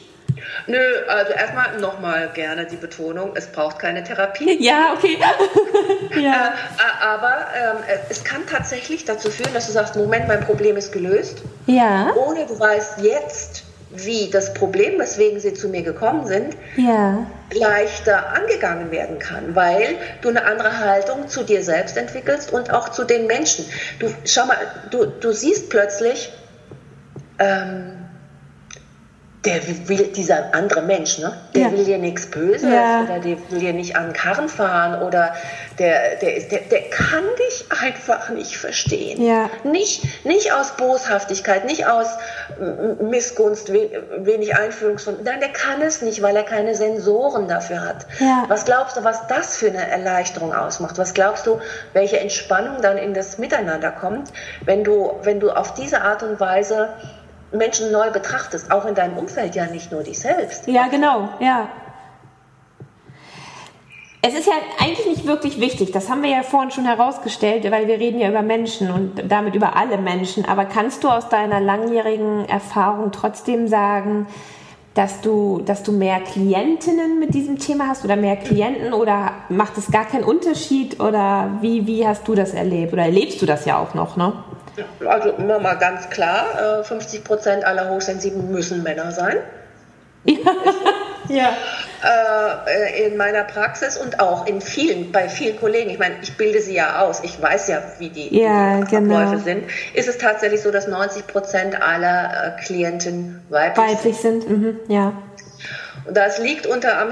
Nö, 0.67 0.79
also 1.07 1.33
erstmal 1.33 1.79
nochmal 1.79 2.29
gerne 2.33 2.65
die 2.65 2.75
Betonung, 2.75 3.31
es 3.35 3.47
braucht 3.47 3.79
keine 3.79 4.03
Therapie. 4.03 4.57
Ja, 4.65 4.93
okay. 4.97 5.17
ja. 6.15 6.53
Äh, 6.77 7.05
aber 7.05 7.47
ähm, 7.55 7.77
es 8.09 8.23
kann 8.23 8.45
tatsächlich 8.47 9.05
dazu 9.05 9.29
führen, 9.29 9.53
dass 9.53 9.67
du 9.67 9.73
sagst, 9.73 9.95
Moment, 9.95 10.27
mein 10.27 10.41
Problem 10.41 10.75
ist 10.77 10.91
gelöst. 10.91 11.41
Ja. 11.67 12.13
Ohne 12.15 12.45
du 12.45 12.59
weißt 12.59 13.01
jetzt, 13.01 13.63
wie 13.91 14.29
das 14.29 14.53
Problem, 14.53 14.99
weswegen 14.99 15.39
sie 15.39 15.53
zu 15.53 15.69
mir 15.69 15.83
gekommen 15.83 16.25
sind, 16.25 16.55
ja. 16.77 17.25
leichter 17.53 18.33
angegangen 18.33 18.91
werden 18.91 19.19
kann, 19.19 19.55
weil 19.55 19.95
du 20.21 20.29
eine 20.29 20.45
andere 20.45 20.79
Haltung 20.79 21.27
zu 21.27 21.43
dir 21.43 21.63
selbst 21.63 21.97
entwickelst 21.97 22.51
und 22.51 22.71
auch 22.71 22.89
zu 22.89 23.03
den 23.03 23.27
Menschen. 23.27 23.65
Du 23.99 24.07
schau 24.25 24.45
mal, 24.45 24.57
du, 24.91 25.05
du 25.05 25.31
siehst 25.31 25.69
plötzlich, 25.69 26.33
ähm, 27.39 28.04
der 29.45 29.87
will, 29.87 30.07
dieser 30.07 30.53
andere 30.53 30.81
Mensch, 30.81 31.19
ne? 31.19 31.33
der 31.53 31.61
ja. 31.63 31.71
will 31.71 31.85
dir 31.85 31.97
nichts 31.97 32.25
Böses 32.25 32.63
ja. 32.63 33.03
oder 33.03 33.19
der 33.19 33.37
will 33.49 33.59
dir 33.59 33.73
nicht 33.73 33.95
an 33.95 34.07
den 34.07 34.13
Karren 34.13 34.49
fahren 34.49 35.03
oder 35.03 35.33
der, 35.77 36.15
der, 36.15 36.35
ist, 36.35 36.51
der, 36.51 36.61
der 36.61 36.89
kann 36.89 37.23
dich 37.37 37.65
einfach 37.83 38.29
nicht 38.29 38.57
verstehen. 38.57 39.21
Ja. 39.21 39.49
Nicht, 39.63 40.25
nicht 40.25 40.53
aus 40.53 40.75
Boshaftigkeit, 40.77 41.65
nicht 41.65 41.85
aus 41.87 42.07
Missgunst, 43.01 43.71
wenig 43.71 44.55
Einfühlungsvermögen. 44.55 45.25
Nein, 45.25 45.39
der 45.41 45.49
kann 45.49 45.81
es 45.81 46.01
nicht, 46.01 46.21
weil 46.21 46.35
er 46.35 46.43
keine 46.43 46.75
Sensoren 46.75 47.47
dafür 47.47 47.81
hat. 47.81 48.05
Ja. 48.19 48.45
Was 48.47 48.65
glaubst 48.65 48.97
du, 48.97 49.03
was 49.03 49.27
das 49.27 49.57
für 49.57 49.67
eine 49.67 49.87
Erleichterung 49.87 50.53
ausmacht? 50.53 50.97
Was 50.97 51.13
glaubst 51.13 51.45
du, 51.45 51.59
welche 51.93 52.19
Entspannung 52.19 52.81
dann 52.81 52.97
in 52.97 53.13
das 53.13 53.37
Miteinander 53.37 53.91
kommt, 53.91 54.29
wenn 54.63 54.83
du, 54.83 55.13
wenn 55.23 55.39
du 55.39 55.51
auf 55.51 55.73
diese 55.73 56.01
Art 56.01 56.23
und 56.23 56.39
Weise 56.39 56.89
Menschen 57.51 57.91
neu 57.91 58.11
betrachtest, 58.11 58.71
auch 58.71 58.85
in 58.85 58.95
deinem 58.95 59.17
Umfeld, 59.17 59.55
ja 59.55 59.65
nicht 59.67 59.91
nur 59.91 60.03
dich 60.03 60.19
selbst. 60.19 60.67
Ja, 60.67 60.87
genau, 60.87 61.29
ja. 61.39 61.69
Es 64.27 64.33
ist 64.33 64.47
ja 64.47 64.53
eigentlich 64.79 65.05
nicht 65.05 65.27
wirklich 65.27 65.59
wichtig, 65.59 65.91
das 65.91 66.09
haben 66.09 66.23
wir 66.23 66.31
ja 66.31 66.41
vorhin 66.41 66.71
schon 66.71 66.85
herausgestellt, 66.85 67.69
weil 67.69 67.87
wir 67.87 67.99
reden 67.99 68.19
ja 68.19 68.27
über 68.27 68.41
Menschen 68.41 68.89
und 68.89 69.31
damit 69.31 69.53
über 69.53 69.75
alle 69.75 69.99
Menschen. 69.99 70.45
Aber 70.45 70.65
kannst 70.65 71.03
du 71.03 71.09
aus 71.09 71.29
deiner 71.29 71.59
langjährigen 71.59 72.49
Erfahrung 72.49 73.11
trotzdem 73.11 73.67
sagen, 73.67 74.25
dass 74.95 75.21
du, 75.21 75.61
dass 75.63 75.83
du 75.83 75.91
mehr 75.91 76.21
Klientinnen 76.21 77.19
mit 77.19 77.35
diesem 77.35 77.59
Thema 77.59 77.89
hast 77.89 78.03
oder 78.03 78.15
mehr 78.15 78.37
Klienten 78.37 78.93
oder 78.93 79.33
macht 79.49 79.77
es 79.77 79.91
gar 79.91 80.05
keinen 80.05 80.23
Unterschied 80.23 80.99
oder 80.99 81.59
wie, 81.61 81.85
wie 81.85 82.07
hast 82.07 82.27
du 82.27 82.33
das 82.33 82.53
erlebt 82.53 82.93
oder 82.93 83.03
erlebst 83.03 83.41
du 83.41 83.45
das 83.45 83.65
ja 83.65 83.77
auch 83.77 83.93
noch, 83.93 84.15
ne? 84.17 84.33
Also 85.05 85.29
immer 85.31 85.59
mal 85.59 85.75
ganz 85.75 86.09
klar, 86.09 86.83
50 86.83 87.19
äh, 87.19 87.23
Prozent 87.23 87.63
aller 87.65 87.89
Hochsensiblen 87.89 88.51
müssen 88.51 88.83
Männer 88.83 89.11
sein. 89.11 89.37
Ja. 91.27 91.29
ja. 91.29 91.53
Äh, 92.03 93.07
in 93.07 93.17
meiner 93.17 93.43
Praxis 93.43 93.97
und 93.97 94.19
auch 94.19 94.45
in 94.45 94.61
vielen, 94.61 95.11
bei 95.11 95.27
vielen 95.27 95.59
Kollegen, 95.59 95.89
ich 95.89 95.97
meine, 95.97 96.15
ich 96.21 96.37
bilde 96.37 96.61
sie 96.61 96.75
ja 96.75 96.99
aus, 96.99 97.21
ich 97.23 97.41
weiß 97.41 97.67
ja, 97.67 97.81
wie 97.97 98.09
die, 98.09 98.39
ja, 98.39 98.81
die 98.81 98.95
genau. 98.95 99.15
Abläufe 99.15 99.43
sind, 99.43 99.63
ist 99.95 100.07
es 100.07 100.19
tatsächlich 100.19 100.61
so, 100.61 100.69
dass 100.69 100.87
90 100.87 101.25
Prozent 101.25 101.81
aller 101.81 102.57
äh, 102.57 102.61
Klienten 102.61 103.41
weiblich, 103.49 103.87
weiblich 103.87 104.17
sind. 104.17 104.43
sind. 104.43 104.61
Mhm, 104.61 104.79
ja. 104.87 105.13
Und 106.05 106.15
das 106.15 106.37
liegt 106.37 106.67
unter, 106.67 107.07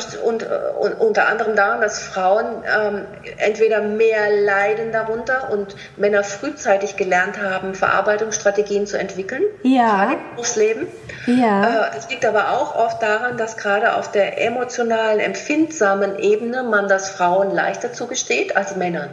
unter 1.00 1.28
anderem 1.28 1.56
daran, 1.56 1.82
dass 1.82 2.00
Frauen 2.00 2.46
ähm, 2.64 3.06
entweder 3.38 3.82
mehr 3.82 4.30
leiden 4.30 4.92
darunter 4.92 5.52
und 5.52 5.76
Männer 5.98 6.24
frühzeitig 6.24 6.96
gelernt 6.96 7.42
haben, 7.42 7.74
Verarbeitungsstrategien 7.74 8.86
zu 8.86 8.98
entwickeln. 8.98 9.44
Ja. 9.64 10.12
Im 10.12 10.20
Berufsleben. 10.36 10.88
Ja. 11.26 11.88
Äh, 11.88 11.98
es 11.98 12.10
liegt 12.10 12.26
aber 12.26 12.52
auch 12.52 12.76
oft 12.76 13.02
daran, 13.02 13.38
dass 13.38 13.58
gerade 13.58 13.96
auf 13.96 14.12
der 14.12 14.40
emotionalen, 14.46 15.20
empfindsamen 15.20 16.20
Ebene 16.20 16.64
man 16.64 16.88
das 16.88 17.10
Frauen 17.10 17.52
leichter 17.52 17.94
zugesteht 17.94 18.56
als 18.56 18.76
Männern. 18.76 19.10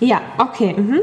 Ja, 0.00 0.20
okay. 0.38 0.74
Mhm. 0.74 1.02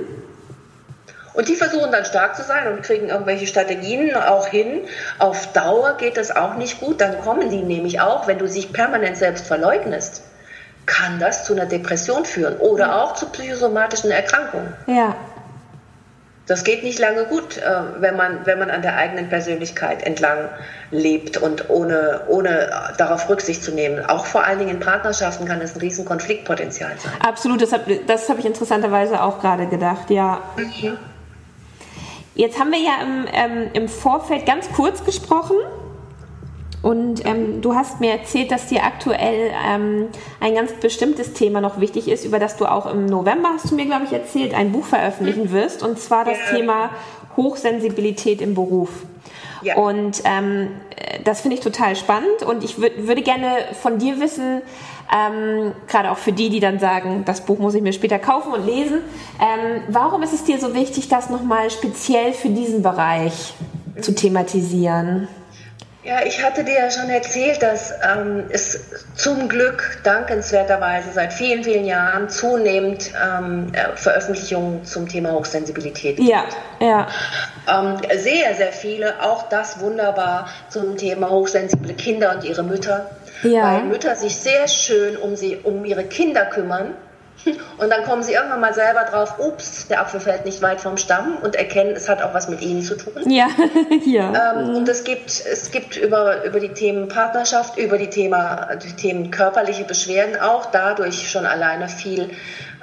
Und 1.34 1.48
die 1.48 1.56
versuchen 1.56 1.92
dann 1.92 2.06
stark 2.06 2.36
zu 2.36 2.44
sein 2.44 2.68
und 2.72 2.82
kriegen 2.82 3.10
irgendwelche 3.10 3.48
Strategien 3.48 4.16
auch 4.16 4.48
hin. 4.48 4.82
Auf 5.20 5.52
Dauer 5.54 5.96
geht 5.98 6.18
das 6.18 6.36
auch 6.36 6.56
nicht 6.56 6.80
gut. 6.80 7.02
Dann 7.02 7.22
kommen 7.22 7.50
die 7.50 7.62
nämlich 7.62 8.02
auch, 8.02 8.28
wenn 8.28 8.40
du 8.40 8.48
sich 8.48 8.74
permanent 8.74 9.18
selbst 9.18 9.48
verleugnest, 9.48 10.24
kann 10.86 11.20
das 11.20 11.46
zu 11.46 11.54
einer 11.54 11.66
Depression 11.66 12.26
führen 12.26 12.58
oder 12.58 13.02
auch 13.04 13.14
zu 13.14 13.28
psychosomatischen 13.28 14.12
Erkrankungen. 14.12 14.74
Ja. 14.88 15.16
Das 16.48 16.64
geht 16.64 16.84
nicht 16.84 16.98
lange 16.98 17.26
gut, 17.26 17.58
äh, 17.58 17.62
wenn 18.00 18.16
man, 18.16 18.48
wenn 18.48 18.58
man 18.58 18.72
an 18.72 18.82
der 18.82 18.96
eigenen 18.96 19.30
Persönlichkeit 19.30 20.02
entlang 20.02 20.50
lebt 20.90 21.38
und 21.38 21.70
ohne, 21.70 22.22
ohne 22.28 22.72
darauf 22.98 23.30
Rücksicht 23.30 23.64
zu 23.64 23.72
nehmen. 23.72 24.04
Auch 24.04 24.26
vor 24.26 24.44
allen 24.44 24.58
Dingen 24.58 24.72
in 24.72 24.80
Partnerschaften 24.80 25.48
kann 25.48 25.60
das 25.60 25.76
ein 25.76 25.80
riesen 25.80 26.06
Konfliktpotenzial 26.06 26.94
sein. 26.98 27.12
Absolut, 27.20 27.62
das 27.62 27.72
habe 27.72 28.00
das 28.08 28.28
hab 28.30 28.40
ich 28.40 28.46
interessanterweise 28.46 29.22
auch 29.22 29.40
gerade 29.40 29.68
gedacht, 29.68 30.10
ja. 30.10 30.42
Mhm. 30.58 30.98
Jetzt 32.40 32.58
haben 32.58 32.72
wir 32.72 32.80
ja 32.80 33.02
im, 33.02 33.26
ähm, 33.34 33.70
im 33.74 33.90
Vorfeld 33.90 34.46
ganz 34.46 34.72
kurz 34.72 35.04
gesprochen. 35.04 35.58
Und 36.82 37.26
ähm, 37.26 37.60
du 37.60 37.76
hast 37.76 38.00
mir 38.00 38.14
erzählt, 38.14 38.50
dass 38.50 38.68
dir 38.68 38.86
aktuell 38.86 39.52
ähm, 39.68 40.08
ein 40.40 40.56
ganz 40.56 40.72
bestimmtes 40.72 41.34
Thema 41.34 41.60
noch 41.60 41.82
wichtig 41.82 42.08
ist, 42.08 42.24
über 42.24 42.40
das 42.40 42.56
du 42.56 42.66
auch 42.66 42.86
im 42.86 43.08
November, 43.08 43.50
hast 43.56 43.70
du 43.70 43.76
mir, 43.76 43.86
glaube 43.86 44.06
ich, 44.06 44.14
erzählt, 44.14 44.54
ein 44.54 44.72
Buch 44.72 44.86
veröffentlichen 44.86 45.48
mhm. 45.48 45.52
wirst. 45.52 45.84
Und 45.84 46.00
zwar 46.00 46.24
das 46.24 46.38
ja. 46.50 46.56
Thema 46.56 46.92
Hochsensibilität 47.36 48.40
im 48.40 48.54
Beruf. 48.54 48.90
Ja. 49.62 49.76
Und 49.76 50.22
ähm, 50.24 50.70
das 51.26 51.42
finde 51.42 51.58
ich 51.58 51.62
total 51.62 51.98
spannend. 51.98 52.44
Und 52.48 52.64
ich 52.64 52.80
würde 52.80 53.22
gerne 53.22 53.50
von 53.82 53.98
dir 53.98 54.22
wissen, 54.22 54.62
ähm, 55.14 55.74
gerade 55.88 56.12
auch 56.12 56.18
für 56.18 56.32
die, 56.32 56.50
die 56.50 56.60
dann 56.60 56.80
sagen, 56.80 57.24
das 57.26 57.42
Buch 57.42 57.58
muss 57.58 57.74
ich 57.74 57.82
mir 57.82 57.94
später 57.94 58.20
kaufen 58.20 58.54
und 58.54 58.66
lesen. 58.66 59.02
Ähm, 59.40 59.84
warum 59.88 60.22
ist 60.24 60.34
es 60.34 60.44
dir 60.44 60.60
so 60.60 60.74
wichtig, 60.74 61.10
das 61.10 61.30
nochmal 61.30 61.70
speziell 61.72 62.34
für 62.34 62.50
diesen 62.50 62.84
Bereich 62.84 63.54
zu 64.02 64.14
thematisieren? 64.14 65.28
Ja, 66.02 66.26
ich 66.26 66.42
hatte 66.42 66.64
dir 66.64 66.76
ja 66.76 66.90
schon 66.90 67.10
erzählt, 67.10 67.62
dass 67.62 67.92
ähm, 67.92 68.46
es 68.50 68.80
zum 69.16 69.50
Glück 69.50 70.00
dankenswerterweise 70.04 71.12
seit 71.12 71.34
vielen, 71.34 71.64
vielen 71.64 71.84
Jahren 71.84 72.30
zunehmend 72.30 73.12
ähm, 73.22 73.74
äh, 73.74 73.98
Veröffentlichungen 73.98 74.86
zum 74.86 75.10
Thema 75.10 75.34
Hochsensibilität 75.34 76.16
gibt. 76.16 76.30
Ja, 76.30 76.46
ja. 76.80 77.08
Ähm, 77.68 77.98
sehr, 78.18 78.56
sehr 78.56 78.72
viele, 78.72 79.22
auch 79.22 79.50
das 79.50 79.82
wunderbar 79.82 80.48
zum 80.70 80.96
Thema 80.96 81.30
hochsensible 81.30 81.94
Kinder 81.94 82.34
und 82.34 82.46
ihre 82.46 82.64
Mütter. 82.64 83.10
Ja. 83.44 83.76
Weil 83.76 83.84
Mütter 83.84 84.16
sich 84.16 84.36
sehr 84.36 84.68
schön 84.68 85.18
um, 85.18 85.36
sie, 85.36 85.58
um 85.64 85.86
ihre 85.86 86.04
Kinder 86.04 86.46
kümmern 86.46 86.96
Und 87.78 87.90
dann 87.90 88.04
kommen 88.04 88.24
sie 88.24 88.34
irgendwann 88.34 88.60
mal 88.60 88.74
selber 88.74 89.04
drauf, 89.04 89.36
ups, 89.40 89.88
der 89.88 90.02
Apfel 90.02 90.20
fällt 90.20 90.46
nicht 90.46 90.62
weit 90.62 90.82
vom 90.82 90.98
Stamm 90.98 91.38
und 91.42 91.56
erkennen, 91.56 91.94
es 91.96 92.10
hat 92.10 92.22
auch 92.22 92.34
was 92.34 92.50
mit 92.50 92.62
ihnen 92.62 92.82
zu 92.82 92.96
tun. 92.96 93.30
Ja, 93.30 93.48
ja. 94.06 94.54
Ähm, 94.54 94.76
und 94.76 94.90
es 94.90 95.04
gibt, 95.04 95.30
es 95.30 95.72
gibt 95.72 95.96
über, 95.96 96.44
über 96.44 96.60
die 96.60 96.74
Themen 96.74 97.08
Partnerschaft, 97.08 97.78
über 97.78 97.98
die, 97.98 98.10
Thema, 98.10 98.76
die 98.76 98.94
Themen 98.94 99.32
körperliche 99.32 99.86
Beschwerden 99.86 100.40
auch 100.40 100.66
dadurch 100.68 101.30
schon 101.30 101.46
alleine 101.46 101.88
viel, 101.88 102.30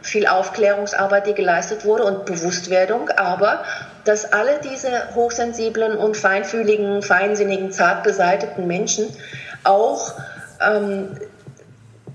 viel 0.03 0.27
Aufklärungsarbeit, 0.27 1.27
die 1.27 1.35
geleistet 1.35 1.85
wurde 1.85 2.05
und 2.05 2.25
Bewusstwerdung. 2.25 3.11
Aber 3.11 3.65
dass 4.05 4.33
alle 4.33 4.61
diese 4.63 5.15
hochsensiblen 5.15 5.97
und 5.97 6.17
feinfühligen, 6.17 7.03
feinsinnigen, 7.03 7.73
zart 7.73 8.05
beseiteten 8.05 8.67
Menschen 8.67 9.07
auch 9.65 10.13
ähm, 10.61 11.19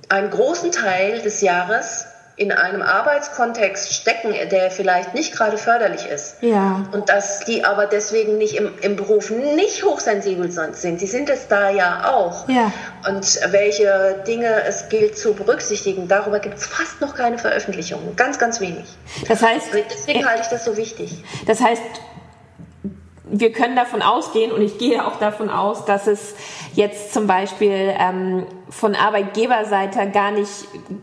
einen 0.10 0.30
großen 0.30 0.72
Teil 0.72 1.22
des 1.22 1.42
Jahres 1.42 2.06
in 2.42 2.52
einem 2.52 2.82
Arbeitskontext 2.82 3.94
stecken, 3.94 4.34
der 4.50 4.72
vielleicht 4.72 5.14
nicht 5.14 5.32
gerade 5.32 5.60
förderlich 5.60 6.08
ist. 6.08 6.38
Ja. 6.42 6.88
Und 6.92 7.10
dass 7.10 7.42
die 7.42 7.64
aber 7.64 7.86
deswegen 7.86 8.39
nicht 8.39 8.56
im, 8.56 8.72
im 8.82 8.96
Beruf 8.96 9.30
nicht 9.30 9.84
hochsensibel 9.84 10.50
sind. 10.50 11.02
Die 11.02 11.08
sind 11.08 11.30
es 11.30 11.48
da 11.48 11.70
ja 11.70 12.12
auch. 12.12 12.50
Ja. 12.50 12.72
Und 13.08 13.39
welche 13.52 14.24
Dinge 14.26 14.64
es 14.64 14.89
gilt 14.89 15.18
zu 15.20 15.34
berücksichtigen, 15.34 16.08
darüber 16.08 16.39
gibt 16.39 16.58
es 16.58 16.66
fast 16.66 17.00
noch 17.00 17.16
keine 17.16 17.38
Veröffentlichungen. 17.38 18.16
Ganz, 18.16 18.39
ganz 18.39 18.60
wenig. 18.60 18.86
Das 19.28 19.44
heißt, 19.44 19.68
deswegen 19.92 20.28
halte 20.28 20.42
ich 20.42 20.48
das 20.48 20.66
so 20.66 20.78
wichtig. 20.78 21.24
Das 21.46 21.62
heißt, 21.62 21.84
wir 23.32 23.52
können 23.52 23.76
davon 23.76 24.02
ausgehen 24.02 24.52
und 24.52 24.62
ich 24.62 24.78
gehe 24.78 25.06
auch 25.06 25.18
davon 25.18 25.50
aus, 25.50 25.86
dass 25.86 26.08
es 26.08 26.34
jetzt 26.74 27.13
zum 27.13 27.28
Beispiel 27.28 27.93
ähm, 27.97 28.45
von 28.69 28.95
Arbeitgeberseite 28.95 30.09
gar 30.11 30.32
nicht, 30.32 30.51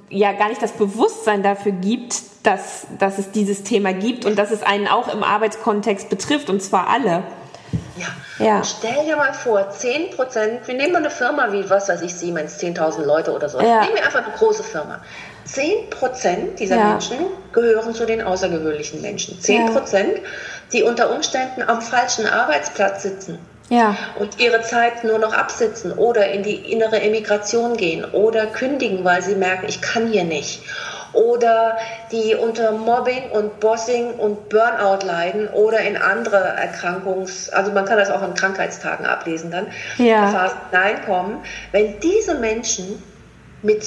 ja, 0.08 0.32
gar 0.32 0.48
nicht 0.48 0.62
das 0.62 0.72
Bewusstsein 0.72 1.42
dafür 1.42 1.72
gibt, 1.72 2.22
dass, 2.42 2.86
dass 2.98 3.18
es 3.18 3.30
dieses 3.30 3.62
Thema 3.62 3.92
gibt 3.92 4.24
und 4.24 4.38
dass 4.38 4.50
es 4.50 4.62
einen 4.62 4.88
auch 4.88 5.12
im 5.12 5.22
Arbeitskontext 5.22 6.08
betrifft 6.08 6.48
und 6.50 6.62
zwar 6.62 6.88
alle. 6.88 7.24
Ja. 7.96 8.44
ja. 8.44 8.64
stell 8.64 9.04
dir 9.04 9.16
mal 9.16 9.34
vor, 9.34 9.68
10 9.68 10.10
Prozent, 10.10 10.66
wir 10.66 10.74
nehmen 10.74 10.92
mal 10.92 10.98
eine 10.98 11.10
Firma 11.10 11.52
wie, 11.52 11.68
was 11.68 11.88
weiß 11.88 12.00
ich, 12.02 12.14
Siemens, 12.14 12.58
10.000 12.60 13.04
Leute 13.04 13.32
oder 13.32 13.48
so. 13.48 13.60
Ja. 13.60 13.82
Nehmen 13.82 13.94
wir 13.94 14.04
einfach 14.04 14.24
eine 14.24 14.34
große 14.34 14.62
Firma. 14.62 15.00
10 15.44 15.90
Prozent 15.90 16.58
dieser 16.60 16.76
ja. 16.76 16.90
Menschen 16.90 17.18
gehören 17.52 17.94
zu 17.94 18.06
den 18.06 18.22
außergewöhnlichen 18.22 19.02
Menschen. 19.02 19.40
10 19.40 19.72
Prozent, 19.72 20.20
die 20.72 20.82
unter 20.82 21.10
Umständen 21.14 21.62
am 21.62 21.82
falschen 21.82 22.26
Arbeitsplatz 22.26 23.02
sitzen. 23.02 23.38
Ja. 23.70 23.96
Und 24.18 24.40
ihre 24.40 24.62
Zeit 24.62 25.04
nur 25.04 25.18
noch 25.18 25.34
absitzen 25.34 25.92
oder 25.92 26.30
in 26.30 26.42
die 26.42 26.56
innere 26.72 27.00
Emigration 27.00 27.76
gehen 27.76 28.04
oder 28.12 28.46
kündigen, 28.46 29.04
weil 29.04 29.22
sie 29.22 29.34
merken, 29.34 29.66
ich 29.68 29.82
kann 29.82 30.08
hier 30.10 30.24
nicht 30.24 30.62
oder 31.12 31.78
die 32.12 32.34
unter 32.34 32.72
Mobbing 32.72 33.30
und 33.30 33.60
Bossing 33.60 34.14
und 34.14 34.48
Burnout 34.48 35.06
leiden 35.06 35.48
oder 35.48 35.80
in 35.80 35.96
andere 35.96 36.56
Erkrankungs-, 36.56 37.50
also 37.50 37.72
man 37.72 37.84
kann 37.84 37.98
das 37.98 38.10
auch 38.10 38.22
in 38.22 38.34
Krankheitstagen 38.34 39.06
ablesen 39.06 39.50
dann, 39.50 39.68
ja. 39.96 40.30
Phasen 40.30 40.58
hineinkommen. 40.70 41.38
Wenn 41.72 41.98
diese 42.00 42.34
Menschen 42.34 43.02
mit 43.62 43.82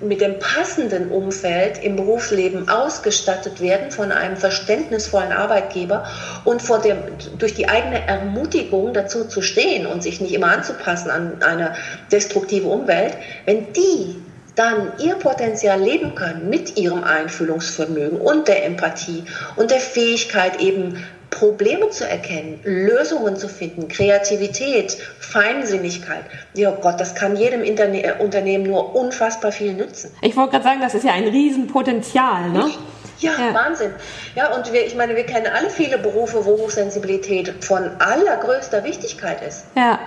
mit 0.00 0.20
dem 0.20 0.38
passenden 0.38 1.08
Umfeld 1.08 1.82
im 1.82 1.96
Berufsleben 1.96 2.68
ausgestattet 2.68 3.60
werden 3.60 3.90
von 3.90 4.10
einem 4.12 4.36
verständnisvollen 4.36 5.32
Arbeitgeber 5.32 6.04
und 6.44 6.62
vor 6.62 6.80
dem, 6.80 6.98
durch 7.38 7.54
die 7.54 7.68
eigene 7.68 8.06
Ermutigung 8.06 8.92
dazu 8.92 9.24
zu 9.24 9.40
stehen 9.40 9.86
und 9.86 10.02
sich 10.02 10.20
nicht 10.20 10.34
immer 10.34 10.48
anzupassen 10.48 11.10
an 11.10 11.42
eine 11.42 11.74
destruktive 12.10 12.68
Umwelt, 12.68 13.16
wenn 13.44 13.72
die 13.72 14.16
dann 14.56 14.92
ihr 14.98 15.16
Potenzial 15.16 15.80
leben 15.80 16.14
können 16.14 16.48
mit 16.48 16.76
ihrem 16.76 17.02
Einfühlungsvermögen 17.02 18.18
und 18.18 18.46
der 18.46 18.64
Empathie 18.64 19.24
und 19.56 19.70
der 19.70 19.80
Fähigkeit 19.80 20.60
eben 20.60 20.94
Probleme 21.34 21.90
zu 21.90 22.08
erkennen, 22.08 22.60
Lösungen 22.62 23.36
zu 23.36 23.48
finden, 23.48 23.88
Kreativität, 23.88 24.96
Feinsinnigkeit. 25.18 26.24
Ja 26.54 26.70
Gott, 26.70 27.00
das 27.00 27.14
kann 27.14 27.36
jedem 27.36 27.62
Interne 27.64 28.04
äh, 28.04 28.22
Unternehmen 28.22 28.64
nur 28.64 28.94
unfassbar 28.94 29.50
viel 29.50 29.74
nützen. 29.74 30.10
Ich 30.22 30.36
wollte 30.36 30.52
gerade 30.52 30.64
sagen, 30.64 30.80
das 30.80 30.94
ist 30.94 31.04
ja 31.04 31.12
ein 31.12 31.26
Riesenpotenzial, 31.26 32.50
ne? 32.50 32.70
Ja, 33.18 33.32
ja, 33.38 33.54
Wahnsinn. 33.54 33.92
Ja, 34.34 34.54
und 34.54 34.72
wir, 34.72 34.86
ich 34.86 34.94
meine, 34.96 35.16
wir 35.16 35.24
kennen 35.24 35.46
alle 35.46 35.70
viele 35.70 35.98
Berufe, 35.98 36.44
wo 36.44 36.58
Hochsensibilität 36.58 37.64
von 37.64 37.90
allergrößter 37.98 38.84
Wichtigkeit 38.84 39.40
ist. 39.42 39.64
Ja. 39.76 39.98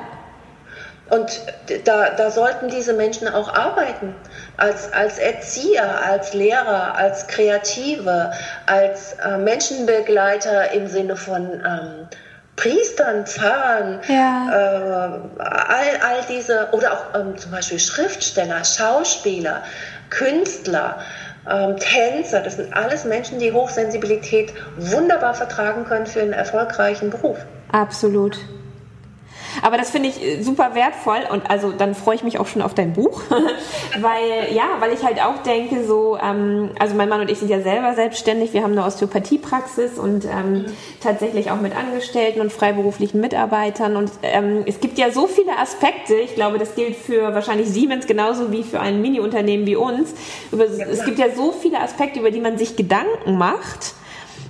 Und 1.09 1.41
da, 1.85 2.09
da 2.11 2.31
sollten 2.31 2.69
diese 2.69 2.93
Menschen 2.93 3.27
auch 3.27 3.53
arbeiten. 3.53 4.13
Als, 4.57 4.91
als 4.91 5.19
Erzieher, 5.19 6.05
als 6.05 6.33
Lehrer, 6.33 6.95
als 6.95 7.27
Kreative, 7.27 8.31
als 8.65 9.13
äh, 9.13 9.37
Menschenbegleiter 9.37 10.71
im 10.71 10.87
Sinne 10.87 11.15
von 11.15 11.43
ähm, 11.45 12.07
Priestern, 12.57 13.25
Pfarrern, 13.25 14.01
ja. 14.07 14.47
äh, 14.49 15.43
all, 15.43 15.85
all 16.01 16.21
diese, 16.27 16.69
oder 16.71 16.91
auch 16.91 17.19
ähm, 17.19 17.37
zum 17.37 17.51
Beispiel 17.51 17.79
Schriftsteller, 17.79 18.65
Schauspieler, 18.65 19.61
Künstler, 20.09 20.97
ähm, 21.49 21.77
Tänzer, 21.77 22.41
das 22.41 22.55
sind 22.55 22.73
alles 22.75 23.05
Menschen, 23.05 23.39
die 23.39 23.53
Hochsensibilität 23.53 24.53
wunderbar 24.77 25.35
vertragen 25.35 25.85
können 25.85 26.07
für 26.07 26.21
einen 26.21 26.33
erfolgreichen 26.33 27.11
Beruf. 27.11 27.37
Absolut. 27.71 28.37
Aber 29.61 29.77
das 29.77 29.89
finde 29.89 30.09
ich 30.09 30.23
äh, 30.23 30.41
super 30.41 30.75
wertvoll 30.75 31.19
und 31.31 31.49
also 31.49 31.71
dann 31.71 31.95
freue 31.95 32.15
ich 32.15 32.23
mich 32.23 32.39
auch 32.39 32.47
schon 32.47 32.61
auf 32.61 32.73
dein 32.73 32.93
Buch, 32.93 33.21
weil 33.99 34.53
ja, 34.53 34.63
weil 34.79 34.93
ich 34.93 35.03
halt 35.03 35.21
auch 35.21 35.43
denke 35.43 35.83
so, 35.85 36.17
ähm, 36.17 36.71
also 36.79 36.95
mein 36.95 37.09
Mann 37.09 37.21
und 37.21 37.31
ich 37.31 37.39
sind 37.39 37.49
ja 37.49 37.61
selber 37.61 37.93
selbstständig, 37.93 38.53
wir 38.53 38.63
haben 38.63 38.73
eine 38.73 38.85
Osteopathiepraxis 38.85 39.97
und 39.97 40.25
ähm, 40.25 40.65
tatsächlich 41.01 41.51
auch 41.51 41.61
mit 41.61 41.75
Angestellten 41.75 42.41
und 42.41 42.51
freiberuflichen 42.51 43.19
Mitarbeitern. 43.21 43.95
Und 43.95 44.11
ähm, 44.23 44.63
es 44.65 44.79
gibt 44.79 44.97
ja 44.97 45.11
so 45.11 45.27
viele 45.27 45.57
Aspekte, 45.57 46.15
ich 46.15 46.35
glaube, 46.35 46.57
das 46.57 46.75
gilt 46.75 46.95
für 46.95 47.33
wahrscheinlich 47.33 47.69
Siemens 47.69 48.07
genauso 48.07 48.51
wie 48.51 48.63
für 48.63 48.79
ein 48.79 49.01
Mini-Unternehmen 49.01 49.65
wie 49.65 49.75
uns. 49.75 50.13
Über, 50.51 50.65
es 50.65 51.05
gibt 51.05 51.19
ja 51.19 51.27
so 51.35 51.51
viele 51.51 51.79
Aspekte, 51.79 52.19
über 52.19 52.31
die 52.31 52.41
man 52.41 52.57
sich 52.57 52.75
Gedanken 52.75 53.37
macht 53.37 53.93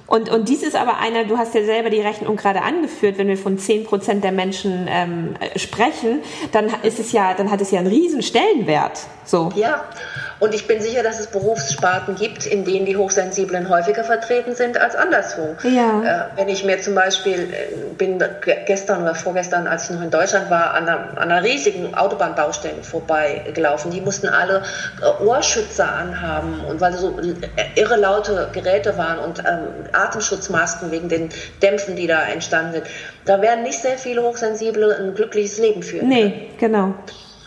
und, 0.08 0.30
und 0.30 0.48
dies 0.48 0.64
ist 0.64 0.76
aber 0.76 0.98
einer, 0.98 1.26
du 1.26 1.38
hast 1.38 1.54
ja 1.54 1.64
selber 1.64 1.90
die 1.90 2.02
Rechnung 2.02 2.38
gerade 2.38 2.62
angeführt, 2.62 3.18
wenn 3.18 3.28
wir 3.28 3.38
von 3.38 3.60
10 3.60 3.86
Prozent 3.86 4.24
der 4.24 4.32
Menschen 4.32 4.88
ähm, 4.90 5.36
sprechen, 5.58 6.22
dann 6.54 6.74
ist 6.84 7.00
es 7.00 7.12
ja, 7.12 7.34
dann 7.34 7.52
hat 7.52 7.62
es 7.62 7.72
ja 7.72 7.80
einen 7.80 7.88
riesen 7.88 8.22
Stellenwert. 8.22 9.00
So. 9.26 9.52
Ja, 9.56 9.84
und 10.40 10.54
ich 10.54 10.68
bin 10.68 10.82
sicher, 10.82 11.04
dass 11.04 11.20
es 11.20 11.28
Berufssparten 11.28 12.16
gibt, 12.16 12.46
in 12.46 12.64
denen 12.64 12.86
die 12.86 12.96
Hochsensiblen 12.96 13.70
häufiger 13.70 14.04
vertreten 14.04 14.56
sind 14.56 14.80
als 14.80 14.96
anderswo. 14.96 15.56
Ja. 15.64 16.30
Äh, 16.36 16.38
wenn 16.38 16.48
ich 16.48 16.64
mir 16.64 16.80
zum 16.80 16.96
Beispiel, 16.96 17.52
äh, 17.52 17.94
bin 17.98 18.24
gestern 18.66 19.02
oder 19.02 19.16
vorgestern, 19.16 19.68
als 19.68 19.86
ich 19.86 19.96
noch 19.96 20.04
in 20.04 20.12
Deutschland 20.12 20.50
war, 20.50 20.76
an 20.76 20.88
einer, 20.88 21.18
an 21.18 21.32
einer 21.32 21.44
riesigen 21.44 21.96
Autobahnbaustelle 21.96 22.84
vorbeigelaufen. 22.84 23.92
Die 23.92 24.02
mussten 24.02 24.28
alle 24.28 24.62
äh, 25.02 25.24
Ohrschützer 25.24 25.92
anhaben 25.92 26.64
und 26.70 26.80
weil 26.80 26.94
so 26.94 27.20
äh, 27.20 27.34
irre 27.76 27.98
laute 27.98 28.50
Geräte 28.54 28.98
waren 28.98 29.20
und 29.20 29.40
ähm, 29.40 29.88
Atemschutzmasken 29.98 30.92
wegen 30.92 31.10
den 31.10 31.30
Dämpfen, 31.62 31.96
die 31.96 32.08
da 32.08 32.22
entstanden 32.24 32.74
sind. 32.74 32.86
Da 33.26 33.42
werden 33.42 33.64
nicht 33.64 33.82
sehr 33.82 33.98
viele 33.98 34.24
Hochsensible 34.24 34.96
ein 34.98 35.16
glückliches 35.16 35.58
Leben 35.58 35.84
führen. 35.84 36.08
Nee, 36.08 36.50
genau. 36.60 36.94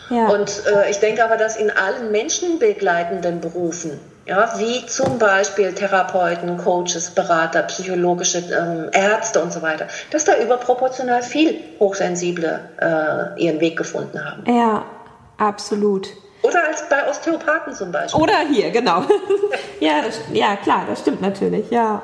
Ja. 0.09 0.27
Und 0.27 0.63
äh, 0.67 0.89
ich 0.91 0.99
denke 0.99 1.23
aber, 1.23 1.37
dass 1.37 1.55
in 1.55 1.71
allen 1.71 2.11
menschenbegleitenden 2.11 3.39
Berufen, 3.39 3.99
ja, 4.25 4.53
wie 4.57 4.85
zum 4.85 5.17
Beispiel 5.17 5.73
Therapeuten, 5.73 6.57
Coaches, 6.57 7.11
Berater, 7.11 7.63
psychologische 7.63 8.39
ähm, 8.39 8.89
Ärzte 8.91 9.41
und 9.41 9.51
so 9.53 9.61
weiter, 9.61 9.87
dass 10.11 10.25
da 10.25 10.37
überproportional 10.37 11.23
viel 11.23 11.59
Hochsensible 11.79 12.59
äh, 12.79 13.41
ihren 13.41 13.59
Weg 13.61 13.77
gefunden 13.77 14.23
haben. 14.23 14.43
Ja, 14.53 14.83
absolut. 15.37 16.09
Oder 16.43 16.67
als 16.67 16.87
bei 16.89 17.07
Osteopathen 17.07 17.73
zum 17.73 17.91
Beispiel. 17.91 18.21
Oder 18.21 18.39
hier, 18.51 18.71
genau. 18.71 19.03
ja, 19.79 20.01
das, 20.01 20.19
ja, 20.33 20.55
klar, 20.57 20.85
das 20.89 20.99
stimmt 20.99 21.21
natürlich, 21.21 21.69
ja. 21.69 22.01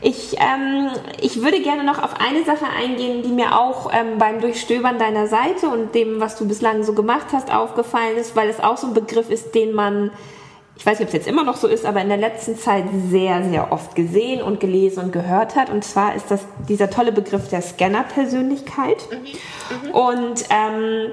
Ich, 0.00 0.36
ähm, 0.38 0.90
ich 1.20 1.42
würde 1.42 1.60
gerne 1.60 1.84
noch 1.84 2.02
auf 2.02 2.20
eine 2.20 2.44
Sache 2.44 2.66
eingehen, 2.66 3.22
die 3.22 3.30
mir 3.30 3.58
auch 3.58 3.90
ähm, 3.92 4.18
beim 4.18 4.40
Durchstöbern 4.40 4.98
deiner 4.98 5.26
Seite 5.26 5.68
und 5.68 5.94
dem, 5.94 6.20
was 6.20 6.36
du 6.36 6.46
bislang 6.46 6.82
so 6.84 6.92
gemacht 6.92 7.28
hast, 7.32 7.52
aufgefallen 7.52 8.16
ist, 8.16 8.36
weil 8.36 8.48
es 8.48 8.60
auch 8.60 8.76
so 8.76 8.88
ein 8.88 8.94
Begriff 8.94 9.30
ist, 9.30 9.54
den 9.54 9.72
man, 9.72 10.10
ich 10.76 10.86
weiß 10.86 10.98
nicht, 11.00 11.08
ob 11.08 11.14
es 11.14 11.14
jetzt 11.14 11.28
immer 11.28 11.44
noch 11.44 11.56
so 11.56 11.66
ist, 11.66 11.84
aber 11.84 12.00
in 12.00 12.08
der 12.08 12.18
letzten 12.18 12.56
Zeit 12.56 12.84
sehr, 13.10 13.42
sehr 13.44 13.72
oft 13.72 13.94
gesehen 13.94 14.42
und 14.42 14.60
gelesen 14.60 15.04
und 15.04 15.12
gehört 15.12 15.56
hat. 15.56 15.70
Und 15.70 15.84
zwar 15.84 16.14
ist 16.14 16.30
das 16.30 16.42
dieser 16.68 16.90
tolle 16.90 17.12
Begriff 17.12 17.48
der 17.48 17.62
Scanner-Persönlichkeit. 17.62 19.08
Mhm. 19.10 19.88
Mhm. 19.88 19.94
Und 19.94 20.44
ähm, 20.50 21.10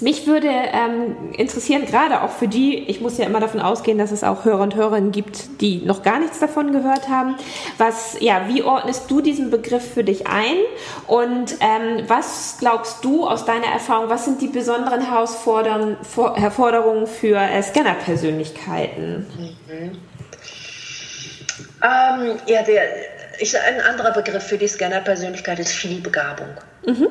mich 0.00 0.26
würde 0.26 0.48
ähm, 0.48 1.32
interessieren, 1.36 1.86
gerade 1.86 2.22
auch 2.22 2.30
für 2.30 2.48
die, 2.48 2.78
ich 2.88 3.00
muss 3.00 3.18
ja 3.18 3.26
immer 3.26 3.40
davon 3.40 3.60
ausgehen, 3.60 3.98
dass 3.98 4.12
es 4.12 4.24
auch 4.24 4.44
Hörer 4.44 4.62
und 4.62 4.74
Hörerinnen 4.74 5.12
gibt, 5.12 5.60
die 5.60 5.82
noch 5.84 6.02
gar 6.02 6.18
nichts 6.18 6.38
davon 6.38 6.72
gehört 6.72 7.08
haben. 7.08 7.36
Was, 7.78 8.16
ja, 8.20 8.48
wie 8.48 8.62
ordnest 8.62 9.10
du 9.10 9.20
diesen 9.20 9.50
Begriff 9.50 9.94
für 9.94 10.04
dich 10.04 10.26
ein? 10.26 10.56
Und 11.06 11.56
ähm, 11.60 12.04
was 12.08 12.56
glaubst 12.58 13.04
du 13.04 13.26
aus 13.26 13.44
deiner 13.44 13.66
Erfahrung, 13.66 14.10
was 14.10 14.24
sind 14.24 14.42
die 14.42 14.48
besonderen 14.48 15.00
Herausforderungen 15.00 17.06
für 17.06 17.36
äh, 17.36 17.62
Scanner-Persönlichkeiten? 17.62 19.26
Mhm. 19.68 19.98
Ähm, 21.82 22.36
ja, 22.46 22.62
der, 22.62 22.82
ich, 23.38 23.58
ein 23.58 23.80
anderer 23.80 24.12
Begriff 24.12 24.44
für 24.44 24.58
die 24.58 24.68
Scanner-Persönlichkeit 24.68 25.58
ist 25.58 25.72
Vielbegabung. 25.72 26.48
Mhm. 26.86 27.08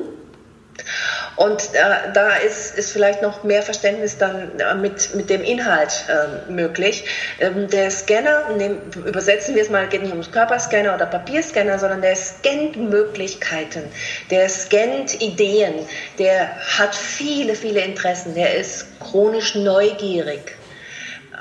Und 1.36 1.74
äh, 1.74 2.12
da 2.14 2.30
ist, 2.36 2.76
ist 2.76 2.92
vielleicht 2.92 3.20
noch 3.20 3.44
mehr 3.44 3.62
Verständnis 3.62 4.16
dann 4.16 4.58
äh, 4.58 4.74
mit, 4.74 5.14
mit 5.14 5.28
dem 5.28 5.42
Inhalt 5.42 6.04
äh, 6.08 6.50
möglich. 6.50 7.04
Ähm, 7.40 7.68
der 7.68 7.90
Scanner, 7.90 8.50
nehm, 8.56 8.80
übersetzen 9.04 9.54
wir 9.54 9.62
es 9.62 9.68
mal, 9.68 9.86
geht 9.88 10.02
nicht 10.02 10.12
ums 10.12 10.32
Körperscanner 10.32 10.94
oder 10.94 11.06
Papierscanner, 11.06 11.78
sondern 11.78 12.00
der 12.00 12.16
scannt 12.16 12.76
Möglichkeiten, 12.76 13.82
der 14.30 14.48
scannt 14.48 15.20
Ideen, 15.20 15.74
der 16.18 16.56
hat 16.78 16.94
viele, 16.94 17.54
viele 17.54 17.80
Interessen, 17.80 18.34
der 18.34 18.54
ist 18.54 18.98
chronisch 19.00 19.54
neugierig, 19.54 20.56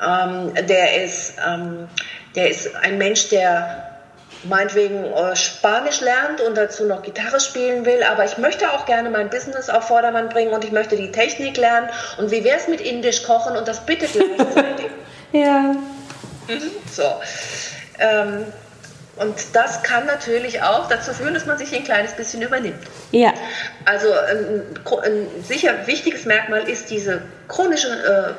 ähm, 0.05 0.53
der, 0.67 1.03
ist, 1.03 1.35
ähm, 1.47 1.87
der 2.35 2.49
ist 2.49 2.75
ein 2.75 2.97
Mensch, 2.97 3.29
der 3.29 3.84
meinetwegen 4.47 5.05
äh, 5.05 5.35
Spanisch 5.35 6.01
lernt 6.01 6.41
und 6.41 6.55
dazu 6.55 6.85
noch 6.85 7.01
Gitarre 7.01 7.39
spielen 7.39 7.85
will, 7.85 8.03
aber 8.03 8.25
ich 8.25 8.37
möchte 8.37 8.71
auch 8.71 8.85
gerne 8.85 9.09
mein 9.09 9.29
Business 9.29 9.69
auf 9.69 9.87
Vordermann 9.87 10.29
bringen 10.29 10.53
und 10.53 10.63
ich 10.63 10.71
möchte 10.71 10.95
die 10.95 11.11
Technik 11.11 11.57
lernen 11.57 11.89
und 12.17 12.31
wie 12.31 12.43
wäre 12.43 12.57
es 12.57 12.67
mit 12.67 12.81
Indisch 12.81 13.23
kochen 13.23 13.55
und 13.55 13.67
das 13.67 13.85
bitte 13.85 14.07
gleichzeitig. 14.07 14.87
ja. 15.31 15.75
Mhm, 16.47 16.71
so. 16.91 17.03
Ähm, 17.99 18.45
und 19.17 19.35
das 19.53 19.81
kann 19.81 20.05
natürlich 20.05 20.61
auch 20.61 20.89
dazu 20.89 21.13
führen, 21.13 21.33
dass 21.33 21.45
man 21.45 21.57
sich 21.57 21.73
ein 21.73 21.85
kleines 21.85 22.13
bisschen 22.13 22.41
übernimmt. 22.41 22.83
Ja. 23.11 23.33
Also 23.85 24.11
ein, 24.11 24.61
ein 25.03 25.43
sicher 25.43 25.87
wichtiges 25.87 26.25
Merkmal 26.25 26.67
ist 26.67 26.89
diese 26.89 27.21
chronische 27.47 27.87
äh, 27.87 28.33
ähm, 28.33 28.35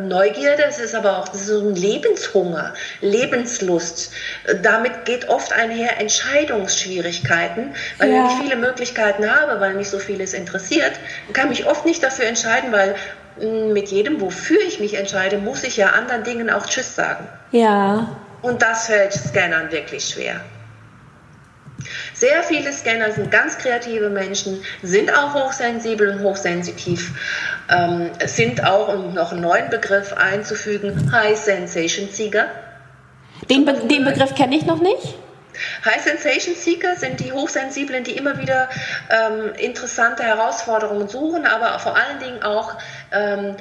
Neugierde, 0.00 0.64
es 0.64 0.78
ist 0.78 0.94
aber 0.94 1.18
auch 1.18 1.32
so 1.32 1.60
ein 1.60 1.76
Lebenshunger, 1.76 2.74
Lebenslust. 3.00 4.10
Damit 4.62 5.04
geht 5.04 5.28
oft 5.28 5.52
einher 5.52 6.00
Entscheidungsschwierigkeiten, 6.00 7.74
weil 7.98 8.10
ja. 8.10 8.26
ich 8.26 8.42
viele 8.42 8.56
Möglichkeiten 8.56 9.30
habe, 9.30 9.60
weil 9.60 9.74
mich 9.74 9.88
so 9.88 10.00
vieles 10.00 10.34
interessiert, 10.34 10.92
kann 11.32 11.50
mich 11.50 11.66
oft 11.66 11.86
nicht 11.86 12.02
dafür 12.02 12.26
entscheiden, 12.26 12.72
weil 12.72 12.96
mm, 13.40 13.72
mit 13.72 13.88
jedem, 13.88 14.20
wofür 14.20 14.60
ich 14.66 14.80
mich 14.80 14.94
entscheide, 14.94 15.38
muss 15.38 15.62
ich 15.62 15.76
ja 15.76 15.90
anderen 15.90 16.24
Dingen 16.24 16.50
auch 16.50 16.66
Tschüss 16.66 16.96
sagen. 16.96 17.28
Ja. 17.52 18.08
Und 18.42 18.62
das 18.62 18.86
fällt 18.86 19.12
Scannern 19.12 19.70
wirklich 19.70 20.08
schwer. 20.08 20.40
Sehr 22.16 22.42
viele 22.42 22.72
Scanner 22.72 23.12
sind 23.12 23.30
ganz 23.30 23.58
kreative 23.58 24.08
Menschen, 24.08 24.64
sind 24.82 25.12
auch 25.12 25.34
hochsensibel 25.34 26.08
und 26.08 26.22
hochsensitiv, 26.22 27.12
ähm, 27.70 28.10
sind 28.24 28.64
auch, 28.64 28.88
um 28.88 29.12
noch 29.12 29.32
einen 29.32 29.42
neuen 29.42 29.68
Begriff 29.68 30.14
einzufügen, 30.14 31.12
High 31.12 31.36
Sensation 31.36 32.08
Seeker. 32.08 32.46
Den, 33.50 33.66
Be 33.66 33.74
den 33.74 34.06
Begriff 34.06 34.34
kenne 34.34 34.56
ich 34.56 34.64
noch 34.64 34.80
nicht. 34.80 35.14
High 35.84 36.02
Sensation 36.02 36.54
Seeker 36.54 36.96
sind 36.96 37.20
die 37.20 37.32
Hochsensiblen, 37.32 38.02
die 38.02 38.16
immer 38.16 38.38
wieder 38.38 38.70
ähm, 39.10 39.52
interessante 39.58 40.22
Herausforderungen 40.22 41.08
suchen, 41.08 41.44
aber 41.44 41.78
vor 41.78 41.96
allen 41.96 42.18
Dingen 42.20 42.42
auch 42.42 42.78
ähm, 43.12 43.56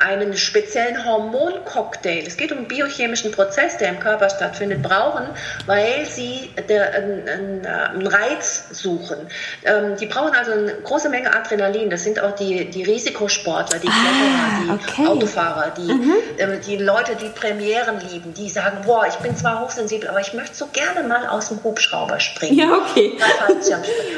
einen 0.00 0.34
speziellen 0.34 1.04
Hormoncocktail, 1.04 2.26
es 2.26 2.38
geht 2.38 2.52
um 2.52 2.58
einen 2.58 2.68
biochemischen 2.68 3.32
Prozess, 3.32 3.76
der 3.76 3.90
im 3.90 4.00
Körper 4.00 4.30
stattfindet, 4.30 4.82
brauchen, 4.82 5.26
weil 5.66 6.06
sie 6.06 6.50
der, 6.68 6.94
einen, 6.94 7.66
einen, 7.66 8.06
Reiz 8.06 8.64
suchen. 8.72 9.18
Ähm, 9.64 9.96
die 10.00 10.06
brauchen 10.06 10.34
also 10.34 10.52
eine 10.52 10.72
große 10.82 11.10
Menge 11.10 11.34
Adrenalin. 11.34 11.90
Das 11.90 12.02
sind 12.02 12.18
auch 12.18 12.34
die, 12.34 12.70
die 12.70 12.82
Risikosportler, 12.82 13.78
die 13.78 13.88
Kletterer, 13.88 14.70
ah, 14.70 14.78
die 14.96 15.06
Autofahrer, 15.06 15.74
die, 15.76 15.92
mhm. 15.92 16.14
äh, 16.38 16.58
die 16.66 16.76
Leute, 16.78 17.14
die 17.16 17.28
Premieren 17.28 18.00
lieben, 18.10 18.32
die 18.32 18.48
sagen, 18.48 18.78
boah, 18.86 19.06
ich 19.06 19.16
bin 19.16 19.36
zwar 19.36 19.60
hochsensibel, 19.60 20.08
aber 20.08 20.20
ich 20.20 20.32
möchte 20.32 20.56
so 20.56 20.68
gerne 20.72 21.06
mal 21.06 21.26
aus 21.26 21.48
dem 21.48 21.62
Hubschrauber 21.62 22.18
springen. 22.20 22.58
Ja, 22.58 22.72
okay. 22.72 23.18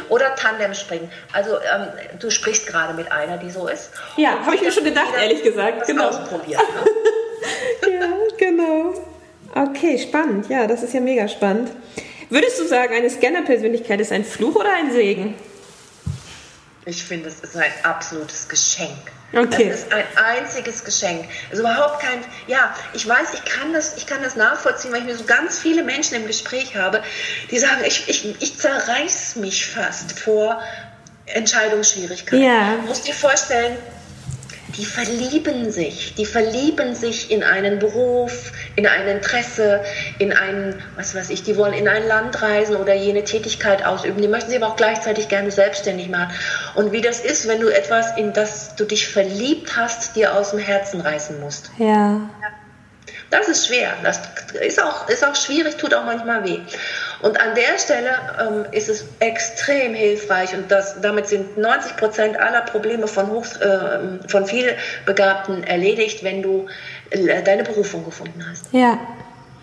Oder 0.09 0.37
Tandem 0.37 0.75
springen. 0.75 1.11
Also 1.33 1.57
ähm, 1.57 1.89
du 2.21 2.31
sprichst 2.31 2.69
gerade 2.69 2.95
mit 2.95 3.11
einer, 3.11 3.37
die 3.39 3.51
so 3.51 3.67
ist. 3.67 3.91
Ja, 4.17 4.39
habe 4.45 4.55
ich 4.55 4.63
mir 4.63 4.71
schon 4.71 4.85
gedacht, 4.85 5.09
ehrlich 5.21 5.43
gesagt 5.43 5.72
gesagt. 5.81 5.87
Genau. 5.87 6.09
Ausprobiert. 6.09 6.61
Ne? 6.61 7.93
ja, 8.01 8.09
genau. 8.39 8.95
Okay, 9.55 9.99
spannend. 9.99 10.49
Ja, 10.49 10.67
das 10.67 10.83
ist 10.83 10.95
ja 10.95 11.01
mega 11.01 11.29
spannend. 11.29 11.71
Würdest 12.31 12.59
du 12.59 12.67
sagen, 12.67 12.95
eine 12.95 13.11
Scanner-Persönlichkeit 13.11 14.01
ist 14.01 14.11
ein 14.11 14.25
Fluch 14.25 14.57
oder 14.57 14.73
ein 14.73 14.91
Segen? 14.91 15.35
Ich 16.85 17.05
finde, 17.05 17.29
es 17.29 17.41
ist 17.41 17.57
ein 17.57 17.71
absolutes 17.83 18.49
Geschenk. 18.49 19.13
Okay. 19.35 19.69
Es 19.69 19.81
ist 19.81 19.93
ein 19.93 20.05
einziges 20.17 20.85
Geschenk. 20.85 21.27
Also 21.51 21.63
überhaupt 21.63 22.01
kein, 22.01 22.19
ja, 22.47 22.75
ich 22.93 23.09
weiß, 23.09 23.35
ich 23.35 23.45
kann 23.45 23.73
das, 23.73 23.97
ich 23.97 24.07
kann 24.07 24.23
das 24.23 24.37
nachvollziehen, 24.37 24.93
weil 24.93 25.01
ich 25.01 25.07
mir 25.07 25.17
so 25.17 25.25
ganz 25.25 25.59
viele 25.59 25.85
Menschen 25.85 26.17
im 26.17 26.27
Gespräch 26.27 26.77
habe, 26.77 27.03
die 27.51 27.59
sagen, 27.59 27.83
ich, 27.87 28.09
ich, 28.09 28.35
ich 28.41 28.59
zerreiß 28.59 29.37
mich 29.37 29.67
fast 29.67 30.19
vor 30.19 30.61
Entscheidungsschwierigkeiten. 31.27 32.45
Ja. 32.45 32.77
Du 32.77 32.83
musst 32.83 33.07
dir 33.07 33.15
vorstellen, 33.15 33.79
die 34.77 34.85
verlieben 34.85 35.71
sich, 35.71 36.15
die 36.15 36.27
verlieben 36.27 36.95
sich 36.95 37.31
in 37.31 37.43
einen 37.43 37.79
Beruf, 37.79 38.53
in 38.77 38.87
ein 38.87 39.07
Interesse, 39.07 39.83
in 40.19 40.33
einen, 40.33 40.83
was 40.97 41.15
weiß 41.15 41.31
ich, 41.31 41.43
die 41.43 41.57
wollen 41.57 41.75
in 41.75 41.89
ein 41.89 42.07
Land 42.07 42.41
reisen 42.41 42.77
oder 42.77 42.95
jene 42.95 43.25
Tätigkeit 43.25 43.85
ausüben. 43.85 44.21
Die 44.21 44.29
möchten 44.29 44.51
sie 44.51 44.57
aber 44.57 44.69
auch 44.69 44.77
gleichzeitig 44.77 45.29
gerne 45.29 45.51
selbstständig 45.51 46.09
machen. 46.09 46.35
Und 46.75 46.93
wie 46.93 47.01
das 47.01 47.21
ist, 47.21 47.49
wenn 47.49 47.61
du 47.61 47.69
etwas, 47.69 48.17
in 48.17 48.33
das 48.33 48.77
du 48.77 48.85
dich 48.85 49.09
verliebt 49.09 49.77
hast, 49.77 50.17
dir 50.17 50.35
aus 50.35 50.51
dem 50.51 50.59
Herzen 50.59 51.01
reißen 51.01 51.41
musst. 51.41 51.71
Ja. 51.79 52.21
Das 53.31 53.49
ist 53.49 53.67
schwer. 53.67 53.95
Das 54.03 54.21
ist 54.61 54.83
auch, 54.83 55.09
ist 55.09 55.27
auch 55.27 55.35
schwierig, 55.35 55.77
tut 55.77 55.95
auch 55.95 56.05
manchmal 56.05 56.45
weh. 56.45 56.61
Und 57.23 57.41
an 57.41 57.55
der 57.55 57.79
Stelle 57.79 58.11
ähm, 58.41 58.67
ist 58.73 58.89
es 58.89 59.05
extrem 59.21 59.95
hilfreich 59.95 60.55
und 60.55 60.71
das, 60.71 61.01
damit 61.01 61.29
sind 61.29 61.57
90 61.57 61.97
Prozent 61.97 62.39
aller 62.39 62.63
Probleme 62.63 63.07
von, 63.07 63.29
Hoch, 63.29 63.47
äh, 63.61 64.29
von 64.29 64.45
vielbegabten 64.45 65.63
erledigt, 65.63 66.25
wenn 66.25 66.43
du 66.43 66.67
äh, 67.11 67.43
deine 67.43 67.63
Berufung 67.63 68.05
gefunden 68.05 68.45
hast. 68.51 68.67
Ja. 68.73 68.99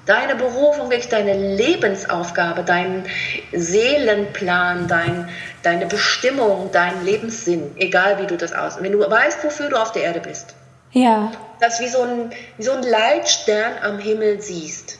Deine 0.06 0.36
Berufung, 0.36 0.90
wirklich 0.90 1.10
deine 1.10 1.34
Lebensaufgabe, 1.34 2.64
deinen 2.64 3.04
Seelenplan, 3.52 4.88
dein, 4.88 5.30
deine 5.62 5.86
Bestimmung, 5.86 6.72
deinen 6.72 7.06
Lebenssinn, 7.06 7.76
egal 7.76 8.20
wie 8.22 8.26
du 8.26 8.38
das 8.38 8.54
aus. 8.54 8.82
Wenn 8.82 8.94
du 8.94 9.00
weißt, 9.00 9.44
wofür 9.44 9.70
du 9.70 9.76
auf 9.76 9.92
der 9.92 10.04
Erde 10.04 10.22
bist, 10.22 10.56
ja. 10.92 11.32
Das 11.60 11.80
wie 11.80 11.88
so 11.88 12.02
ein, 12.02 12.32
wie 12.58 12.64
so 12.64 12.72
ein 12.72 12.84
Leitstern 12.84 13.74
am 13.84 14.00
Himmel 14.00 14.42
siehst. 14.42 14.99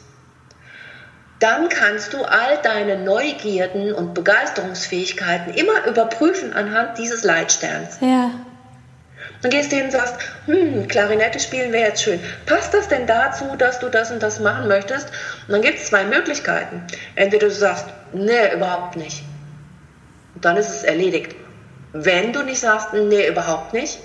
Dann 1.40 1.70
kannst 1.70 2.12
du 2.12 2.22
all 2.22 2.58
deine 2.62 2.98
Neugierden 2.98 3.94
und 3.94 4.12
Begeisterungsfähigkeiten 4.14 5.54
immer 5.54 5.86
überprüfen 5.86 6.52
anhand 6.52 6.98
dieses 6.98 7.24
Leitsterns. 7.24 7.98
Ja. 8.00 8.30
Dann 9.40 9.50
gehst 9.50 9.72
du 9.72 9.76
hin 9.76 9.86
und 9.86 9.90
sagst, 9.92 10.16
hm, 10.44 10.86
Klarinette 10.86 11.40
spielen 11.40 11.72
wäre 11.72 11.88
jetzt 11.88 12.02
schön. 12.02 12.20
Passt 12.44 12.74
das 12.74 12.88
denn 12.88 13.06
dazu, 13.06 13.56
dass 13.56 13.78
du 13.78 13.88
das 13.88 14.10
und 14.10 14.22
das 14.22 14.38
machen 14.38 14.68
möchtest? 14.68 15.08
Und 15.46 15.52
dann 15.52 15.62
gibt 15.62 15.78
es 15.78 15.86
zwei 15.86 16.04
Möglichkeiten. 16.04 16.86
Entweder 17.14 17.48
du 17.48 17.54
sagst, 17.54 17.86
nee, 18.12 18.54
überhaupt 18.54 18.96
nicht. 18.96 19.24
Und 20.34 20.44
dann 20.44 20.58
ist 20.58 20.68
es 20.68 20.82
erledigt. 20.82 21.34
Wenn 21.94 22.34
du 22.34 22.42
nicht 22.42 22.60
sagst, 22.60 22.92
nee, 22.92 23.26
überhaupt 23.26 23.72
nicht, 23.72 23.98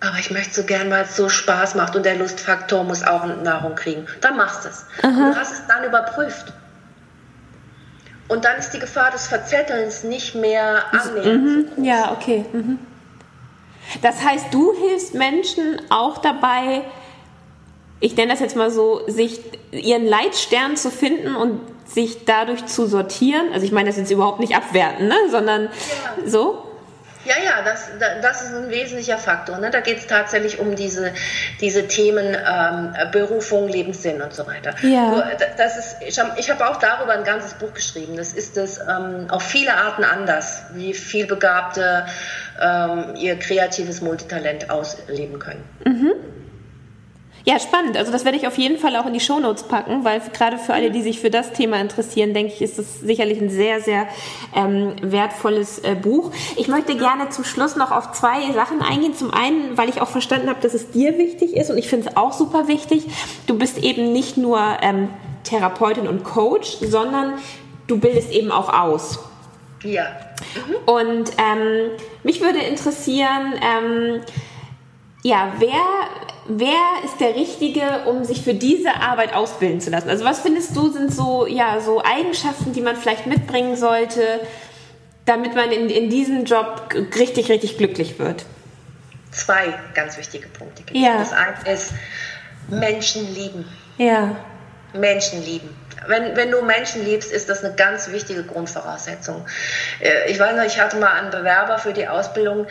aber 0.00 0.18
ich 0.18 0.30
möchte 0.30 0.54
so 0.54 0.64
gern, 0.64 0.90
weil 0.90 1.04
es 1.04 1.16
so 1.16 1.30
Spaß 1.30 1.74
macht 1.74 1.96
und 1.96 2.04
der 2.04 2.16
Lustfaktor 2.16 2.84
muss 2.84 3.02
auch 3.02 3.24
Nahrung 3.24 3.76
kriegen. 3.76 4.06
Dann 4.20 4.36
machst 4.36 4.64
du 4.64 4.68
es. 4.68 4.84
Und 5.02 5.16
du 5.16 5.34
hast 5.34 5.52
es 5.54 5.66
dann 5.66 5.84
überprüft. 5.84 6.52
Und 8.28 8.44
dann 8.44 8.58
ist 8.58 8.70
die 8.70 8.78
Gefahr 8.78 9.10
des 9.10 9.26
Verzettelns 9.28 10.02
nicht 10.02 10.34
mehr 10.34 10.82
annähernd. 10.92 11.78
Mhm. 11.78 11.84
Ja, 11.84 12.12
okay. 12.12 12.44
Mhm. 12.52 12.78
Das 14.02 14.24
heißt, 14.24 14.52
du 14.52 14.72
hilfst 14.72 15.14
Menschen 15.14 15.80
auch 15.90 16.18
dabei, 16.18 16.82
ich 18.00 18.16
nenne 18.16 18.32
das 18.32 18.40
jetzt 18.40 18.56
mal 18.56 18.70
so, 18.70 19.00
sich 19.06 19.40
ihren 19.70 20.06
Leitstern 20.06 20.76
zu 20.76 20.90
finden 20.90 21.36
und 21.36 21.60
sich 21.86 22.24
dadurch 22.24 22.66
zu 22.66 22.86
sortieren. 22.86 23.52
Also 23.52 23.64
ich 23.64 23.72
meine 23.72 23.88
das 23.88 23.96
jetzt 23.96 24.10
überhaupt 24.10 24.40
nicht 24.40 24.56
abwerten, 24.56 25.08
ne? 25.08 25.16
sondern 25.30 25.64
ja. 25.64 26.28
so. 26.28 26.62
Ja, 27.26 27.34
ja, 27.42 27.62
das, 27.64 27.90
das 28.22 28.42
ist 28.42 28.54
ein 28.54 28.70
wesentlicher 28.70 29.18
Faktor. 29.18 29.58
Ne? 29.58 29.70
Da 29.70 29.80
geht 29.80 29.98
es 29.98 30.06
tatsächlich 30.06 30.58
um 30.58 30.76
diese, 30.76 31.12
diese 31.60 31.88
Themen 31.88 32.36
ähm, 32.36 32.94
Berufung, 33.10 33.68
Lebenssinn 33.68 34.22
und 34.22 34.32
so 34.32 34.46
weiter. 34.46 34.74
Ja. 34.82 35.32
Das 35.56 35.76
ist, 35.76 35.96
ich 36.06 36.18
habe 36.18 36.40
hab 36.40 36.60
auch 36.60 36.76
darüber 36.76 37.12
ein 37.12 37.24
ganzes 37.24 37.54
Buch 37.54 37.74
geschrieben. 37.74 38.16
Das 38.16 38.32
ist 38.32 38.56
es 38.56 38.78
ähm, 38.78 39.26
auf 39.28 39.42
viele 39.42 39.74
Arten 39.74 40.04
anders, 40.04 40.62
wie 40.72 40.94
vielbegabte 40.94 42.06
ähm, 42.60 43.14
ihr 43.16 43.36
kreatives 43.38 44.00
Multitalent 44.00 44.70
ausleben 44.70 45.38
können. 45.38 45.64
Mhm. 45.84 46.12
Ja, 47.48 47.60
spannend. 47.60 47.96
Also 47.96 48.10
das 48.10 48.24
werde 48.24 48.36
ich 48.36 48.48
auf 48.48 48.58
jeden 48.58 48.76
Fall 48.76 48.96
auch 48.96 49.06
in 49.06 49.12
die 49.12 49.20
Shownotes 49.20 49.62
packen, 49.62 50.04
weil 50.04 50.20
gerade 50.32 50.58
für 50.58 50.74
alle, 50.74 50.90
die 50.90 51.00
sich 51.00 51.20
für 51.20 51.30
das 51.30 51.52
Thema 51.52 51.80
interessieren, 51.80 52.34
denke 52.34 52.52
ich, 52.52 52.60
ist 52.60 52.76
es 52.76 52.98
sicherlich 52.98 53.40
ein 53.40 53.50
sehr, 53.50 53.80
sehr 53.80 54.08
ähm, 54.52 54.96
wertvolles 55.00 55.78
äh, 55.78 55.94
Buch. 55.94 56.32
Ich 56.56 56.66
möchte 56.66 56.96
gerne 56.96 57.28
zum 57.28 57.44
Schluss 57.44 57.76
noch 57.76 57.92
auf 57.92 58.10
zwei 58.10 58.50
Sachen 58.52 58.82
eingehen. 58.82 59.14
Zum 59.14 59.32
einen, 59.32 59.78
weil 59.78 59.88
ich 59.88 60.00
auch 60.00 60.08
verstanden 60.08 60.48
habe, 60.48 60.60
dass 60.60 60.74
es 60.74 60.90
dir 60.90 61.18
wichtig 61.18 61.54
ist 61.54 61.70
und 61.70 61.78
ich 61.78 61.88
finde 61.88 62.08
es 62.08 62.16
auch 62.16 62.32
super 62.32 62.66
wichtig. 62.66 63.06
Du 63.46 63.56
bist 63.56 63.78
eben 63.78 64.12
nicht 64.12 64.36
nur 64.36 64.60
ähm, 64.82 65.08
Therapeutin 65.44 66.08
und 66.08 66.24
Coach, 66.24 66.78
sondern 66.80 67.34
du 67.86 68.00
bildest 68.00 68.32
eben 68.32 68.50
auch 68.50 68.72
aus. 68.72 69.20
Ja. 69.84 70.02
Mhm. 70.66 70.92
Und 70.92 71.30
ähm, 71.38 71.90
mich 72.24 72.40
würde 72.40 72.58
interessieren, 72.58 73.54
ähm, 73.62 74.20
ja, 75.22 75.52
wer 75.60 75.80
wer 76.48 77.04
ist 77.04 77.20
der 77.20 77.34
Richtige, 77.34 78.04
um 78.06 78.24
sich 78.24 78.42
für 78.42 78.54
diese 78.54 78.94
Arbeit 78.94 79.34
ausbilden 79.34 79.80
zu 79.80 79.90
lassen? 79.90 80.08
Also 80.08 80.24
was 80.24 80.40
findest 80.40 80.76
du 80.76 80.90
sind 80.90 81.12
so, 81.12 81.46
ja, 81.46 81.80
so 81.80 82.02
Eigenschaften, 82.02 82.72
die 82.72 82.80
man 82.80 82.96
vielleicht 82.96 83.26
mitbringen 83.26 83.76
sollte, 83.76 84.40
damit 85.24 85.54
man 85.54 85.70
in, 85.70 85.88
in 85.88 86.10
diesem 86.10 86.44
Job 86.44 86.88
richtig, 87.18 87.48
richtig 87.48 87.78
glücklich 87.78 88.18
wird? 88.18 88.44
Zwei 89.30 89.74
ganz 89.94 90.16
wichtige 90.16 90.48
Punkte. 90.48 90.82
Ja. 90.92 91.18
Das 91.18 91.32
eine 91.32 91.74
ist 91.74 91.92
Menschen 92.68 93.34
lieben. 93.34 93.64
Ja. 93.98 94.36
Menschen 94.92 95.44
lieben 95.44 95.68
wenn, 96.08 96.36
wenn 96.36 96.50
du 96.50 96.62
Menschen 96.62 97.04
liebst, 97.04 97.32
ist 97.32 97.48
das 97.48 97.64
eine 97.64 97.74
ganz 97.74 98.10
wichtige 98.10 98.42
Grundvoraussetzung. 98.42 99.46
Äh, 100.00 100.30
ich 100.30 100.38
weiß 100.38 100.56
noch, 100.56 100.64
ich 100.64 100.80
hatte 100.80 100.96
mal 100.96 101.12
einen 101.12 101.30
Bewerber 101.30 101.78
für 101.78 101.92
die 101.92 102.06
Ausbildung, 102.08 102.66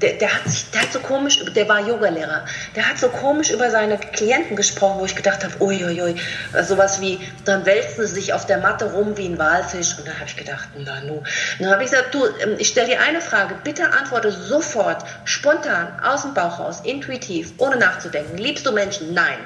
der, 0.00 0.14
der, 0.14 0.34
hat 0.34 0.44
sich, 0.46 0.70
der 0.70 0.82
hat 0.82 0.92
so 0.92 1.00
komisch, 1.00 1.44
der 1.54 1.68
war 1.68 1.80
Yogalehrer, 1.80 2.44
der 2.76 2.88
hat 2.88 2.98
so 2.98 3.08
komisch 3.08 3.50
über 3.50 3.70
seine 3.70 3.98
Klienten 3.98 4.56
gesprochen, 4.56 5.00
wo 5.00 5.04
ich 5.04 5.16
gedacht 5.16 5.44
habe, 5.44 5.62
uiuiui, 5.62 6.16
sowas 6.62 7.00
wie, 7.00 7.20
dann 7.44 7.66
wälzen 7.66 8.06
sie 8.06 8.14
sich 8.14 8.32
auf 8.32 8.46
der 8.46 8.58
Matte 8.58 8.92
rum 8.92 9.16
wie 9.16 9.26
ein 9.26 9.38
Walfisch. 9.38 9.98
Und 9.98 10.06
dann 10.06 10.14
habe 10.14 10.26
ich 10.26 10.36
gedacht, 10.36 10.68
na 10.76 11.00
nu. 11.00 11.22
dann 11.58 11.70
habe 11.70 11.84
ich 11.84 11.90
gesagt, 11.90 12.14
du, 12.14 12.26
ähm, 12.42 12.56
ich 12.58 12.68
stelle 12.68 12.88
dir 12.88 13.00
eine 13.00 13.20
Frage, 13.20 13.54
bitte 13.62 13.84
antworte 13.92 14.30
sofort, 14.30 15.04
spontan, 15.24 16.00
aus 16.02 16.22
dem 16.22 16.34
Bauch 16.34 16.58
raus, 16.58 16.80
intuitiv, 16.84 17.52
ohne 17.58 17.76
nachzudenken. 17.76 18.36
Liebst 18.36 18.66
du 18.66 18.72
Menschen? 18.72 19.14
Nein. 19.14 19.38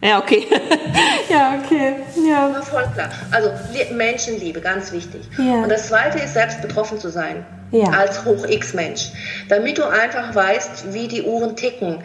Ja, 0.02 0.18
okay. 0.18 0.46
ja, 1.28 1.60
okay. 1.62 1.96
Ja. 2.26 2.54
War 2.54 2.62
voll 2.62 2.88
klar. 2.94 3.10
Also 3.30 3.50
Menschenliebe, 3.92 4.60
ganz 4.60 4.92
wichtig. 4.92 5.20
Ja. 5.36 5.62
Und 5.62 5.68
das 5.68 5.88
Zweite 5.88 6.18
ist, 6.18 6.32
selbst 6.32 6.62
betroffen 6.62 6.98
zu 6.98 7.10
sein. 7.10 7.44
Ja. 7.70 7.90
Als 7.90 8.24
Hoch-X-Mensch. 8.24 9.10
Damit 9.48 9.76
du 9.78 9.84
einfach 9.84 10.34
weißt, 10.34 10.94
wie 10.94 11.06
die 11.06 11.22
Uhren 11.22 11.54
ticken. 11.54 12.02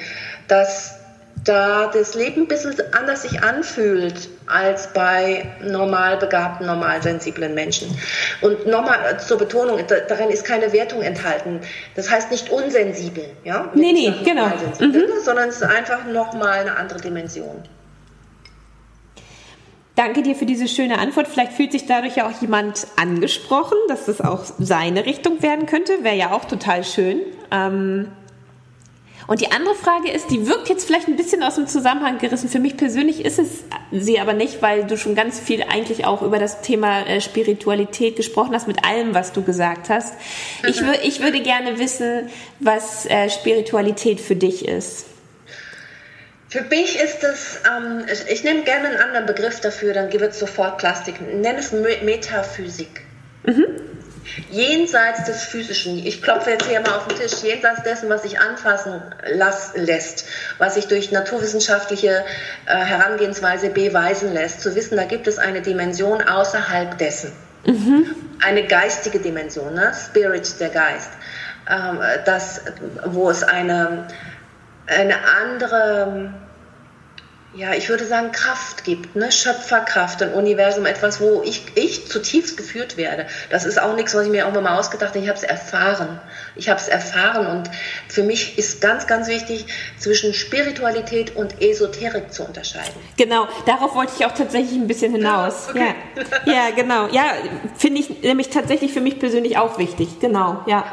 Dass 0.50 1.00
da 1.46 1.88
das 1.93 2.16
Leben 2.16 2.41
ein 2.41 2.48
bisschen 2.48 2.76
anders 2.91 3.22
sich 3.22 3.41
anfühlt 3.41 4.30
als 4.48 4.93
bei 4.93 5.46
normal 5.62 6.18
begabten, 6.18 6.66
normal 6.66 7.02
sensiblen 7.02 7.54
Menschen. 7.54 7.88
Und 8.41 8.68
nochmal 8.68 9.20
zur 9.20 9.38
Betonung, 9.38 9.80
darin 10.08 10.30
ist 10.30 10.43
keine 10.43 10.74
Wertung 10.74 11.02
enthalten. 11.02 11.62
Das 11.96 12.10
heißt 12.10 12.32
nicht 12.32 12.50
unsensibel, 12.50 13.26
ja? 13.43 13.72
Nee, 13.74 13.93
nee, 13.93 14.14
genau. 14.24 14.48
Mhm. 14.80 15.06
Sondern 15.24 15.50
es 15.50 15.58
ist 15.58 15.64
einfach 15.64 16.06
nochmal 16.06 16.60
eine 16.60 16.76
andere 16.78 17.00
Dimension. 17.00 17.64
Danke 19.96 20.24
dir 20.24 20.36
für 20.36 20.46
diese 20.46 20.68
schöne 20.68 21.00
Antwort. 21.00 21.28
Vielleicht 21.28 21.54
fühlt 21.54 21.72
sich 21.72 21.86
dadurch 21.86 22.18
ja 22.18 22.28
auch 22.28 22.41
jemand 22.41 22.86
angesprochen, 22.98 23.78
dass 23.88 24.06
das 24.06 24.20
auch 24.20 24.43
seine 24.60 25.06
Richtung 25.06 25.41
werden 25.41 25.66
könnte. 25.66 26.04
Wäre 26.04 26.18
ja 26.18 26.32
auch 26.32 26.46
total 26.46 26.84
schön. 26.84 27.22
Ähm 27.50 28.12
und 29.28 29.41
die 29.41 29.52
andere 29.52 29.74
Frage 29.74 30.12
ist, 30.12 30.30
die 30.30 30.48
wirkt 30.48 30.70
jetzt 30.70 30.86
vielleicht 30.86 31.08
ein 31.08 31.16
bisschen 31.16 31.41
aus 31.41 31.56
dem 31.56 31.66
Zusammenhang 31.66 32.20
gerissen. 32.20 32.48
Für 32.48 32.60
mich 32.60 32.78
persönlich 32.78 33.26
ist 33.26 33.39
es 33.39 33.64
sie 33.91 34.20
aber 34.20 34.34
nicht, 34.34 34.62
weil 34.62 34.84
du 34.84 34.98
schon 34.98 35.16
ganz 35.16 35.39
viel 35.39 35.64
eigentlich 35.64 36.06
auch 36.06 36.22
über 36.22 36.38
das 36.38 36.62
Thema 36.62 37.02
äh, 37.02 37.22
Spiritualität 37.22 38.18
gesprochen 38.18 38.54
hast, 38.54 38.68
mit 38.68 38.86
allem, 38.86 39.16
was 39.16 39.32
du 39.32 39.41
gesagt 39.41 39.89
hast. 39.89 40.14
Ich, 40.68 40.82
ich 41.04 41.22
würde 41.22 41.41
gerne 41.41 41.80
wissen, 41.80 42.30
was 42.60 43.06
äh, 43.08 43.30
Spiritualität 43.30 44.22
für 44.22 44.36
dich 44.36 44.68
ist. 44.68 45.08
Für 46.56 46.62
mich 46.62 46.97
ist 46.97 47.22
es, 47.22 47.60
ähm, 47.68 48.06
ich, 48.10 48.32
ich, 48.32 48.43
nehme 48.45 48.64
gerne 48.64 48.88
einen 48.88 48.97
anderen 48.97 49.26
Begriff 49.26 49.60
dafür, 49.60 49.93
dann 49.93 50.10
wird 50.14 50.32
es 50.32 50.39
sofort 50.39 50.78
Plastik. 50.78 51.20
Nenne 51.20 51.60
es 51.60 51.74
Metaphysik. 51.74 53.01
Mhm. 53.43 53.66
Jenseits 54.49 55.26
des 55.26 55.43
Physischen, 55.43 55.97
ich 55.97 56.22
klopfe 56.22 56.51
jetzt 56.51 56.66
hier 56.66 56.80
mal 56.80 56.95
auf 56.95 57.10
den 57.10 57.18
Tisch, 57.18 57.43
jenseits 57.43 57.84
dessen, 57.84 58.08
was 58.08 58.22
sich 58.22 58.39
anfassen 58.39 59.01
las, 59.34 59.74
lässt, 59.76 60.28
was 60.58 60.76
sich 60.76 60.88
durch 60.88 61.12
naturwissenschaftliche 61.12 62.24
äh, 62.68 62.74
Herangehensweise 62.74 63.70
beweisen 63.70 64.34
lässt, 64.34 64.62
zu 64.62 64.76
wissen, 64.76 64.95
da 64.95 65.03
gibt 65.03 65.28
es 65.28 65.38
eine 65.38 65.62
Dimension 65.62 66.22
außerhalb 66.22 66.97
dessen. 66.97 67.34
Mhm. 67.66 68.16
Eine 68.41 68.66
geistige 68.66 69.20
Dimension, 69.20 69.74
ne? 69.74 69.91
Spirit, 69.93 70.58
der 70.62 70.70
Geist. 70.70 71.10
Ähm, 71.70 71.99
das, 72.24 72.62
wo 73.03 73.30
es 73.30 73.43
eine, 73.43 74.08
eine 74.88 75.16
andere 75.41 76.45
ja, 77.56 77.74
ich 77.74 77.88
würde 77.88 78.06
sagen, 78.06 78.32
Kraft 78.34 78.84
gibt, 78.84 79.16
ne? 79.16 79.32
Schöpferkraft, 79.32 80.22
ein 80.22 80.34
Universum, 80.34 80.86
etwas, 80.86 81.22
wo 81.22 81.41
ich, 81.43 81.64
ich 81.76 82.08
zutiefst 82.08 82.58
geführt 82.58 82.97
werde. 82.97 83.28
Das 83.49 83.66
ist 83.66 83.82
auch 83.82 83.95
nichts, 83.95 84.14
was 84.14 84.26
ich 84.26 84.32
mir 84.32 84.39
irgendwann 84.39 84.66
mal 84.66 84.78
ausgedacht 84.78 85.12
habe. 85.12 85.20
Ich 85.20 85.30
habe 85.30 85.38
es 85.38 85.43
erfahren. 85.43 86.20
Ich 86.56 86.70
habe 86.70 86.80
es 86.80 86.89
erfahren 86.89 87.47
und 87.47 87.70
für 88.10 88.24
mich 88.24 88.58
ist 88.58 88.82
ganz, 88.82 89.08
ganz 89.08 89.28
wichtig, 89.30 89.66
zwischen 89.97 90.34
Spiritualität 90.34 91.36
und 91.36 91.62
Esoterik 91.62 92.34
zu 92.34 92.43
unterscheiden. 92.43 92.93
Genau, 93.18 93.47
darauf 93.66 93.95
wollte 93.95 94.14
ich 94.18 94.26
auch 94.26 94.34
tatsächlich 94.34 94.74
ein 94.74 94.88
bisschen 94.88 95.14
hinaus. 95.14 95.68
Okay. 95.76 95.95
Ja. 96.45 96.53
ja, 96.53 96.70
genau. 96.76 97.08
Ja, 97.08 97.34
finde 97.78 97.99
ich 97.99 98.22
nämlich 98.22 98.49
tatsächlich 98.49 98.93
für 98.93 99.01
mich 99.01 99.20
persönlich 99.20 99.58
auch 99.58 99.78
wichtig. 99.78 100.20
Genau, 100.20 100.64
ja. 100.68 100.86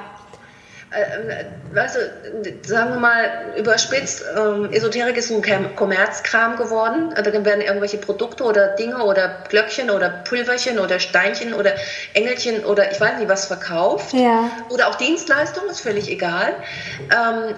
Äh, 0.93 1.45
weißt 1.75 1.97
du, 1.97 2.69
sagen 2.69 2.95
wir 2.95 3.01
mal 3.01 3.55
überspitzt, 3.57 4.25
ähm, 4.37 4.71
Esoterik 4.73 5.17
ist 5.17 5.31
ein 5.31 5.75
Kommerzkram 5.75 6.57
geworden. 6.57 7.13
Also 7.15 7.31
dann 7.31 7.45
werden 7.45 7.61
irgendwelche 7.63 7.99
Produkte 7.99 8.45
oder 8.45 8.69
Dinge 8.77 9.03
oder 9.03 9.45
Glöckchen 9.49 9.91
oder 9.91 10.11
Pulverchen 10.11 10.79
oder 10.79 11.01
Steinchen 11.01 11.55
oder 11.55 11.73
Engelchen 12.15 12.65
oder 12.65 12.91
ich 12.93 13.01
weiß 13.01 13.19
nicht 13.19 13.29
was 13.29 13.47
verkauft. 13.47 14.13
Ja. 14.13 14.51
Oder 14.69 14.89
auch 14.89 14.97
Dienstleistungen, 14.97 15.71
ist 15.71 15.81
völlig 15.81 16.11
egal. 16.11 16.55
Ähm, 17.11 17.55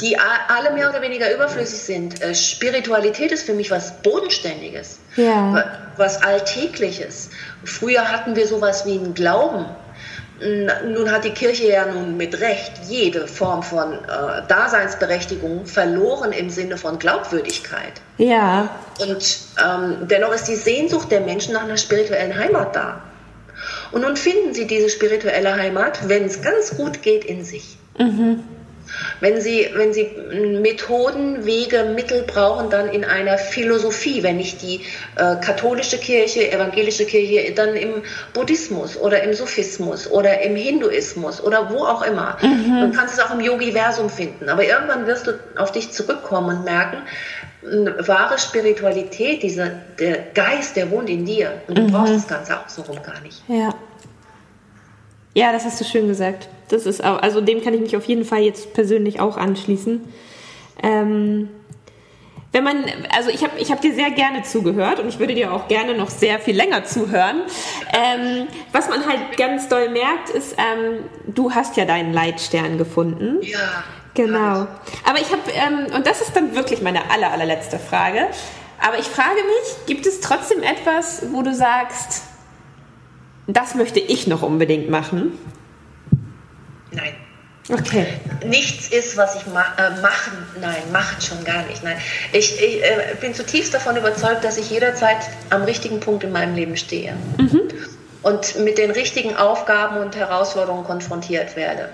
die 0.00 0.16
alle 0.18 0.70
mehr 0.72 0.88
oder 0.88 1.02
weniger 1.02 1.34
überflüssig 1.34 1.80
sind. 1.80 2.22
Äh, 2.22 2.34
Spiritualität 2.34 3.32
ist 3.32 3.44
für 3.44 3.54
mich 3.54 3.70
was 3.70 4.00
Bodenständiges, 4.02 5.00
ja. 5.16 5.64
was 5.96 6.22
Alltägliches. 6.22 7.30
Früher 7.64 8.10
hatten 8.10 8.36
wir 8.36 8.46
sowas 8.46 8.86
wie 8.86 8.92
einen 8.92 9.14
Glauben. 9.14 9.66
Nun 10.40 11.10
hat 11.10 11.24
die 11.24 11.30
Kirche 11.30 11.68
ja 11.68 11.86
nun 11.86 12.16
mit 12.16 12.40
Recht 12.40 12.72
jede 12.88 13.26
Form 13.26 13.62
von 13.62 13.92
äh, 13.92 13.96
Daseinsberechtigung 14.46 15.66
verloren 15.66 16.30
im 16.32 16.48
Sinne 16.48 16.76
von 16.76 16.98
Glaubwürdigkeit. 16.98 17.94
Ja. 18.18 18.68
Und 19.00 19.38
ähm, 19.64 20.06
dennoch 20.08 20.32
ist 20.32 20.44
die 20.44 20.54
Sehnsucht 20.54 21.10
der 21.10 21.22
Menschen 21.22 21.54
nach 21.54 21.64
einer 21.64 21.76
spirituellen 21.76 22.38
Heimat 22.38 22.76
da. 22.76 23.02
Und 23.90 24.02
nun 24.02 24.16
finden 24.16 24.54
sie 24.54 24.66
diese 24.66 24.90
spirituelle 24.90 25.56
Heimat, 25.56 26.08
wenn 26.08 26.24
es 26.24 26.40
ganz 26.40 26.76
gut 26.76 27.02
geht, 27.02 27.24
in 27.24 27.44
sich. 27.44 27.76
Mhm. 27.98 28.44
Wenn 29.20 29.40
Sie, 29.40 29.68
wenn 29.74 29.92
Sie 29.92 30.10
Methoden, 30.60 31.44
Wege, 31.44 31.92
Mittel 31.94 32.22
brauchen, 32.22 32.70
dann 32.70 32.88
in 32.88 33.04
einer 33.04 33.38
Philosophie, 33.38 34.22
wenn 34.22 34.36
nicht 34.36 34.62
die 34.62 34.82
äh, 35.16 35.36
katholische 35.36 35.98
Kirche, 35.98 36.50
evangelische 36.50 37.04
Kirche, 37.04 37.52
dann 37.52 37.76
im 37.76 38.02
Buddhismus 38.32 38.96
oder 38.96 39.22
im 39.22 39.34
Sufismus 39.34 40.10
oder 40.10 40.42
im 40.42 40.56
Hinduismus 40.56 41.42
oder 41.42 41.70
wo 41.70 41.84
auch 41.84 42.02
immer. 42.02 42.36
Mhm. 42.42 42.90
Du 42.90 42.96
kannst 42.96 43.14
es 43.14 43.20
auch 43.20 43.32
im 43.32 43.40
Yogiversum 43.40 44.10
finden. 44.10 44.48
Aber 44.48 44.64
irgendwann 44.64 45.06
wirst 45.06 45.26
du 45.26 45.32
auf 45.56 45.72
dich 45.72 45.90
zurückkommen 45.92 46.58
und 46.58 46.64
merken, 46.64 46.98
wahre 47.62 48.38
Spiritualität, 48.38 49.42
dieser, 49.42 49.70
der 49.98 50.18
Geist, 50.34 50.76
der 50.76 50.90
wohnt 50.90 51.10
in 51.10 51.24
dir. 51.24 51.60
Und 51.66 51.78
du 51.78 51.82
mhm. 51.82 51.92
brauchst 51.92 52.14
das 52.14 52.28
Ganze 52.28 52.58
auch 52.58 52.68
so 52.68 52.82
rum 52.82 53.02
gar 53.02 53.20
nicht. 53.20 53.42
Ja. 53.48 53.74
Ja, 55.34 55.52
das 55.52 55.64
hast 55.64 55.80
du 55.80 55.84
schön 55.84 56.08
gesagt. 56.08 56.48
Das 56.68 56.86
ist 56.86 57.02
auch, 57.04 57.22
also 57.22 57.40
dem 57.40 57.62
kann 57.62 57.74
ich 57.74 57.80
mich 57.80 57.96
auf 57.96 58.04
jeden 58.06 58.24
Fall 58.24 58.40
jetzt 58.40 58.74
persönlich 58.74 59.20
auch 59.20 59.36
anschließen. 59.36 60.00
Ähm, 60.82 61.48
wenn 62.52 62.64
man, 62.64 62.84
also 63.14 63.28
ich 63.28 63.42
habe 63.42 63.58
ich 63.58 63.70
hab 63.70 63.80
dir 63.82 63.94
sehr 63.94 64.10
gerne 64.10 64.42
zugehört 64.42 65.00
und 65.00 65.08
ich 65.08 65.18
würde 65.18 65.34
dir 65.34 65.52
auch 65.52 65.68
gerne 65.68 65.94
noch 65.94 66.08
sehr 66.08 66.38
viel 66.38 66.56
länger 66.56 66.84
zuhören. 66.84 67.42
Ähm, 67.92 68.48
was 68.72 68.88
man 68.88 69.06
halt 69.06 69.36
ganz 69.36 69.68
doll 69.68 69.90
merkt, 69.90 70.30
ist, 70.30 70.56
ähm, 70.56 71.04
du 71.26 71.54
hast 71.54 71.76
ja 71.76 71.84
deinen 71.84 72.12
Leitstern 72.12 72.78
gefunden. 72.78 73.38
Ja. 73.42 73.84
Genau. 74.14 74.66
Aber 75.04 75.20
ich 75.20 75.30
habe, 75.30 75.42
ähm, 75.52 75.94
und 75.94 76.06
das 76.06 76.22
ist 76.22 76.34
dann 76.34 76.56
wirklich 76.56 76.82
meine 76.82 77.10
aller, 77.10 77.30
allerletzte 77.30 77.78
Frage. 77.78 78.26
Aber 78.80 78.98
ich 78.98 79.06
frage 79.06 79.36
mich, 79.36 79.86
gibt 79.86 80.06
es 80.06 80.20
trotzdem 80.20 80.62
etwas, 80.62 81.26
wo 81.32 81.42
du 81.42 81.54
sagst, 81.54 82.22
das 83.48 83.74
möchte 83.74 83.98
ich 83.98 84.26
noch 84.26 84.42
unbedingt 84.42 84.88
machen? 84.90 85.32
Nein. 86.92 87.14
Okay. 87.70 88.06
Nichts 88.46 88.88
ist, 88.88 89.16
was 89.16 89.36
ich 89.36 89.46
ma 89.46 89.62
äh, 89.76 90.00
machen, 90.00 90.32
nein, 90.60 90.82
machen 90.90 91.20
schon 91.20 91.44
gar 91.44 91.66
nicht. 91.66 91.82
Nein. 91.82 91.98
Ich, 92.32 92.54
ich 92.62 92.82
äh, 92.82 93.14
bin 93.20 93.34
zutiefst 93.34 93.74
davon 93.74 93.96
überzeugt, 93.96 94.44
dass 94.44 94.56
ich 94.56 94.70
jederzeit 94.70 95.18
am 95.50 95.62
richtigen 95.62 96.00
Punkt 96.00 96.24
in 96.24 96.32
meinem 96.32 96.54
Leben 96.54 96.76
stehe. 96.76 97.14
Mhm 97.36 97.68
und 98.22 98.58
mit 98.58 98.78
den 98.78 98.90
richtigen 98.90 99.36
Aufgaben 99.36 99.98
und 99.98 100.16
Herausforderungen 100.16 100.84
konfrontiert 100.84 101.54
werde. 101.54 101.88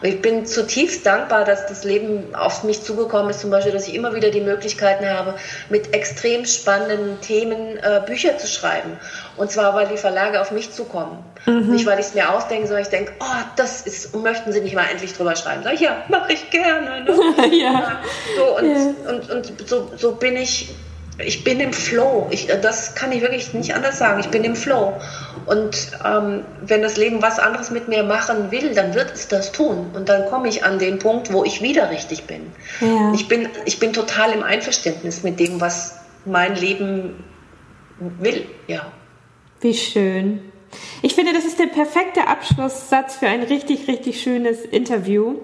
Und 0.00 0.08
ich 0.08 0.22
bin 0.22 0.46
zutiefst 0.46 1.04
dankbar, 1.04 1.44
dass 1.44 1.66
das 1.66 1.82
Leben 1.82 2.34
auf 2.34 2.62
mich 2.62 2.82
zugekommen 2.82 3.30
ist, 3.30 3.40
zum 3.40 3.50
Beispiel, 3.50 3.72
dass 3.72 3.88
ich 3.88 3.94
immer 3.94 4.14
wieder 4.14 4.30
die 4.30 4.40
Möglichkeiten 4.40 5.08
habe, 5.08 5.34
mit 5.70 5.92
extrem 5.92 6.44
spannenden 6.46 7.20
Themen 7.20 7.76
äh, 7.78 8.00
Bücher 8.06 8.38
zu 8.38 8.46
schreiben. 8.46 8.98
Und 9.36 9.50
zwar, 9.50 9.74
weil 9.74 9.88
die 9.88 9.96
Verlage 9.96 10.40
auf 10.40 10.52
mich 10.52 10.70
zukommen. 10.72 11.18
Mhm. 11.46 11.72
Nicht, 11.72 11.86
weil 11.86 11.98
ich 11.98 12.06
es 12.06 12.14
mir 12.14 12.32
ausdenke, 12.32 12.68
sondern 12.68 12.82
ich 12.82 12.90
denke, 12.90 13.12
oh, 13.18 13.42
das 13.56 13.82
ist, 13.82 14.14
möchten 14.14 14.52
Sie 14.52 14.60
nicht 14.60 14.76
mal 14.76 14.86
endlich 14.90 15.14
drüber 15.14 15.34
schreiben. 15.34 15.62
Sag 15.64 15.74
ich, 15.74 15.80
ja, 15.80 16.04
mache 16.08 16.34
ich 16.34 16.50
gerne. 16.50 17.02
Ne? 17.02 17.16
ja. 17.56 18.00
So, 18.36 18.58
und, 18.58 18.70
ja. 18.70 19.10
und, 19.10 19.30
und 19.30 19.68
so, 19.68 19.90
so 19.96 20.12
bin 20.12 20.36
ich 20.36 20.68
ich 21.18 21.44
bin 21.44 21.60
im 21.60 21.72
Flow. 21.72 22.26
Ich, 22.30 22.46
das 22.46 22.94
kann 22.94 23.12
ich 23.12 23.20
wirklich 23.20 23.54
nicht 23.54 23.74
anders 23.74 23.98
sagen. 23.98 24.20
Ich 24.20 24.28
bin 24.28 24.42
im 24.44 24.56
Flow. 24.56 24.94
Und 25.46 25.92
ähm, 26.04 26.44
wenn 26.62 26.82
das 26.82 26.96
Leben 26.96 27.22
was 27.22 27.38
anderes 27.38 27.70
mit 27.70 27.88
mir 27.88 28.02
machen 28.02 28.50
will, 28.50 28.74
dann 28.74 28.94
wird 28.94 29.12
es 29.12 29.28
das 29.28 29.52
tun. 29.52 29.90
Und 29.94 30.08
dann 30.08 30.28
komme 30.28 30.48
ich 30.48 30.64
an 30.64 30.78
den 30.78 30.98
Punkt, 30.98 31.32
wo 31.32 31.44
ich 31.44 31.62
wieder 31.62 31.90
richtig 31.90 32.24
bin. 32.24 32.52
Ja. 32.80 33.12
Ich 33.14 33.28
bin. 33.28 33.48
Ich 33.64 33.78
bin 33.78 33.92
total 33.92 34.32
im 34.32 34.42
Einverständnis 34.42 35.22
mit 35.22 35.38
dem, 35.38 35.60
was 35.60 36.00
mein 36.24 36.56
Leben 36.56 37.22
will. 37.98 38.46
Ja. 38.66 38.86
Wie 39.60 39.74
schön. 39.74 40.40
Ich 41.02 41.14
finde, 41.14 41.32
das 41.32 41.44
ist 41.44 41.58
der 41.58 41.66
perfekte 41.66 42.26
Abschlusssatz 42.26 43.16
für 43.16 43.28
ein 43.28 43.42
richtig, 43.42 43.86
richtig 43.86 44.20
schönes 44.20 44.62
Interview. 44.62 45.36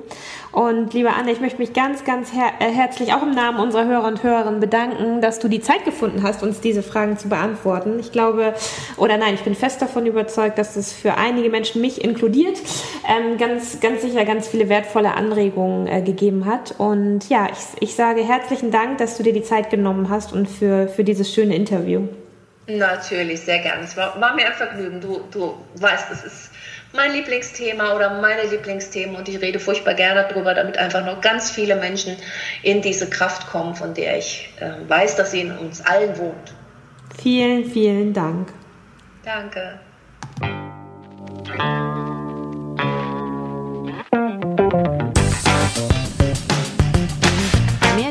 Und 0.53 0.92
liebe 0.94 1.11
Anne, 1.11 1.30
ich 1.30 1.40
möchte 1.40 1.59
mich 1.59 1.72
ganz, 1.72 2.05
ganz 2.05 2.32
her 2.32 2.51
äh, 2.59 2.72
herzlich 2.72 3.12
auch 3.12 3.22
im 3.22 3.30
Namen 3.30 3.61
unserer 3.61 3.86
Hörer 3.86 4.09
und 4.09 4.24
Hörerinnen 4.24 4.59
bedanken, 4.59 5.20
dass 5.20 5.38
du 5.38 5.48
die 5.48 5.61
Zeit 5.61 5.84
gefunden 5.84 6.24
hast, 6.24 6.42
uns 6.42 6.61
diese 6.61 6.82
Fragen 6.82 7.16
zu 7.16 7.28
beantworten. 7.28 8.01
Ich 8.01 8.11
glaube, 8.11 8.55
oder 8.96 9.16
nein, 9.16 9.34
ich 9.34 9.42
bin 9.42 9.55
fest 9.55 9.80
davon 9.80 10.07
überzeugt, 10.07 10.59
dass 10.59 10.74
es 10.74 10.92
für 10.92 11.16
einige 11.16 11.51
Menschen, 11.51 11.80
mich 11.80 12.03
inkludiert, 12.03 12.59
ähm, 13.09 13.38
ganz, 13.38 13.78
ganz 13.80 14.03
sicher 14.03 14.24
ganz 14.24 14.48
viele 14.48 14.68
wertvolle 14.68 15.14
Anregungen 15.14 15.86
äh, 15.86 16.03
gegeben 16.03 16.46
hat. 16.46 16.74
Und 16.78 17.28
ja, 17.28 17.46
ich, 17.53 17.82
ich 17.88 17.94
sage 17.94 18.22
herzlichen 18.22 18.72
Dank, 18.72 18.98
dass 18.98 19.16
du 19.16 19.22
dir 19.22 19.32
die 19.32 19.44
Zeit 19.44 19.70
genommen 19.70 20.09
hast 20.09 20.32
und 20.32 20.48
für, 20.48 20.88
für 20.88 21.05
dieses 21.05 21.32
schöne 21.32 21.55
Interview. 21.55 22.09
Natürlich, 22.66 23.40
sehr 23.40 23.61
gerne. 23.61 23.84
Es 23.84 23.96
war, 23.96 24.20
war 24.20 24.34
mir 24.34 24.46
ein 24.46 24.53
Vergnügen. 24.53 25.01
Du, 25.01 25.20
du 25.30 25.55
weißt, 25.76 26.11
es 26.12 26.24
ist 26.24 26.49
mein 26.93 27.12
Lieblingsthema 27.12 27.95
oder 27.95 28.20
meine 28.20 28.43
Lieblingsthemen 28.51 29.14
und 29.16 29.28
ich 29.28 29.41
rede 29.41 29.61
furchtbar 29.61 29.95
gerne 29.95 30.26
darüber, 30.28 30.55
damit 30.55 30.76
einfach 30.78 31.05
noch 31.05 31.20
ganz 31.20 31.51
viele 31.51 31.76
Menschen 31.76 32.16
in 32.62 32.82
diese 32.82 33.09
Kraft 33.09 33.47
kommen, 33.49 33.74
von 33.74 33.95
der 33.95 34.18
ich 34.18 34.49
äh, 34.59 34.72
weiß, 34.88 35.16
dass 35.16 35.30
sie 35.30 35.43
in 35.43 35.57
uns 35.57 35.80
allen 35.80 36.16
wohnt. 36.18 36.55
Vielen, 37.20 37.64
vielen 37.70 38.12
Dank. 38.12 38.53
Danke. 39.24 39.80